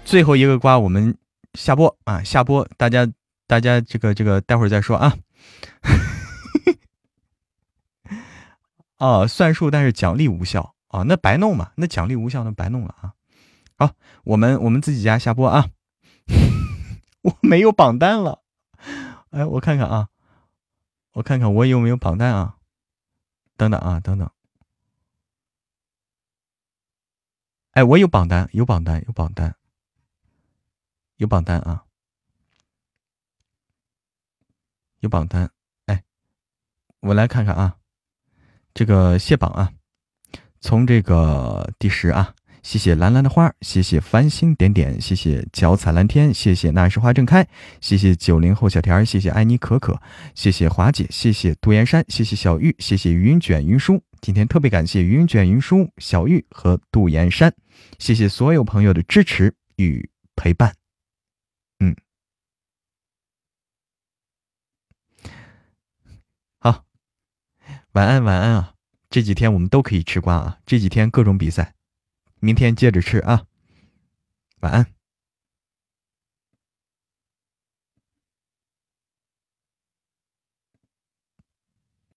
[0.05, 1.16] 最后一个瓜，我们
[1.55, 2.20] 下播啊！
[2.24, 3.09] 下播，大家
[3.47, 5.16] 大家这个这个待会儿再说啊。
[8.99, 13.12] 哦，算数，但是奖励无效啊，那白弄嘛，那奖励无效，那白弄了啊。
[13.77, 13.93] 好，
[14.24, 15.69] 我们我们自己家下播啊。
[17.23, 18.43] 我没有榜单了，
[19.31, 20.09] 哎，我看看啊，
[21.12, 22.57] 我看看我有没有榜单啊？
[23.57, 24.28] 等等啊，等等。
[27.72, 29.55] 哎，我有榜单，有榜单，有榜单，
[31.16, 31.84] 有榜单啊，
[34.98, 35.51] 有榜单。
[35.86, 36.02] 哎，
[36.98, 37.78] 我来看看啊，
[38.74, 39.72] 这个谢榜啊，
[40.60, 47.47] 从这个第十啊，谢谢蓝蓝的花，谢谢繁星点点，谢谢脚踩蓝天，谢谢那时花正开，
[47.81, 50.01] 谢谢九零后小田，谢谢爱你可可，
[50.35, 54.03] 谢谢华姐，谢谢杜岩山，谢谢小玉，谢谢云卷云舒。
[54.20, 57.55] 今天特别感谢云卷云舒、小玉和杜岩山，
[57.99, 60.74] 谢谢所有朋友的支持与陪伴。
[61.78, 61.97] 嗯，
[66.59, 66.85] 好，
[67.93, 68.74] 晚安晚安啊！
[69.09, 70.59] 这几天我们都可以吃瓜啊！
[70.66, 71.74] 这几天各种比赛，
[72.41, 73.45] 明天接着吃啊！
[74.61, 74.99] 晚安。